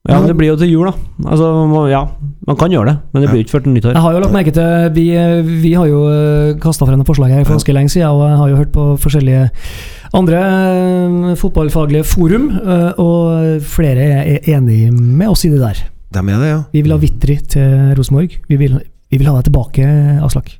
Ja, 0.06 0.20
men 0.20 0.28
det 0.30 0.36
blir 0.38 0.52
jo 0.52 0.56
til 0.60 0.70
jul, 0.70 0.86
da. 0.86 0.92
Altså, 1.26 1.50
ja, 1.90 2.02
man 2.46 2.58
kan 2.60 2.70
gjøre 2.70 2.92
det, 2.92 2.96
men 3.12 3.22
det 3.24 3.30
blir 3.32 3.42
ikke 3.42 3.56
før 3.56 3.64
til 3.64 3.74
nyttår. 3.74 3.96
Jeg 3.96 4.04
har 4.04 4.14
jo 4.14 4.22
lagt 4.22 4.34
merke 4.36 4.54
til 4.54 4.90
Vi, 4.94 5.06
vi 5.64 5.72
har 5.74 5.88
jo 5.90 6.02
kasta 6.62 6.86
frem 6.86 7.02
et 7.02 7.10
forslag 7.10 7.34
her 7.34 7.44
for 7.44 7.56
ganske 7.56 7.74
lenge 7.74 7.90
siden, 7.90 8.08
og 8.14 8.22
jeg 8.28 8.40
har 8.42 8.52
jo 8.52 8.60
hørt 8.60 8.74
på 8.76 8.88
forskjellige 9.02 9.48
andre 10.16 10.42
eh, 10.42 11.32
fotballfaglige 11.40 12.06
forum, 12.06 12.50
eh, 12.54 13.00
og 13.02 13.62
flere 13.66 14.10
er 14.30 14.50
enig 14.54 14.92
med 14.94 15.32
oss 15.32 15.44
i 15.44 15.50
det 15.52 15.62
der. 15.64 15.82
De 16.14 16.22
er 16.22 16.38
det, 16.38 16.52
ja. 16.52 16.60
Vi 16.72 16.84
vil 16.86 16.94
ha 16.94 17.00
Vitri 17.02 17.40
til 17.50 17.96
Rosenborg. 17.98 18.38
Vi 18.48 18.60
vi 19.10 19.20
vil 19.20 19.28
ha 19.30 19.36
deg 19.38 19.46
tilbake, 19.46 19.86
Aslak. 20.26 20.56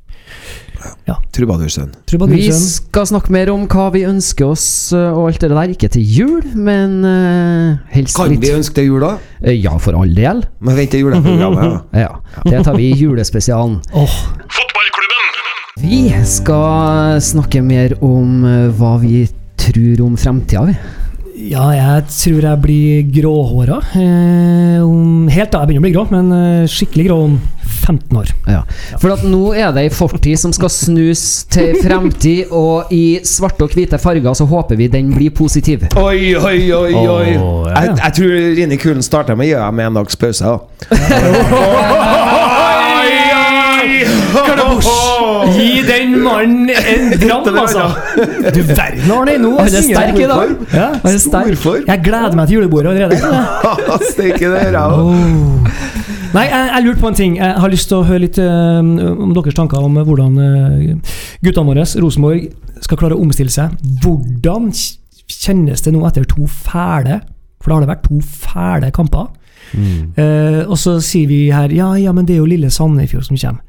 Trubadursen. 1.35 1.91
Vi 2.31 2.47
skal 2.53 3.05
snakke 3.09 3.31
mer 3.33 3.49
om 3.53 3.65
hva 3.69 3.87
vi 3.93 4.03
ønsker 4.07 4.47
oss 4.51 4.65
eh, 4.95 5.09
og 5.13 5.27
alt 5.31 5.41
det 5.43 5.49
der. 5.51 5.73
Ikke 5.73 5.89
til 5.93 6.03
jul, 6.03 6.43
men 6.55 6.99
uh, 7.05 7.77
helst 7.93 8.17
Kan 8.17 8.31
litt 8.33 8.41
vi 8.43 8.51
ønske 8.55 8.77
til 8.79 8.89
jul, 8.91 9.03
da? 9.03 9.15
Eh, 9.41 9.57
Ja, 9.61 9.75
for 9.81 9.97
all 9.99 10.13
del. 10.17 10.43
Men 10.59 10.77
vent 10.79 10.93
til 10.95 11.03
juleprogrammet. 11.05 11.81
ja. 12.03 12.11
Ja, 12.13 12.43
Det 12.49 12.63
tar 12.65 12.77
vi 12.79 12.89
i 12.91 12.97
julespesialen. 12.97 13.79
Åh, 13.93 14.17
Vi 15.81 16.07
skal 16.25 17.19
snakke 17.21 17.61
mer 17.61 17.93
om 18.01 18.41
hva 18.79 18.95
vi 19.01 19.27
tror 19.61 20.01
om 20.07 20.15
fremtida, 20.17 20.63
vi. 20.71 20.77
ja, 21.51 21.67
jeg 21.75 22.07
tror 22.09 22.41
jeg 22.47 22.61
blir 22.63 23.03
gråhåra. 23.13 23.77
Eh, 23.93 24.81
helt 25.35 25.51
da, 25.53 25.61
jeg 25.61 25.69
begynner 25.69 25.83
å 25.83 25.85
bli 25.85 25.93
grå, 25.93 26.05
men 26.09 26.67
skikkelig 26.71 27.05
grå 27.11 27.19
om 27.27 27.37
15 27.87 28.17
år. 28.19 28.31
Ja. 28.51 28.61
For 29.01 29.13
at 29.15 29.23
nå 29.27 29.53
er 29.55 29.71
det 29.75 29.85
ei 29.87 29.91
fortid 29.93 30.37
som 30.41 30.53
skal 30.55 30.71
snus 30.73 31.23
til 31.53 31.77
fremtid, 31.83 32.51
og 32.51 32.91
i 32.93 33.19
svarte 33.27 33.63
og 33.67 33.73
hvite 33.75 33.99
farger 34.01 34.35
så 34.37 34.47
håper 34.49 34.79
vi 34.79 34.89
den 34.91 35.13
blir 35.15 35.31
positiv. 35.35 35.87
Oi, 35.95 36.35
oi, 36.35 36.59
oi, 36.75 36.93
oi. 36.93 37.37
Oh, 37.39 37.67
ja. 37.69 37.81
Jeg, 37.87 37.97
jeg 38.03 38.17
tror 38.19 38.35
Rini 38.59 38.77
Kulen 38.81 39.05
starter 39.05 39.37
med 39.39 39.47
å 39.47 39.53
gjøre 39.55 39.71
med 39.79 39.91
en 39.91 40.01
dags 40.01 40.19
pause. 40.19 40.43
da. 40.43 40.57
Gi 45.57 45.81
den 45.87 46.23
mannen 46.23 46.69
en 46.69 47.11
dram, 47.21 47.55
altså! 47.57 47.85
Du 48.53 48.61
verden, 48.67 49.11
Arne. 49.11 49.37
Nå 49.41 49.53
Han 49.57 49.67
er 49.67 49.85
sterk 49.85 50.17
jeg. 50.17 50.23
i 50.23 50.27
dag. 50.29 50.53
Ja. 50.73 50.89
Er 51.03 51.17
sterk. 51.21 51.87
Jeg 51.87 52.03
gleder 52.05 52.35
meg 52.37 52.47
til 52.49 52.59
julebordet 52.59 52.93
allerede. 52.93 53.17
Steike 54.11 54.51
det, 54.53 54.65
ræva. 54.75 55.01
Oh. 55.01 55.96
Nei, 56.35 56.43
jeg, 56.49 56.69
jeg 56.73 56.83
lurte 56.85 57.01
på 57.01 57.09
en 57.11 57.17
ting. 57.17 57.37
Jeg 57.39 57.55
har 57.61 57.71
lyst 57.71 57.87
til 57.91 58.01
å 58.01 58.05
høre 58.07 58.23
litt 58.25 58.37
øh, 58.41 58.79
om 59.23 59.33
deres 59.35 59.57
tanker 59.57 59.83
om 59.83 59.95
hvordan 59.97 60.37
øh, 60.43 61.17
guttene 61.45 61.71
våre, 61.71 61.85
Rosenborg, 62.03 62.47
skal 62.83 62.99
klare 62.99 63.17
å 63.17 63.23
omstille 63.23 63.53
seg. 63.53 63.75
Hvordan 64.03 64.69
kjennes 65.27 65.83
det 65.83 65.93
nå 65.95 66.03
etter 66.07 66.27
to 66.27 66.47
fæle 66.47 67.19
For 67.59 67.69
da 67.69 67.77
har 67.77 67.83
det 67.83 67.91
vært 67.91 68.05
to 68.07 68.19
fæle 68.21 68.91
kamper. 68.95 69.27
Eh, 69.75 70.61
og 70.63 70.77
så 70.79 70.97
sier 71.03 71.27
vi 71.29 71.47
her 71.51 71.73
ja, 71.75 71.89
ja, 71.99 72.13
men 72.15 72.27
det 72.27 72.37
er 72.37 72.43
jo 72.43 72.49
lille 72.49 72.69
Sandefjord 72.71 73.27
som 73.27 73.39
kommer. 73.39 73.63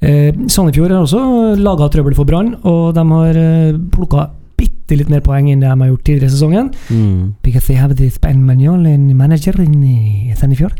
Eh, 0.00 0.34
Sandefjord 0.50 0.92
har 0.94 1.04
også 1.06 1.54
laga 1.58 1.88
trøbbel 1.90 2.16
for 2.18 2.28
Brann, 2.28 2.54
og 2.68 2.92
de 2.96 3.04
har 3.12 3.40
eh, 3.40 3.78
plukka 3.94 4.28
bitte 4.58 4.98
litt 4.98 5.10
mer 5.12 5.22
poeng 5.24 5.50
enn 5.50 5.62
det 5.62 5.70
de 5.70 5.80
har 5.80 5.90
gjort 5.92 6.04
tidligere 6.06 6.30
i 6.30 6.34
sesongen. 6.34 6.70
Mm. 6.90 7.34
Because 7.42 7.66
they 7.66 7.78
have 7.78 7.94
this 7.96 8.18
manager 8.22 9.60
in 9.60 10.34
Sandefjord. 10.36 10.74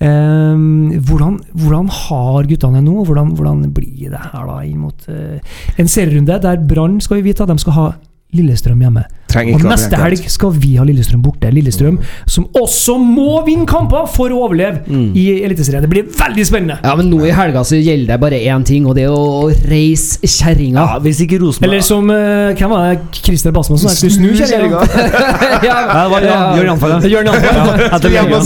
Ehm, 0.00 0.94
hvordan, 1.04 1.34
hvordan 1.52 1.88
har 1.92 2.46
guttene 2.48 2.80
det 2.80 2.86
nå? 2.86 3.02
Hvordan, 3.04 3.34
hvordan 3.36 3.66
blir 3.76 4.08
det 4.08 4.22
her 4.30 4.46
da 4.48 4.60
inn 4.64 4.80
mot 4.80 5.08
eh, 5.12 5.58
en 5.76 5.90
serierunde 5.92 6.38
der 6.40 6.62
Brann 6.64 7.00
skal 7.04 7.20
vi 7.20 7.28
vite 7.28 7.44
at 7.44 7.52
de 7.52 7.60
skal 7.60 7.76
ha 7.76 7.88
Lillestrøm 8.32 8.80
hjemme. 8.80 9.02
Trenger 9.30 9.58
Og 9.58 9.66
neste 9.70 9.98
helg 10.00 10.24
skal 10.30 10.54
vi 10.56 10.76
ha 10.80 10.84
Lillestrøm 10.86 11.22
borte. 11.24 11.50
Lillestrøm 11.54 11.98
som 12.30 12.46
også 12.56 12.96
må 13.00 13.40
vinne 13.46 13.66
kamper 13.68 14.06
for 14.10 14.32
å 14.32 14.36
overleve 14.46 14.78
i 15.16 15.24
Eliteserien. 15.44 15.82
Det 15.84 15.90
blir 15.92 16.04
veldig 16.16 16.44
spennende. 16.46 16.76
Ja, 16.84 16.94
men 16.98 17.06
nå 17.12 17.18
i 17.26 17.32
helga 17.34 17.62
så 17.66 17.74
gjelder 17.78 18.14
det 18.14 18.18
bare 18.22 18.38
én 18.40 18.64
ting, 18.66 18.86
og 18.88 18.96
det 18.98 19.04
er 19.06 19.12
å 19.14 19.50
reise 19.70 20.18
kjerringa. 20.26 20.80
Ja, 20.80 20.98
hvis 21.02 21.20
ikke 21.24 21.38
Rosenborg 21.40 21.68
Eller 21.70 21.82
som 21.84 22.10
eh, 22.12 22.52
Hvem 22.58 22.70
var 22.72 22.80
det? 22.90 22.96
Christer 23.20 23.52
Basman 23.54 23.78
som 23.80 23.88
sa 23.92 24.10
snu 24.10 24.30
kjerringa. 24.36 24.78
ja, 25.68 25.76
det 25.90 26.06
var 26.12 26.20
ja, 26.26 26.38
Jørn 26.58 26.68
Janfar, 26.72 26.88
ja. 26.96 26.98
Jørn 27.14 27.26
Janfar. 27.30 27.54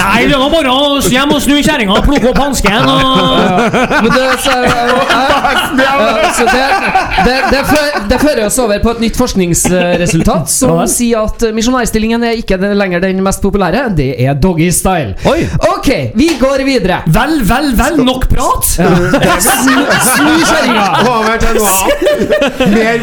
Nei, 0.01 0.21
det 0.31 0.39
var 0.41 0.51
bare 0.53 0.71
å 0.75 0.77
hjem 1.15 1.31
og 1.35 1.41
snu 1.45 1.57
kjerringa 1.59 1.93
og 1.99 2.03
plukke 2.09 2.29
opp 2.33 2.41
hansken 2.43 2.85
og 2.85 2.89
det, 4.15 4.27
så, 4.45 4.53
det, 6.49 6.65
det, 7.25 7.37
det, 7.53 7.61
det 8.11 8.19
fører 8.21 8.45
oss 8.47 8.59
over 8.63 8.79
på 8.83 8.91
et 8.95 9.01
nytt 9.05 9.17
forskningsresultat 9.19 10.51
som 10.53 10.74
Ja 10.75 10.81
vel. 10.85 10.91
sier 10.93 11.25
at 11.25 11.45
misjonærstillingen 11.57 12.25
er 12.29 12.35
ikke 12.41 12.59
den- 12.61 12.77
lenger 12.79 13.01
den 13.05 13.23
mest 13.25 13.43
populære. 13.43 13.85
Det 13.97 14.09
er 14.25 14.35
doggy 14.35 14.69
style. 14.75 15.15
Oi! 15.31 15.47
Ok, 15.71 15.89
vi 16.19 16.29
går 16.41 16.65
videre. 16.67 17.01
Vel, 17.07 17.39
vel, 17.49 17.71
vel, 17.79 18.01
nok 18.05 18.29
prat! 18.33 18.65
Snu, 19.45 19.75
snu 20.05 20.33
kjerringa. 20.45 20.87
Over 21.09 21.37
til 21.43 21.59
noe 21.59 21.73
annet. 21.75 22.75
Mer 22.75 23.03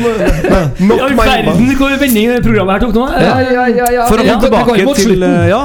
Nok 0.92 1.14
verden 1.18 1.72
hvor 1.78 1.94
vending 2.02 2.32
det 2.32 2.42
programmet 2.46 2.74
her 2.76 2.86
tok 2.86 2.96
nå. 2.98 3.06
Ja, 3.22 3.36
ja, 3.40 3.66
ja, 3.72 3.88
ja. 3.96 4.08
For 4.10 4.22
å 4.22 4.26
komme 4.26 4.42
tilbake 4.46 4.76
til, 4.78 5.06
slutten. 5.06 5.24
eh, 5.28 5.50
ja, 5.52 5.62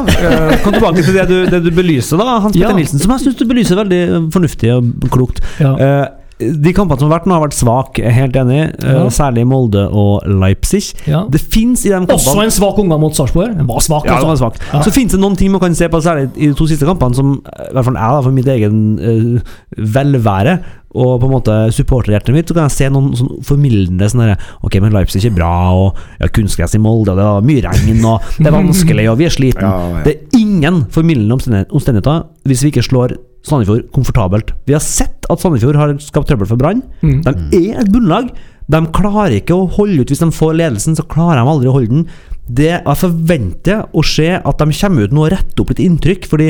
kom 0.64 0.76
tilbake 0.76 1.04
til 1.06 1.14
det 1.16 1.26
du, 1.30 1.36
det 1.52 1.62
du 1.66 1.70
belyser, 1.76 2.20
da, 2.20 2.38
Hans 2.44 2.54
Petter 2.56 2.70
Ja. 2.72 2.76
Nilsen, 2.76 3.02
som 3.02 3.12
jeg 3.16 3.24
syns 3.26 3.38
du 3.40 3.44
belyser 3.48 3.78
veldig 3.80 4.00
fornuftig 4.34 4.72
og 4.76 5.08
klokt. 5.12 5.42
Ja. 5.62 5.74
Eh, 5.76 6.06
de 6.38 6.72
kampene 6.76 7.00
som 7.00 7.08
har 7.08 7.18
vært 7.18 7.26
nå, 7.30 7.32
har 7.38 7.44
vært 7.46 7.56
svake, 7.56 8.10
helt 8.12 8.34
enig. 8.36 8.58
eh, 8.84 8.92
Ja. 8.92 9.06
Særlig 9.08 9.46
Molde 9.48 9.86
og 9.88 10.26
Leipzig. 10.28 10.92
Ja. 11.08 11.24
Det 11.30 11.40
fins 11.40 11.86
i 11.86 11.88
de 11.88 11.94
kampene 11.94 12.18
Også 12.18 12.42
en 12.44 12.50
svak 12.50 12.78
omgang 12.78 13.00
mot 13.00 13.14
Sarpsborg. 13.16 13.56
Den 13.56 13.66
var 13.66 13.80
svak, 13.80 14.04
ja, 14.04 14.18
den 14.18 14.26
var 14.28 14.36
altså. 14.36 14.50
svak. 14.50 14.60
Ja. 14.72 14.82
Så 14.82 14.92
finnes 14.92 15.12
det 15.12 15.20
noen 15.20 15.36
ting 15.36 15.50
man 15.50 15.60
kan 15.60 15.74
se 15.74 15.88
på, 15.88 16.00
særlig 16.04 16.28
i 16.36 16.48
de 16.48 16.54
to 16.54 16.66
siste 16.68 16.84
kampene, 16.84 17.14
som 17.16 17.42
eh, 17.46 17.70
i 17.70 17.72
hvert 17.72 17.84
fall 17.88 17.94
jeg, 17.96 18.10
da, 18.18 18.20
for 18.20 18.36
mitt 18.36 18.46
egen 18.52 18.98
uh, 19.00 19.40
velvære 19.80 20.58
og 20.96 21.20
på 21.20 21.26
en 21.28 21.32
måte 21.34 21.54
supporterhjertet 21.76 22.32
mitt, 22.32 22.48
så 22.48 22.54
kan 22.56 22.68
jeg 22.70 22.76
se 22.76 22.86
noen 22.92 23.10
sånn 23.18 23.42
formildende 23.44 24.06
sånn 24.08 24.30
Ok, 24.64 24.78
men 24.80 24.94
Leipzig 24.94 25.26
er 25.28 25.34
bra, 25.36 25.50
og 25.76 25.98
ja, 26.20 26.28
kunstgress 26.32 26.76
i 26.78 26.80
Molde, 26.80 27.12
og 27.12 27.18
det 27.20 27.26
var 27.26 27.44
mye 27.44 27.64
regn, 27.66 28.04
og 28.08 28.20
det 28.38 28.48
er 28.48 28.56
vanskelig, 28.56 29.08
og 29.12 29.18
vi 29.20 29.26
er 29.28 29.34
sliten. 29.34 29.66
Ja, 29.66 29.90
ja. 29.98 30.04
Det 30.06 30.14
er 30.14 30.40
ingen 30.40 30.84
formildende 30.94 31.36
omstendighet- 31.36 31.72
omstendigheter 31.76 32.24
hvis 32.48 32.62
vi 32.64 32.72
ikke 32.72 32.86
slår 32.86 33.16
Sandefjord 33.46 33.88
komfortabelt. 33.94 34.52
Vi 34.66 34.74
har 34.76 34.82
sett 34.84 35.26
at 35.30 35.42
Sandefjord 35.42 35.78
har 35.78 35.94
skapt 36.02 36.28
trøbbel 36.30 36.48
for 36.50 36.58
Brann. 36.60 36.82
Mm. 37.02 37.20
De 37.22 37.60
er 37.70 37.80
et 37.84 37.92
bunnlag. 37.94 38.32
De 38.66 38.80
klarer 38.90 39.36
ikke 39.38 39.54
å 39.54 39.68
holde 39.76 40.02
ut 40.02 40.10
hvis 40.10 40.24
de 40.24 40.30
får 40.34 40.56
ledelsen, 40.58 40.96
så 40.98 41.04
klarer 41.06 41.38
de 41.38 41.52
aldri 41.52 41.68
å 41.70 41.76
holde 41.76 41.92
den. 42.00 42.08
Det 42.46 42.72
Jeg 42.72 42.98
forventer 43.02 43.84
å 43.94 44.02
se 44.06 44.26
at 44.38 44.58
de 44.62 44.74
kommer 44.80 45.06
ut 45.06 45.14
nå 45.14 45.24
og 45.26 45.32
retter 45.34 45.62
opp 45.62 45.70
litt 45.72 45.82
inntrykk, 45.82 46.26
fordi 46.30 46.48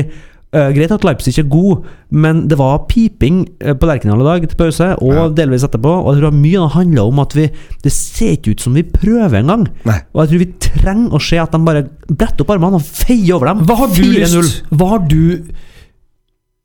uh, 0.56 0.70
Greit 0.76 0.92
at 0.92 1.04
Leipzig 1.04 1.36
er 1.40 1.46
god, 1.52 1.84
men 2.12 2.42
det 2.48 2.56
var 2.60 2.82
piping 2.88 3.42
eh, 3.60 3.74
på 3.76 3.88
Lerkendal 3.88 4.20
i 4.24 4.28
dag 4.30 4.44
til 4.48 4.56
pause, 4.60 4.90
og 5.04 5.12
Ja. 5.12 5.26
delvis 5.42 5.64
etterpå. 5.68 5.92
Og 6.04 6.14
jeg 6.14 6.22
tror 6.24 6.36
mye 6.36 6.60
av 6.62 6.68
det 6.70 6.76
handler 6.78 7.10
om 7.12 7.20
at 7.24 7.36
vi 7.36 7.46
Det 7.84 7.92
ser 7.92 8.36
ikke 8.38 8.54
ut 8.56 8.60
som 8.64 8.76
vi 8.76 8.82
prøver 8.84 9.40
engang. 9.42 9.66
Og 10.14 10.20
jeg 10.24 10.28
tror 10.32 10.44
vi 10.44 10.50
trenger 10.70 11.16
å 11.16 11.20
se 11.20 11.40
at 11.40 11.52
de 11.52 11.58
bare 11.68 11.84
bretter 12.08 12.44
opp 12.44 12.50
armene 12.56 12.80
og 12.80 12.84
feier 12.88 13.36
over 13.36 13.52
dem. 13.52 13.64
Hva 13.68 13.76
har 13.84 13.88
du 13.92 14.02
4-0. 14.02 14.20
lyst 14.40 14.62
Hva 14.72 14.88
har 14.94 15.04
du 15.08 15.20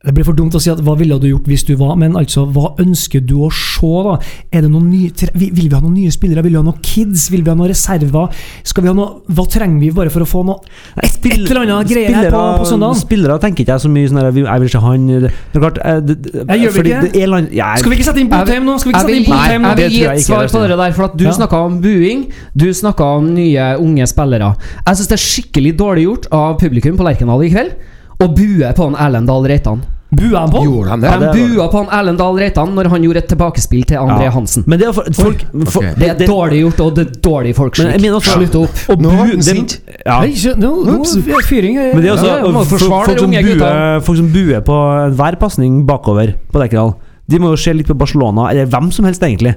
Det 0.01 0.15
blir 0.17 0.25
for 0.25 0.33
dumt 0.33 0.55
å 0.57 0.59
si 0.61 0.71
at 0.71 0.79
hva 0.81 0.95
ville 0.97 1.13
du 1.21 1.27
gjort 1.29 1.45
hvis 1.45 1.61
du 1.67 1.75
var, 1.77 1.91
men 2.01 2.15
altså, 2.17 2.47
hva 2.49 2.71
ønsker 2.81 3.21
du 3.21 3.35
å 3.45 3.51
se, 3.53 3.85
da? 4.07 4.15
Er 4.49 4.63
det 4.65 4.71
noen 4.73 4.87
nye, 4.89 5.11
vil 5.37 5.51
vi 5.59 5.67
ha 5.75 5.81
noen 5.83 5.93
nye 5.93 6.09
spillere? 6.13 6.41
Vil 6.41 6.55
vi 6.55 6.57
ha 6.57 6.63
noen 6.65 6.79
kids? 6.81 7.27
Vil 7.29 7.43
vi 7.45 7.51
ha 7.51 7.53
noen 7.59 7.69
reserver? 7.69 8.31
Skal 8.65 8.81
vi 8.81 8.89
ha 8.89 8.95
noe, 8.97 9.19
hva 9.29 9.45
trenger 9.53 9.77
vi 9.83 9.91
bare 9.93 10.09
for 10.09 10.25
å 10.25 10.29
få 10.31 10.41
noe 10.47 10.57
et, 11.03 11.19
et 11.21 11.43
eller 11.43 11.61
annet 11.67 11.91
greier 11.91 12.17
her 12.17 12.31
på, 12.33 12.41
på 12.63 12.65
søndagen? 12.71 12.97
Spillere 12.97 13.37
tenker 13.45 13.61
ikke 13.61 13.75
jeg 13.77 13.83
så 13.85 13.91
mye 13.93 14.09
sånn 14.09 14.21
her 14.23 14.31
Jeg 14.31 14.63
vil 14.63 14.71
ikke 14.71 14.81
ha 14.87 14.95
han 14.95 15.05
Det 15.11 15.29
er 15.29 15.61
klart 15.67 15.77
eh, 15.85 16.01
det, 16.09 16.17
det, 16.25 16.33
Jeg 16.49 16.63
gjør 16.65 16.75
fordi 16.79 16.93
ikke? 16.95 17.03
det 17.05 17.21
er 17.21 17.31
land, 17.35 17.53
jeg, 17.61 17.83
Skal 17.83 17.93
vi 17.93 17.99
ikke 17.99 18.09
sette 18.09 18.23
inn 18.25 18.33
Botheim 18.33 18.67
nå? 18.71 18.79
Skal 18.81 18.89
vi 18.89 18.95
ikke 18.97 19.05
sette 19.05 19.19
inn 19.21 19.29
Botheim 19.29 19.61
nå? 19.67 19.75
jeg 19.75 19.81
vil 19.83 19.95
gi 19.99 20.03
et 20.15 20.25
svar 20.25 20.49
på 20.55 20.65
det 20.65 20.81
der, 20.81 20.97
for 20.97 21.09
at 21.11 21.17
du 21.21 21.25
Ja. 21.27 21.35
snakka 21.37 21.61
om 21.69 21.77
buing. 21.85 22.25
Du 22.57 22.65
snakka 22.73 23.13
om 23.21 23.29
nye, 23.37 23.69
unge 23.85 24.09
spillere. 24.09 24.55
Jeg 24.81 24.97
syns 24.97 25.13
det 25.13 25.17
er 25.21 25.25
skikkelig 25.29 25.77
dårlig 25.77 26.09
gjort 26.09 26.29
av 26.41 26.57
publikum 26.61 26.97
på 26.97 27.05
Lerkendal 27.05 27.45
i 27.45 27.53
kveld 27.53 27.77
å 28.25 28.29
bue 28.35 28.75
på 28.77 28.91
en 28.91 28.95
Erlend 28.95 29.27
Dahl 29.31 29.49
Reitan. 29.49 29.81
Buer 30.11 30.35
han 30.41 30.51
på? 30.51 30.59
Gjorde 30.65 30.89
han 30.91 30.99
det? 30.99 31.11
De 31.21 31.27
er 31.29 31.37
bua 31.55 31.65
på 31.71 31.81
en 31.85 31.91
Erlend 31.95 32.19
Dahl 32.19 32.39
Reitan 32.41 32.73
når 32.75 32.89
han 32.91 33.05
gjorde 33.05 33.21
et 33.21 33.29
tilbakespill 33.31 33.85
til 33.87 34.01
André 34.01 34.25
Ja. 34.27 34.33
Hansen. 34.35 34.65
Men 34.67 34.81
det 34.81 34.89
er 34.89 34.95
for, 34.97 35.07
folk 35.15 35.45
for, 35.71 35.85
okay. 35.85 35.93
Det 35.95 36.09
er 36.09 36.27
dårlig 36.27 36.59
gjort, 36.65 36.81
og 36.83 36.97
det 36.97 37.05
er 37.05 37.13
dårlig 37.27 37.53
folkskikk. 37.55 38.17
Slutt 38.27 38.57
opp. 38.59 38.81
og 38.91 39.05
Nå 39.05 39.13
var 39.15 39.31
han 39.31 39.45
sint. 39.45 39.77
Ja. 40.03 40.19
Nå, 40.59 40.71
nå 40.89 40.97
er 41.05 41.47
fyring 41.47 41.79
Men 41.79 42.03
det 42.03 42.11
er 42.11 42.17
også 42.17 42.27
Ja, 42.27 42.41
folk, 42.43 42.83
folk, 42.83 43.23
som 43.23 43.31
bue 43.31 43.55
buer, 43.55 44.03
folk 44.03 44.19
som 44.19 44.29
buer 44.35 44.67
på 44.67 44.81
enhver 45.07 45.39
pasning 45.39 45.85
bakover 45.87 46.35
på 46.51 46.59
Dekkedal, 46.65 46.93
De 47.31 47.39
må 47.39 47.53
jo 47.53 47.59
se 47.63 47.71
litt 47.71 47.87
på 47.87 47.95
Barcelona, 47.95 48.49
eller 48.51 48.67
hvem 48.67 48.91
som 48.91 49.07
helst, 49.07 49.23
egentlig. 49.23 49.55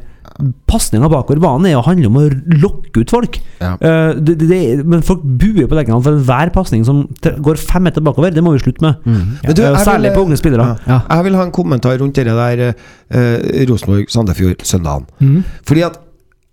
Pasninga 0.71 1.09
bakover 1.13 1.39
banen 1.43 1.69
er 1.71 1.77
å 1.79 1.85
handle 1.87 2.09
om 2.11 2.17
å 2.19 2.25
lokke 2.63 3.03
ut 3.05 3.13
folk. 3.15 3.39
Ja. 3.61 3.75
Uh, 3.79 4.15
det, 4.19 4.35
det, 4.41 4.49
det, 4.51 4.87
men 4.89 5.03
folk 5.07 5.23
buer 5.23 5.69
på 5.71 5.77
Lerkendal 5.79 6.03
for 6.05 6.17
enhver 6.19 6.51
pasning 6.55 6.85
som 6.87 7.05
går 7.23 7.61
fem 7.61 7.85
meter 7.87 8.03
bakover. 8.05 8.35
Det 8.35 8.43
må 8.45 8.55
vi 8.57 8.63
slutte 8.65 8.83
med. 8.87 9.05
Men 9.07 9.55
du, 9.55 9.63
Eh, 9.65 9.77
Særlig 9.85 10.11
vil- 10.11 10.17
på 10.19 10.25
unge 10.27 10.37
spillere. 10.41 10.67
Ja. 10.89 11.01
Jeg 11.11 11.25
vil 11.29 11.37
ha 11.39 11.43
en 11.47 11.53
kommentar 11.55 11.99
rundt 12.01 12.15
det 12.17 12.27
der 12.27 12.65
uh, 12.75 13.69
Rosenborg-Sandefjord-søndagen. 13.71 15.07
Mm. 15.21 15.45
Fordi 15.67 15.83
at 15.87 16.01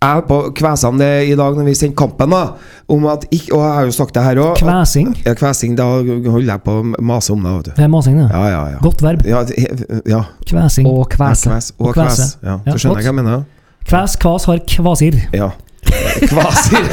jeg 0.02 0.18
er 0.18 0.24
på 0.26 0.36
kvesan 0.58 0.96
det 0.98 1.10
i 1.30 1.34
dag 1.38 1.54
når 1.54 1.68
vi 1.68 1.74
sendte 1.78 1.94
kampen, 2.00 2.32
da. 2.34 2.56
Om 2.90 3.04
at 3.12 3.22
ikke, 3.30 3.52
og 3.54 3.60
jeg 3.62 3.74
har 3.76 3.84
jo 3.86 3.92
sagt 3.94 4.16
det 4.16 4.24
her 4.26 4.40
òg. 4.42 4.56
Kvesing? 4.58 5.12
Ja, 5.22 5.34
kvesing. 5.38 5.76
Da 5.78 5.84
holder 6.02 6.48
jeg 6.56 6.62
på 6.66 6.74
å 6.80 7.02
mase 7.06 7.30
om 7.36 7.44
det, 7.46 7.52
vet 7.60 7.68
du. 7.68 7.72
Det 7.76 7.84
er 7.86 7.92
masing, 7.92 8.16
det. 8.18 8.26
Ja, 8.34 8.42
ja, 8.50 8.62
ja. 8.74 8.80
Godt 8.82 9.04
verb. 9.06 9.22
Ja, 9.30 9.44
ja. 10.10 10.22
Kvesing. 10.48 10.88
Og 10.90 11.04
ja 11.06 11.10
kves. 11.14 11.72
Og 11.78 11.86
Og 11.92 11.94
kvese. 11.94 12.16
kves. 12.16 12.38
Ja. 12.42 12.58
så 12.66 12.78
skjønner 12.82 12.98
jeg 12.98 13.06
hva 13.06 13.12
jeg 13.12 13.18
mener? 13.22 13.44
Kves, 13.88 14.16
kvas 14.22 14.44
har 14.48 14.58
kvasir. 14.68 15.16
Ja. 15.34 15.50
Kvasir. 16.28 16.84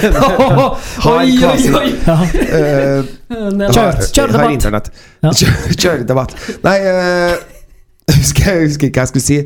Har 1.05 1.25
kvasir. 1.39 1.75
oi! 1.77 1.91
Uh, 2.09 3.05
Kjør, 3.29 3.99
kjør 4.11 4.31
Har 4.31 4.33
debatt! 4.33 4.51
internett. 4.55 4.89
Ja. 5.23 5.31
Kjør 5.79 6.03
debatt. 6.09 6.33
Nei, 6.65 6.77
uh, 6.83 7.35
husker 8.17 8.49
jeg 8.51 8.65
husker 8.67 8.89
ikke 8.89 8.99
hva 8.99 9.05
jeg 9.05 9.13
skulle 9.13 9.27
si. 9.27 9.39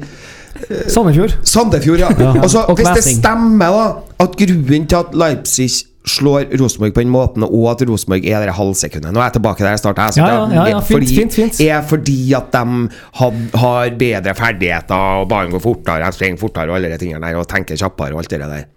Sandefjord. 0.93 1.33
Sandefjord, 1.43 1.99
ja. 1.99 2.09
Ja. 2.19 2.33
Altså, 2.41 2.63
Og 2.69 2.77
hvis 2.79 2.87
det 2.95 3.03
stemmer 3.17 3.73
da 3.75 3.85
at 4.25 4.37
grunnen 4.39 4.87
til 4.87 4.99
at 5.01 5.15
Leipzig 5.17 5.71
slår 6.05 6.49
Rosenborg 6.59 6.93
på 6.93 6.99
den 7.03 7.11
måten, 7.13 7.43
og 7.47 7.67
at 7.71 7.83
Rosenborg 7.87 8.25
er 8.27 8.43
det 8.43 8.55
halvsekundet 8.57 9.13
Nå 9.15 9.21
er 9.21 9.29
jeg 9.29 9.37
tilbake 9.37 9.63
der 9.63 9.69
jeg 9.75 9.79
starta. 9.79 10.09
Ja, 10.17 10.25
ja, 10.27 10.39
ja, 10.53 10.65
ja, 10.73 10.79
fint, 10.83 10.97
fordi, 10.97 11.15
fint, 11.15 11.33
fint. 11.37 11.61
Er 11.63 11.81
fordi 11.87 12.17
at 12.35 12.49
de 12.51 12.89
had, 13.19 13.37
har 13.61 13.93
bedre 13.99 14.35
ferdigheter, 14.35 15.21
og 15.23 15.29
ballen 15.31 15.53
går 15.55 15.63
fortere, 15.63 16.03
de 16.03 16.17
springer 16.17 16.41
fortere 16.41 16.69
og 16.73 16.75
alle 16.79 16.91
de 16.91 16.97
tingene 17.05 17.23
der, 17.23 17.39
og 17.39 17.47
tenker 17.47 17.79
kjappere 17.79 18.17
og 18.17 18.19
alt 18.23 18.35
det 18.35 18.41
der. 18.43 18.67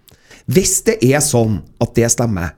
Hvis 0.47 0.77
det 0.87 1.01
er 1.03 1.19
sånn 1.19 1.59
at 1.83 1.91
det 1.97 2.07
stemmer, 2.13 2.53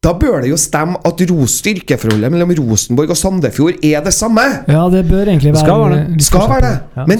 da 0.00 0.14
bør 0.16 0.40
det 0.40 0.48
jo 0.52 0.56
stemme 0.56 0.96
at 1.04 1.18
styrkeforholdet 1.20 2.32
mellom 2.32 2.54
Rosenborg 2.62 3.10
og 3.12 3.18
Sandefjord 3.20 3.82
er 3.84 4.00
det 4.06 4.14
samme! 4.16 4.46
Ja, 4.70 4.86
det 4.88 5.02
bør 5.10 5.26
egentlig 5.28 5.52
være 5.52 5.64
Skal 5.66 5.82
være 5.82 5.98
det. 5.98 6.24
Skal 6.24 6.46
være 6.48 6.62
det. 6.64 6.76
Ja, 6.96 7.04
Men 7.10 7.18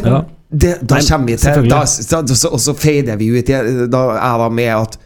det. 0.51 0.71
da 0.89 1.01
kommer 1.11 1.27
vi 1.27 1.37
til 1.37 1.69
da, 1.69 1.83
da, 1.83 2.35
så- 2.35 2.49
Og 2.49 2.61
så 2.61 2.73
fader 2.75 3.17
vi 3.17 3.29
ut 3.39 3.49
i 3.49 3.53
Da 3.87 4.01
jeg 4.17 4.39
var 4.41 4.49
med 4.49 4.65
at 4.79 4.97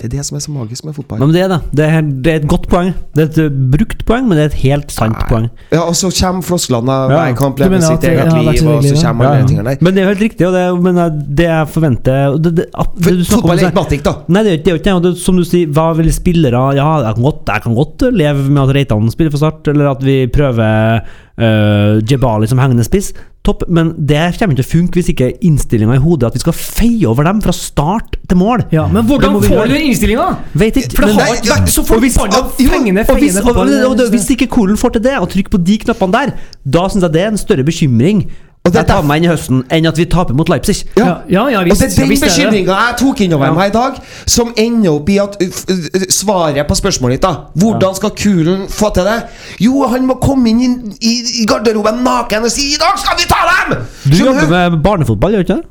Det 0.00 0.08
er 0.08 0.12
det 0.16 0.22
som 0.24 0.38
er 0.38 0.40
så 0.40 0.52
magisk 0.54 0.86
med 0.88 0.94
fotball. 0.96 1.18
Men 1.20 1.32
det 1.34 1.42
er 1.44 1.50
det. 1.52 1.58
Det 1.76 1.84
er, 1.84 2.06
det 2.24 2.30
er 2.32 2.38
et 2.40 2.46
godt 2.48 2.66
poeng. 2.72 2.94
Det 3.12 3.20
er 3.20 3.26
et 3.28 3.40
uh, 3.52 3.56
brukt 3.74 4.04
poeng, 4.08 4.24
men 4.30 4.38
det 4.38 4.46
er 4.46 4.48
et 4.48 4.60
helt 4.62 4.94
sant 4.94 5.12
Nei. 5.12 5.26
poeng. 5.28 5.48
Ja, 5.74 5.82
Og 5.82 5.98
så 5.98 6.08
kommer 6.08 6.46
Flosklanda, 6.46 6.96
Ja. 7.10 7.18
hver 7.18 7.36
kamp 7.36 7.60
lever 7.60 7.84
sitt 7.84 8.06
eget 8.08 8.30
ja, 8.32 8.38
liv, 8.40 8.62
og 8.64 8.86
så 8.86 8.94
kommer 8.96 9.28
alle 9.28 9.42
ja. 9.42 9.44
de 9.44 9.52
tingene 9.52 9.74
der. 9.74 9.84
Men 9.84 9.94
det 9.94 10.02
er 10.02 10.08
helt 10.08 10.24
riktig, 10.24 10.46
og 10.48 10.56
det, 10.56 10.64
men 10.86 10.96
uh, 10.96 11.10
det 11.12 11.48
jeg 11.50 11.68
forventer 11.74 12.38
det, 12.40 12.54
det, 12.56 12.66
at, 12.72 12.96
For, 12.96 13.20
du 13.20 13.28
fotball 13.28 13.58
er 13.58 13.68
ikke 13.68 13.80
matikk, 13.82 14.04
da. 14.08 14.14
Nei, 14.32 14.44
det 14.46 14.54
er 14.56 14.72
jo 14.72 14.80
ikke 14.80 14.96
det. 15.04 15.12
Som 15.20 15.36
du 15.36 15.44
sier, 15.44 15.68
hva 15.68 15.90
vil 15.98 16.08
spillere 16.16 16.62
Ja, 16.78 16.88
jeg 17.04 17.18
kan 17.18 17.26
godt, 17.28 17.42
jeg 17.52 17.66
kan 17.66 17.76
godt 17.76 18.06
leve 18.16 18.48
med 18.48 18.62
at 18.64 18.74
Reitan 18.78 19.12
spiller 19.12 19.36
for 19.36 19.44
Start, 19.44 19.68
eller 19.68 19.92
at 19.92 20.00
vi 20.06 20.22
prøver 20.32 21.04
uh, 21.04 22.00
Jebali 22.08 22.48
som 22.48 22.62
hengende 22.62 22.88
spiss. 22.88 23.12
Topp, 23.40 23.62
men 23.72 23.94
det 23.96 24.18
kommer 24.36 24.52
ikke 24.52 24.60
til 24.60 24.66
å 24.66 24.70
funke 24.70 24.98
hvis 25.00 25.06
ikke 25.14 25.30
innstillinga 25.48 25.94
i 25.96 26.02
hodet 26.04 26.28
at 26.28 26.34
vi 26.36 26.42
skal 26.42 26.52
feie 26.56 27.06
over 27.08 27.24
dem 27.24 27.38
fra 27.40 27.54
start 27.56 28.18
til 28.28 28.36
mål. 28.36 28.66
Ja, 28.74 28.84
men 28.92 29.06
hvordan 29.08 29.38
får 29.40 29.54
gjøre. 29.54 29.70
du 29.70 29.76
den 29.78 29.86
innstillinga? 29.88 30.26
Vet 30.60 30.76
ikke. 30.82 30.98
For 30.98 31.08
det 31.08 31.14
har 31.16 31.38
ikke 31.38 31.54
vært 31.54 31.72
så 31.72 31.84
forbanna 31.88 32.42
fengende, 32.58 33.06
og 33.06 33.14
fengende 33.14 34.10
hvis 34.12 34.28
ikke 34.36 34.50
Kolen 34.52 34.76
får 34.76 34.98
til 34.98 35.06
det, 35.08 35.16
og 35.16 35.30
trykker 35.32 35.56
på 35.56 35.62
de 35.70 35.78
knappene 35.86 36.18
der, 36.18 36.34
da 36.76 36.84
syns 36.92 37.08
jeg 37.08 37.16
det 37.16 37.24
er 37.24 37.32
en 37.32 37.40
større 37.40 37.64
bekymring 37.64 38.26
Og 38.64 38.72
det 38.74 38.76
jeg 38.82 38.86
tar 38.90 39.02
meg 39.08 39.22
inn 39.22 39.24
i 39.24 39.28
høsten 39.32 39.62
enn 39.72 39.86
at 39.88 39.96
vi 39.96 40.04
taper 40.12 40.34
mot 40.36 40.48
Leipzig. 40.52 40.82
Ja, 40.98 41.04
ja, 41.32 41.46
ja 41.48 41.60
Og 41.62 41.70
det 41.70 41.78
er 41.80 41.94
den 41.96 42.10
visst 42.10 42.26
bekymringa 42.26 42.74
jeg 42.76 42.96
tok 43.00 43.20
innover 43.24 43.46
Ja. 43.48 43.52
meg 43.56 43.70
i 43.70 43.72
dag, 43.72 43.96
som 44.28 44.50
ender 44.56 44.90
opp 44.98 45.08
i 45.08 45.16
at 45.22 45.38
uh, 45.40 45.46
f- 45.48 45.64
uh, 45.70 46.04
svaret 46.12 46.66
på 46.68 46.74
spørsmålet 46.76 47.16
ditt, 47.16 47.22
da 47.24 47.48
Hvordan 47.56 47.94
skal 47.96 48.10
Kulen 48.20 48.66
få 48.68 48.92
til 48.94 49.08
det? 49.08 49.16
Jo, 49.64 49.86
han 49.88 50.04
må 50.06 50.18
komme 50.20 50.52
inn 50.52 50.60
i, 50.60 50.68
i, 51.00 51.14
i 51.42 51.46
garderoben 51.48 52.04
naken 52.04 52.44
og 52.44 52.52
si 52.52 52.68
'I 52.74 52.76
dag 52.84 53.00
skal 53.00 53.16
vi 53.16 53.24
ta 53.32 53.40
dem!' 53.48 53.80
Du 54.04 54.16
Skjønner 54.16 54.42
jobber 54.44 54.70
med 54.70 54.82
barnefotball, 54.84 55.32
gjør 55.32 55.42
du 55.42 55.52
ikke 55.52 55.56
det? 55.62 55.66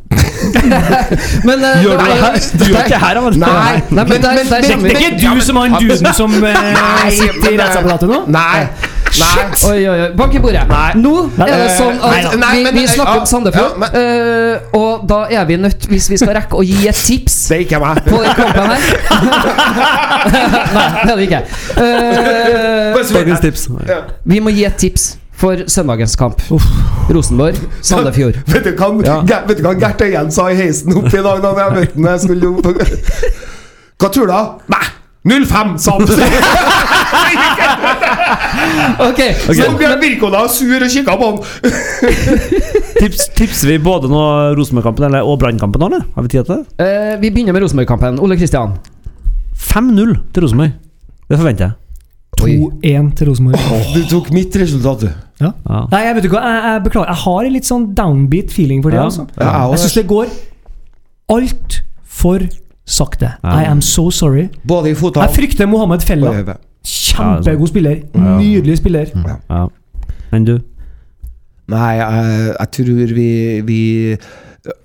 Men 1.48 1.60
uh, 1.62 1.84
Gjør 1.84 1.98
du 1.98 2.06
det 2.06 2.20
her? 2.26 2.36
Du 2.60 2.66
gjør 2.66 2.84
ikke 2.90 3.00
her, 3.06 3.16
altså. 3.22 3.40
Nei, 3.40 3.82
Nei, 3.90 4.04
men 4.04 4.08
der- 4.08 4.20
der 4.20 4.62
Det 4.62 4.72
kommer 4.72 4.90
er 4.90 4.98
ikke 4.98 5.36
du 5.36 5.42
som 5.42 5.56
har 5.56 5.66
en 5.66 5.74
duden 5.90 6.14
som 6.14 6.32
uh, 6.32 6.42
Nei, 6.80 7.10
sitter 7.12 7.52
i 7.54 7.58
rettsapparatet 7.62 8.10
nå? 8.10 8.22
Nei. 8.28 8.66
Nei. 9.20 9.46
Oi, 9.70 9.78
oi, 9.90 10.00
oi. 10.06 10.10
Bank 10.18 10.36
i 10.36 10.40
bordet. 10.40 10.68
Nei. 10.70 10.92
Nå 11.02 11.14
er 11.38 11.46
det 11.50 11.56
Eh, 11.60 11.72
sånn 11.78 11.98
at 11.98 12.36
nei, 12.40 12.52
vi, 12.58 12.64
men- 12.64 12.76
vi 12.82 12.88
snakker 12.88 13.20
om 13.22 13.26
Sandefjord, 13.30 13.78
ja, 13.84 13.90
eh, 14.00 14.76
og 14.80 15.06
da 15.10 15.20
er 15.30 15.46
vi 15.50 15.58
nødt, 15.62 15.86
hvis 15.92 16.10
vi 16.12 16.18
skal 16.22 16.34
rekke 16.40 16.56
å 16.60 16.64
gi 16.66 16.88
et 16.90 16.96
tips 17.08 17.38
Det 17.52 17.58
er 17.58 17.64
ikke 17.68 17.80
meg. 17.84 18.02
på 18.08 18.20
den 18.24 18.34
kampen 18.38 18.74
her 18.74 18.80
Nei, 20.76 20.86
det 21.04 21.12
er 21.12 21.16
det 21.16 21.26
ikke. 21.30 21.42
Uh, 21.78 23.14
Dagens 23.16 23.40
tips. 23.44 23.68
Ja. 23.88 24.00
vi 24.26 24.40
må 24.44 24.50
gi 24.54 24.64
et 24.68 24.78
tips 24.82 25.10
for 25.40 25.56
søndagens 25.72 26.16
kamp. 26.20 26.42
Rosenborg, 27.10 27.56
Sandefjord. 27.82 28.34
Vet 28.54 28.66
du 28.68 28.74
hva 28.76 28.90
Ja. 29.08 29.40
Vet 29.48 29.58
du 29.62 29.64
hva 29.64 29.74
Gert 29.80 30.02
Øyen 30.04 30.32
sa 30.36 30.50
i 30.52 30.58
heisen 30.60 30.96
opp 31.00 31.08
i 31.14 31.24
dag 31.24 31.40
da 31.46 31.54
jeg 31.64 31.76
møtte 31.78 31.96
ham? 31.96 32.10
Jeg 32.12 32.20
skulle 32.26 32.52
Hva 34.00 34.08
tror 34.16 34.28
du? 34.28 34.34
da? 34.34 34.42
Nei! 34.72 34.86
05, 35.30 35.74
sa 35.84 35.92
han! 36.00 36.08
Ok, 39.10 39.20
Så 39.48 39.68
Bjørn 39.80 40.00
Wirkola 40.04 40.44
sur 40.52 40.86
og 40.86 40.92
kikka 40.94 41.16
på 41.20 41.30
han. 41.32 41.42
Tips, 43.00 43.30
tipser 43.38 43.72
vi 43.74 43.78
både 43.84 44.10
nå 44.12 44.22
Rosenborg-kampen 44.58 45.16
og 45.22 45.38
Brannkampen 45.40 45.86
eller? 45.88 46.04
Har 46.16 46.26
vi 46.26 46.32
tid 46.34 46.48
til 46.50 46.56
det? 46.62 46.86
eh, 46.86 47.14
Vi 47.22 47.30
begynner 47.32 47.56
med 47.56 47.64
Rosenborg-kampen. 47.64 48.20
Ole 48.24 48.38
Kristian. 48.40 48.76
5-0 49.60 50.16
til 50.34 50.44
Rosenborg. 50.44 50.74
Det 51.30 51.38
forventer 51.40 51.70
jeg. 51.70 51.78
2-1 52.40 53.10
til 53.18 53.30
Rosenborg. 53.30 53.60
Du 53.96 54.02
tok 54.12 54.30
mitt 54.36 54.56
resultat, 54.60 55.02
du. 55.08 55.10
Ja. 55.44 55.52
Nei, 55.92 56.02
jeg 56.06 56.16
vet 56.18 56.28
ikke 56.28 56.38
hva, 56.38 56.46
jeg, 56.54 56.64
jeg 56.74 56.84
beklager. 56.88 57.10
Jeg 57.14 57.22
har 57.24 57.48
en 57.50 57.56
litt 57.56 57.68
sånn 57.70 57.86
downbeat 57.98 58.54
feeling 58.56 58.84
for 58.84 58.94
det. 58.96 59.00
Ja. 59.00 59.08
altså 59.10 59.26
Ja, 59.40 59.68
jeg 59.74 59.82
syns 59.84 59.98
det 60.00 60.06
går 60.12 60.32
altfor 61.36 62.48
sakte. 62.90 63.34
Ja. 63.44 63.60
I 63.62 63.68
am 63.70 63.82
so 63.86 64.10
sorry. 64.12 64.48
Både 64.68 64.92
i 64.92 64.96
Jeg 64.96 65.36
frykter 65.36 65.70
Mohammed 65.70 66.04
Fella. 66.06 66.34
Kjempegod 66.86 67.68
spiller. 67.68 67.96
Nydelig 68.16 68.78
spiller. 68.78 69.06
ja. 69.50 69.66
Men 70.32 70.46
du? 70.46 70.60
Nei, 71.70 71.96
jeg, 72.00 72.54
jeg 72.60 72.70
tror 72.72 73.14
vi, 73.14 73.30
vi 73.66 73.82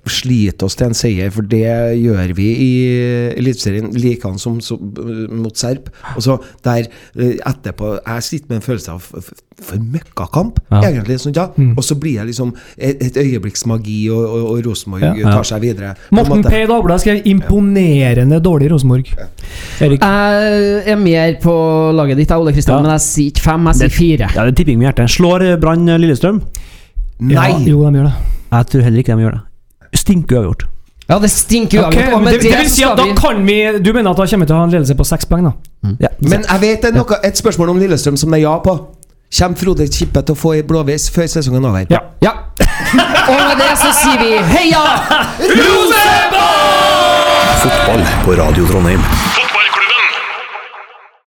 sliter 0.07 0.65
oss 0.67 0.75
til 0.77 0.87
en 0.87 0.93
seier, 0.97 1.31
for 1.33 1.41
det 1.49 1.63
gjør 2.01 2.33
vi 2.37 2.45
i 2.61 2.69
Eliteserien. 3.37 3.89
Likedan 3.93 4.37
som, 4.41 4.59
så, 4.61 4.77
mot 5.31 5.55
Serp. 5.57 5.89
Og 6.15 6.21
så 6.25 6.37
der 6.65 6.85
eh, 7.17 7.37
etterpå 7.45 7.95
Jeg 8.05 8.23
sitter 8.23 8.47
med 8.49 8.61
en 8.61 8.65
følelse 8.65 8.91
av 8.91 9.09
for 9.65 9.77
møkkakamp, 9.79 10.57
Ja. 10.71 10.81
egentlig. 10.83 11.15
Sånn, 11.23 11.33
ja. 11.35 11.45
Og 11.77 11.83
så 11.83 11.95
blir 11.95 12.17
jeg 12.19 12.27
liksom 12.27 12.51
et, 12.77 13.01
et 13.01 13.17
øyeblikks 13.17 13.65
magi, 13.71 14.09
og, 14.11 14.19
og, 14.25 14.49
og 14.51 14.65
Rosenborg 14.67 15.01
Ja. 15.05 15.13
Ja. 15.15 15.31
tar 15.37 15.47
seg 15.47 15.61
videre. 15.63 15.93
Morten. 16.11 16.43
P. 16.43 16.65
Dagbladet 16.67 17.01
skrev 17.05 17.21
'imponerende 17.23 18.41
dårlig 18.43 18.69
Rosenborg'. 18.71 19.15
Erik? 19.81 20.01
Jeg 20.01 20.83
er 20.91 20.95
mer 20.99 21.35
på 21.41 21.55
laget 21.95 22.17
ditt, 22.17 22.31
Ole 22.31 22.51
Kristian, 22.53 22.77
Ja. 22.77 22.81
men 22.81 22.91
jeg 22.91 23.01
sier 23.01 23.31
ikke 23.31 23.41
fem, 23.47 23.65
jeg 23.71 23.75
sier 23.75 23.89
fire. 23.89 24.29
Ja, 24.35 24.43
det 24.45 24.51
er 24.51 24.55
tipping 24.63 24.77
med 24.79 24.87
hjertet. 24.93 25.09
Slår 25.09 25.59
Brann 25.61 25.85
Lillestrøm? 25.85 26.41
Nei! 27.19 27.33
Ja, 27.33 27.57
jo, 27.59 27.89
de 27.89 27.97
gjør 27.97 28.03
det. 28.11 28.13
Jeg 28.51 28.65
tror 28.67 28.81
heller 28.81 28.99
ikke 28.99 29.15
de 29.15 29.23
gjør 29.23 29.31
det. 29.31 29.41
Stinker 29.95 30.41
uavgjort. 30.41 30.65
Ja, 31.09 31.19
det 31.21 31.29
stinker 31.29 31.83
uavgjort. 31.83 32.13
Okay, 32.13 32.25
det, 32.25 32.41
det, 32.41 32.51
det 32.51 32.59
vil 32.63 32.69
si 32.73 32.83
at 32.83 32.97
da 32.97 33.05
kan 33.17 33.43
vi 33.45 33.57
Du 33.77 33.91
mener 33.93 34.09
at 34.11 34.17
da 34.17 34.25
kommer 34.25 34.45
vi 34.45 34.49
til 34.49 34.55
å 34.55 34.59
ha 34.59 34.67
en 34.67 34.73
ledelse 34.73 34.97
på 34.97 35.05
seks 35.07 35.29
poeng, 35.29 35.45
da? 35.49 35.53
Ja. 36.01 36.11
Men 36.19 36.45
jeg 36.47 36.61
vet 36.63 36.85
det 36.85 36.91
er 36.91 36.97
noe, 36.97 37.19
et 37.23 37.37
spørsmål 37.37 37.75
om 37.75 37.81
Lillestrøm 37.83 38.17
som 38.17 38.33
det 38.33 38.41
er 38.41 38.47
ja 38.47 38.55
på. 38.65 38.77
Kommer 39.35 39.59
Frode 39.59 39.87
Kippe 39.91 40.21
til 40.25 40.35
å 40.35 40.39
få 40.39 40.53
ei 40.55 40.63
blåveis 40.65 41.09
før 41.13 41.29
sesongen 41.29 41.65
er 41.65 41.69
over? 41.69 41.93
Ja. 41.93 42.01
Ja. 42.23 42.33
Og 43.31 43.39
med 43.41 43.57
det 43.61 43.71
så 43.81 43.91
sier 43.97 44.21
vi 44.21 44.37
heia! 44.53 44.83
Fotball 47.65 48.05
på 48.25 48.37
Radio 48.41 48.67
Trondheim. 48.69 49.01